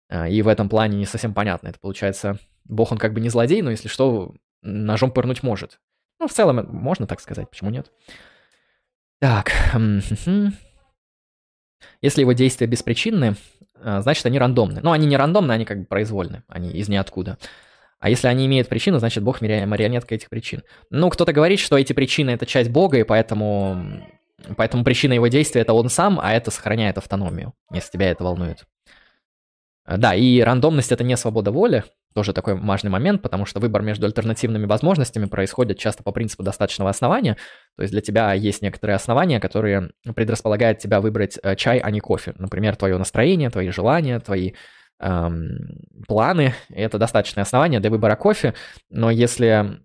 [0.08, 1.66] А, и в этом плане не совсем понятно.
[1.66, 5.80] Это получается, Бог, он как бы не злодей, но если что, ножом пырнуть может.
[6.20, 7.90] Ну, в целом, можно так сказать, почему нет?
[9.20, 9.52] Так.
[12.02, 13.36] Если его действия беспричинны,
[13.82, 14.80] а, значит, они рандомны.
[14.82, 17.38] Ну, они не рандомны, они как бы произвольны, они из ниоткуда.
[17.98, 20.62] А если они имеют причину, значит, Бог марионетка этих причин.
[20.88, 24.02] Ну, кто-то говорит, что эти причины— это часть Бога, и поэтому,
[24.56, 28.64] поэтому причина его действия— это он сам, а это сохраняет автономию, если тебя это волнует.
[29.86, 31.84] Да, и рандомность— это не свобода воли,
[32.14, 36.90] тоже такой важный момент, потому что выбор между альтернативными возможностями происходит часто по принципу достаточного
[36.90, 37.36] основания.
[37.76, 42.00] То есть для тебя есть некоторые основания, которые предрасполагают тебя выбрать э, чай, а не
[42.00, 42.34] кофе.
[42.36, 44.52] Например, твое настроение, твои желания, твои
[44.98, 45.78] эм,
[46.08, 46.54] планы.
[46.70, 48.54] И это достаточное основание для выбора кофе.
[48.90, 49.80] Но если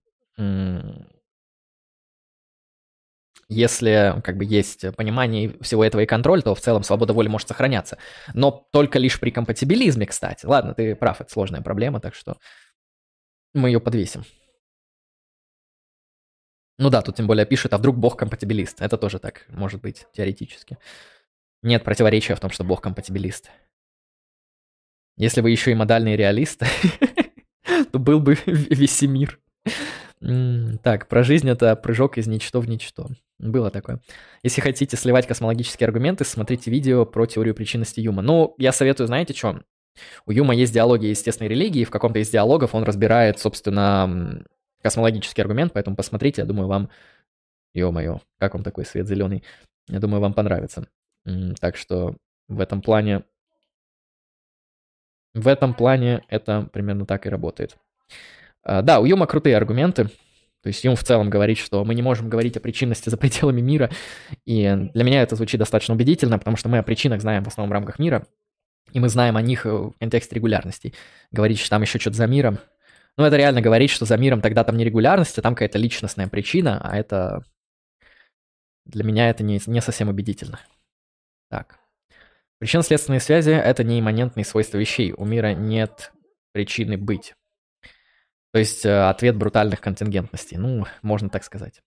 [3.48, 7.48] если как бы есть понимание всего этого и контроль, то в целом свобода воли может
[7.48, 7.98] сохраняться.
[8.34, 10.46] Но только лишь при компатибилизме, кстати.
[10.46, 12.38] Ладно, ты прав, это сложная проблема, так что
[13.54, 14.24] мы ее подвесим.
[16.78, 18.82] Ну да, тут тем более пишет, а вдруг Бог компатибилист.
[18.82, 20.78] Это тоже так может быть теоретически.
[21.62, 23.50] Нет противоречия в том, что Бог компатибилист.
[25.18, 26.64] Если вы еще и модальный реалист,
[27.92, 29.40] то был бы весь мир.
[30.82, 33.10] Так, про жизнь это прыжок из ничто в ничто.
[33.38, 34.02] Было такое.
[34.42, 38.22] Если хотите сливать космологические аргументы, смотрите видео про теорию причинности Юма.
[38.24, 39.62] Ну, я советую, знаете что?
[40.26, 44.44] У Юма есть диалоги естественной религии, в каком-то из диалогов он разбирает, собственно,
[44.82, 46.90] космологический аргумент, поэтому посмотрите, я думаю, вам...
[47.74, 49.44] Ё-моё, как вам такой свет зеленый?
[49.88, 50.88] Я думаю, вам понравится.
[51.60, 52.16] Так что
[52.48, 53.24] в этом плане...
[55.34, 57.78] В этом плане это примерно так и работает.
[58.66, 60.06] А, да, у Юма крутые аргументы.
[60.64, 63.62] То есть Юм в целом говорит, что мы не можем говорить о причинности за пределами
[63.62, 63.92] мира.
[64.46, 64.64] И
[64.94, 67.74] для меня это звучит достаточно убедительно, потому что мы о причинах знаем в основном в
[67.74, 68.26] рамках мира.
[68.92, 70.94] И мы знаем о них в контексте регулярностей.
[71.32, 72.60] Говорить, что там еще что-то за миром,
[73.18, 76.82] Ну, это реально говорить, что за миром тогда там нерегулярность, а там какая-то личностная причина,
[76.84, 77.44] а это...
[78.86, 80.60] Для меня это не, не совсем убедительно.
[81.50, 81.80] Так.
[82.60, 85.12] Причинно-следственные связи— это не имманентные свойства вещей.
[85.12, 86.12] У мира нет
[86.54, 87.34] причины быть.
[88.56, 90.56] То есть э, ответ брутальных контингентностей.
[90.56, 91.82] Ну, можно так сказать.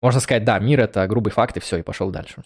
[0.00, 2.42] Можно сказать, да, мир— это грубый факт, и все, и пошел дальше.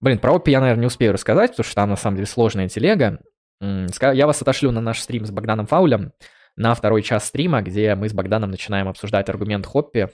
[0.00, 2.68] Блин, про OPI я, наверное, не успею рассказать, потому что там, на самом деле, сложная
[2.68, 3.20] телега.
[3.60, 6.12] Я вас отошлю на наш стрим с Богданом Фаулем
[6.56, 10.08] на второй час стрима, где мы с Богданом начинаем обсуждать аргумент Хоппи.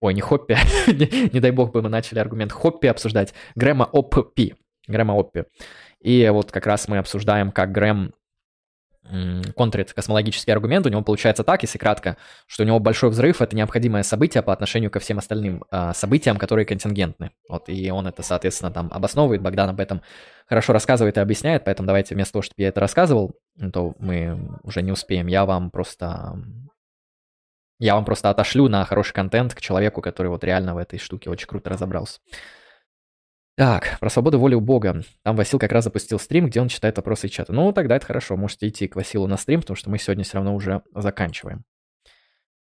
[0.00, 0.56] Ой, не Хоппи,
[0.88, 4.56] не, дай бог бы мы начали аргумент Хоппи обсуждать, Грэма Оппи,
[4.88, 5.44] Грэма Оппи.
[6.00, 8.12] И вот как раз мы обсуждаем, как Грэм
[9.54, 12.16] контрит космологический аргумент, у него получается так, если кратко,
[12.46, 16.36] что у него большой взрыв— это необходимое событие по отношению ко всем остальным э, событиям,
[16.36, 17.30] которые контингентны.
[17.48, 20.02] Вот, и он это, соответственно, там обосновывает, Богдан об этом
[20.46, 23.34] хорошо рассказывает и объясняет, поэтому давайте вместо того, чтобы я это рассказывал,
[23.72, 25.26] то мы уже не успеем.
[25.26, 26.38] Я вам просто...
[27.80, 31.28] Я вам просто отошлю на хороший контент к человеку, который вот реально в этой штуке
[31.28, 32.20] очень круто разобрался.
[33.56, 35.04] Так, про свободу воли у Бога.
[35.22, 37.52] Там Васил как раз запустил стрим, где он читает вопросы чата.
[37.52, 40.34] Ну, тогда это хорошо, можете идти к Василу на стрим, потому что мы сегодня все
[40.34, 41.64] равно уже заканчиваем.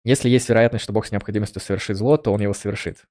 [0.06, 3.06] Если есть вероятность, что Бог с необходимостью совершит зло, то он его совершит.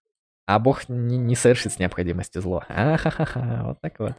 [0.47, 2.65] А Бог не, не совершит с необходимостью зло.
[2.69, 4.15] Ахахаха, вот так вот.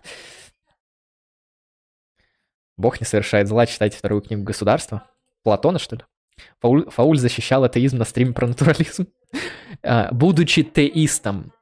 [2.77, 5.09] Бог не совершает зла, читайте вторую книгу государства.
[5.41, 6.03] Платона, что ли?
[6.59, 9.07] Фауль, Фауль защищал атеизм на стриме про натурализм.
[9.81, 11.53] А, будучи теистом,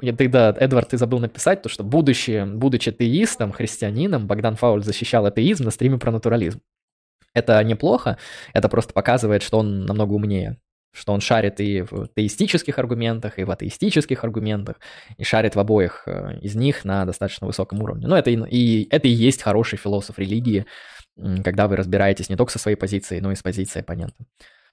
[0.00, 5.26] я тогда, Эдвард, ты забыл написать то, что будучи, будучи теистом, христианином, Богдан Фауль защищал
[5.26, 6.60] атеизм на стриме про натурализм.
[7.32, 8.18] Это неплохо,
[8.52, 10.58] это просто показывает, что он намного умнее,
[10.92, 14.76] что он шарит и в теистических аргументах, и в атеистических аргументах,
[15.16, 18.08] и шарит в обоих э, из них на достаточно высоком уровне.
[18.08, 20.66] Но это и, и, это и есть хороший философ религии,
[21.44, 24.16] когда вы разбираетесь не только со своей позицией, но и с позицией оппонента.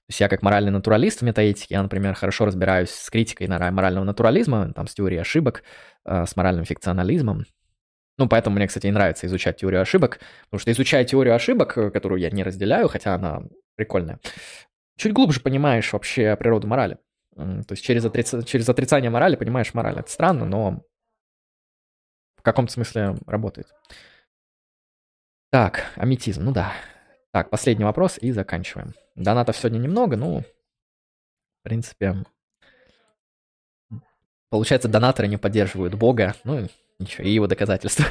[0.08, 4.04] То есть я как моральный натуралист в метаэтике, я, например, хорошо разбираюсь с критикой морального
[4.04, 5.62] натурализма, там, с теорией ошибок,
[6.06, 7.44] э, с моральным фикционализмом.
[8.16, 11.90] Ну, поэтому мне, кстати, и нравится изучать теорию ошибок, потому что изучая теорию ошибок, э,
[11.90, 13.42] которую я не разделяю, хотя она
[13.76, 14.18] прикольная,
[14.96, 16.96] чуть глубже понимаешь вообще природу морали.
[17.36, 18.44] То есть через, отриц...
[18.46, 19.98] через отрицание морали понимаешь мораль.
[19.98, 20.82] Это странно, но
[22.36, 23.68] в каком-то смысле работает.
[25.50, 26.72] Так, аметизм, ну да.
[27.30, 28.94] Так, последний вопрос и заканчиваем.
[29.14, 32.24] Донатов сегодня немного, ну, в принципе,
[34.48, 36.68] получается, донаторы не поддерживают Бога, ну,
[36.98, 38.06] ничего, и его доказательства.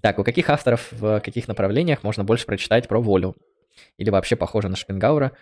[0.00, 3.36] Так, у каких авторов в каких направлениях можно больше прочитать про волю?
[3.96, 5.36] Или вообще похоже на Шпенгаура?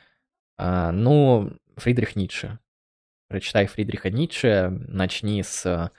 [0.59, 2.59] А, ну, Фридрих Ницше.
[3.29, 5.91] Прочитай Фридриха Ницше, начни с...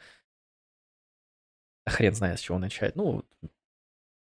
[1.88, 2.96] Хрен знает, с чего начать.
[2.96, 3.26] Ну,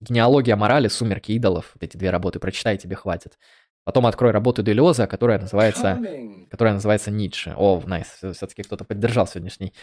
[0.01, 1.71] Генеалогия морали, сумерки идолов.
[1.75, 3.39] Вот эти две работы прочитай, тебе хватит.
[3.85, 6.01] Потом открой работу Делеза, которая называется,
[6.51, 7.55] которая называется Ницше.
[7.57, 8.33] О, найс, nice.
[8.33, 9.75] все-таки кто-то поддержал сегодняшний,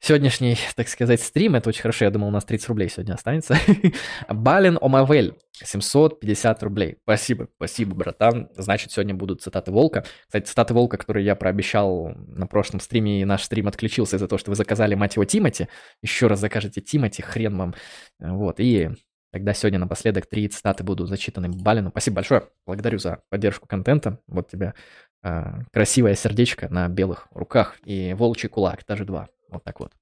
[0.00, 1.54] сегодняшний, так сказать, стрим.
[1.54, 3.58] Это очень хорошо, я думал, у нас 30 рублей сегодня останется.
[4.30, 6.96] Балин Омавель, 750 рублей.
[7.02, 8.48] Спасибо, спасибо, братан.
[8.56, 10.06] Значит, сегодня будут цитаты Волка.
[10.26, 14.38] Кстати, цитаты Волка, которые я прообещал на прошлом стриме, и наш стрим отключился из-за того,
[14.38, 15.68] что вы заказали, мать его, Тимати.
[16.00, 17.74] Еще раз закажете Тимати, хрен вам.
[18.18, 18.88] Вот, и
[19.32, 21.90] Тогда сегодня напоследок три цитаты будут зачитаны Балину.
[21.90, 22.48] Спасибо большое.
[22.66, 24.18] Благодарю за поддержку контента.
[24.26, 24.74] Вот тебе
[25.22, 29.28] э, красивое сердечко на белых руках и волчий кулак, даже два.
[29.48, 29.92] Вот так вот.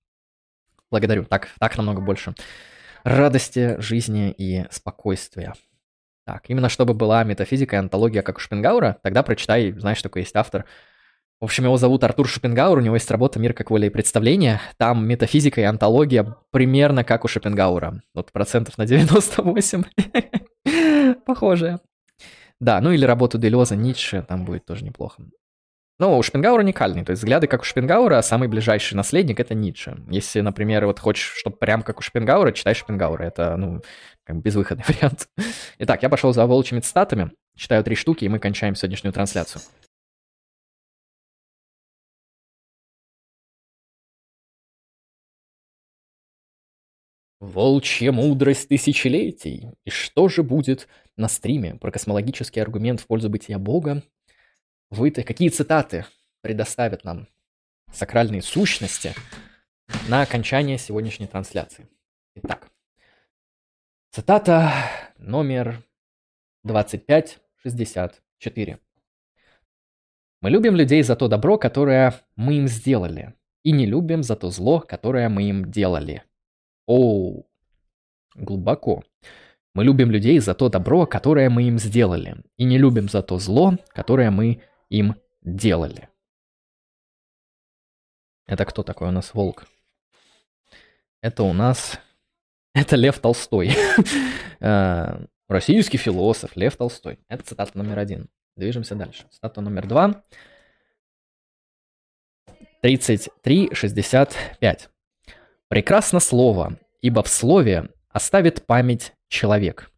[0.90, 1.24] Благодарю.
[1.24, 2.34] Так, так намного больше
[3.04, 5.54] радости, жизни и спокойствия.
[6.24, 10.36] Так, именно чтобы была метафизика и антология, как у Шпенгаура, тогда прочитай, знаешь, такой есть
[10.36, 10.66] автор
[11.40, 14.60] в общем, его зовут Артур Шопенгауэр, у него есть работа «Мир как воля и представление».
[14.76, 18.02] Там метафизика и антология примерно как у Шопенгауэра.
[18.12, 19.84] Вот процентов на 98.
[21.26, 21.78] Похожие.
[22.60, 25.22] Да, ну или работу Делеза, Ницше, там будет тоже неплохо.
[26.00, 29.54] Ну, у Шпенгауэра уникальный, то есть взгляды как у Шпенгауэра, а самый ближайший наследник— это
[29.54, 29.96] Ницше.
[30.10, 33.80] Если, например, вот хочешь, чтобы прям как у Шпенгауэра, читай Шпенгауэра, это, ну,
[34.24, 35.28] как бы безвыходный вариант.
[35.78, 39.62] Итак, я пошел за волчьими цитатами, читаю три штуки, и мы кончаем сегодняшнюю трансляцию.
[47.40, 49.68] Волчья мудрость тысячелетий.
[49.84, 54.02] И что же будет на стриме про космологический аргумент в пользу бытия Бога?
[54.90, 56.04] Вы-то какие цитаты
[56.40, 57.28] предоставят нам
[57.92, 59.14] сакральные сущности
[60.08, 61.86] на окончание сегодняшней трансляции?
[62.34, 62.72] Итак,
[64.10, 64.72] цитата
[65.16, 65.84] номер
[66.64, 68.78] 2564.
[70.40, 74.50] Мы любим людей за то добро, которое мы им сделали, и не любим за то
[74.50, 76.24] зло, которое мы им делали.
[76.88, 77.44] О,
[78.34, 79.04] глубоко.
[79.74, 83.38] Мы любим людей за то добро, которое мы им сделали, и не любим за то
[83.38, 86.08] зло, которое мы им делали.
[88.46, 89.66] Это кто такой у нас волк?
[91.20, 92.00] Это у нас...
[92.74, 93.72] Это Лев Толстой.
[94.60, 97.20] Э, российский философ Лев Толстой.
[97.28, 98.28] Это цитата номер один.
[98.56, 99.24] Движемся дальше.
[99.30, 100.24] Цитата номер два.
[102.82, 104.88] 33.65.
[105.68, 109.90] Прекрасно слово, ибо в слове оставит память человек.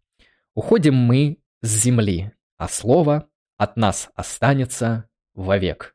[0.54, 5.94] Уходим мы с земли, а слово от нас останется вовек.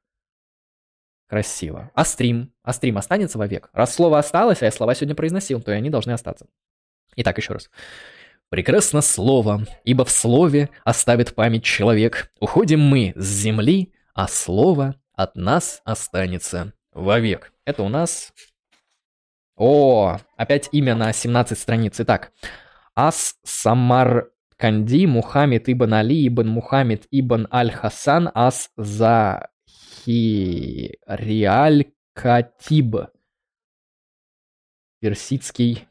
[1.28, 1.92] Красиво.
[1.94, 2.54] А стрим?
[2.64, 3.70] А стрим останется вовек?
[3.74, 6.48] Раз слово осталось, а я слова сегодня произносил, то и они должны остаться.
[7.16, 7.70] Итак, еще раз.
[8.50, 12.32] Прекрасно слово, ибо в слове оставит память человек.
[12.40, 17.52] Уходим мы с земли, а слово от нас останется вовек.
[17.66, 18.32] Это у нас...
[19.58, 21.98] О, опять имя на 17 страниц.
[22.02, 22.34] Итак,
[22.94, 29.46] Ас Самарканди Мухаммед ибн Али ибн Мухаммед ибн Аль-Хасан Ас Захириаль
[32.14, 32.98] Катиб.
[35.00, 35.88] Персидский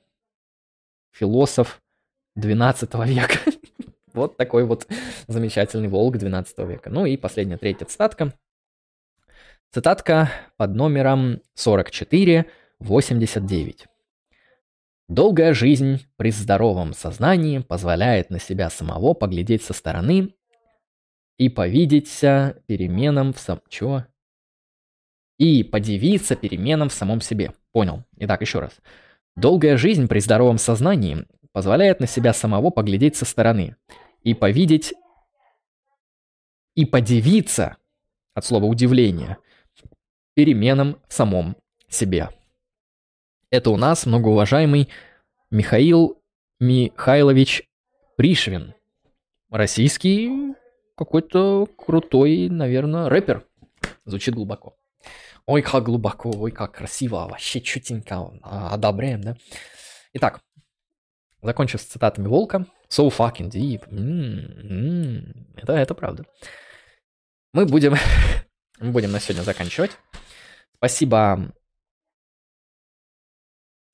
[1.11, 1.81] философ
[2.37, 3.39] 12 века.
[4.13, 4.87] вот такой вот
[5.27, 6.91] замечательный волк 12 века.
[6.91, 8.35] Ну и последняя, третья цитатка.
[9.73, 11.41] Цитатка под номером
[12.81, 13.87] 4489.
[15.09, 20.35] Долгая жизнь при здоровом сознании позволяет на себя самого поглядеть со стороны
[21.37, 23.61] и повидеться переменам в сам...
[23.69, 24.07] Чего?
[25.39, 27.53] И подивиться переменам в самом себе.
[27.73, 28.05] Понял.
[28.17, 28.73] Итак, еще раз.
[29.37, 33.77] Долгая жизнь при здоровом сознании позволяет на себя самого поглядеть со стороны
[34.23, 34.95] и повидеть
[36.75, 37.77] и подивиться,
[38.33, 39.39] от слова удивление,
[40.35, 41.57] переменам в самом
[41.89, 42.31] себе.
[43.55, 44.89] Это у нас многоуважаемый
[45.53, 46.21] Михаил
[46.59, 47.63] Михайлович
[48.17, 48.75] Пришвин.
[49.49, 50.57] Российский
[50.97, 53.47] какой-то крутой, наверное, рэпер.
[54.07, 54.77] Звучит глубоко.
[55.47, 59.37] Ой, как глубоко, ой, как красиво, вообще чутенько, одобряем, да?
[60.15, 60.41] Итак,
[61.41, 62.67] закончив с цитатами Волка.
[62.91, 63.89] So fucking deep.
[63.89, 65.61] Mm-hmm.
[65.63, 66.25] Это, это правда.
[67.53, 67.95] Мы будем,
[68.81, 69.93] мы будем на сегодня заканчивать.
[70.75, 71.55] Спасибо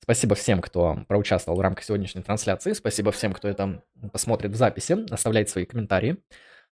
[0.03, 2.73] Спасибо всем, кто проучаствовал в рамках сегодняшней трансляции.
[2.73, 4.97] Спасибо всем, кто это посмотрит в записи.
[5.11, 6.17] Оставляйте свои комментарии.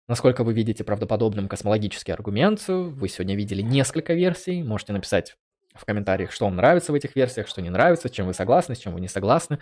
[0.08, 4.64] Насколько вы видите правдоподобным космологический аргумент, вы сегодня видели несколько версий.
[4.64, 5.36] Можете написать
[5.74, 8.78] в комментариях, что вам нравится в этих версиях, что не нравится, чем вы согласны, с
[8.78, 9.60] чем вы не согласны,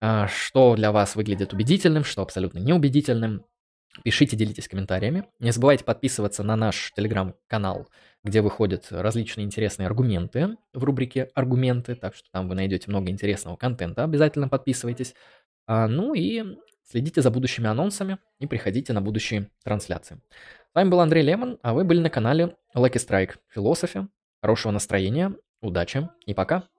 [0.00, 3.44] а, что для вас выглядит убедительным, что абсолютно неубедительным.
[4.02, 5.26] Пишите, делитесь комментариями.
[5.38, 7.86] Не забывайте подписываться на наш телеграм-канал
[8.24, 13.56] где выходят различные интересные аргументы в рубрике «Аргументы», так что там вы найдете много интересного
[13.56, 15.14] контента, обязательно подписывайтесь.
[15.66, 20.20] А, ну и следите за будущими анонсами и приходите на будущие трансляции.
[20.72, 24.08] С вами был Андрей Лемон, а вы были на канале Lucky Strike Философия.
[24.42, 26.73] Хорошего настроения, удачи и пока!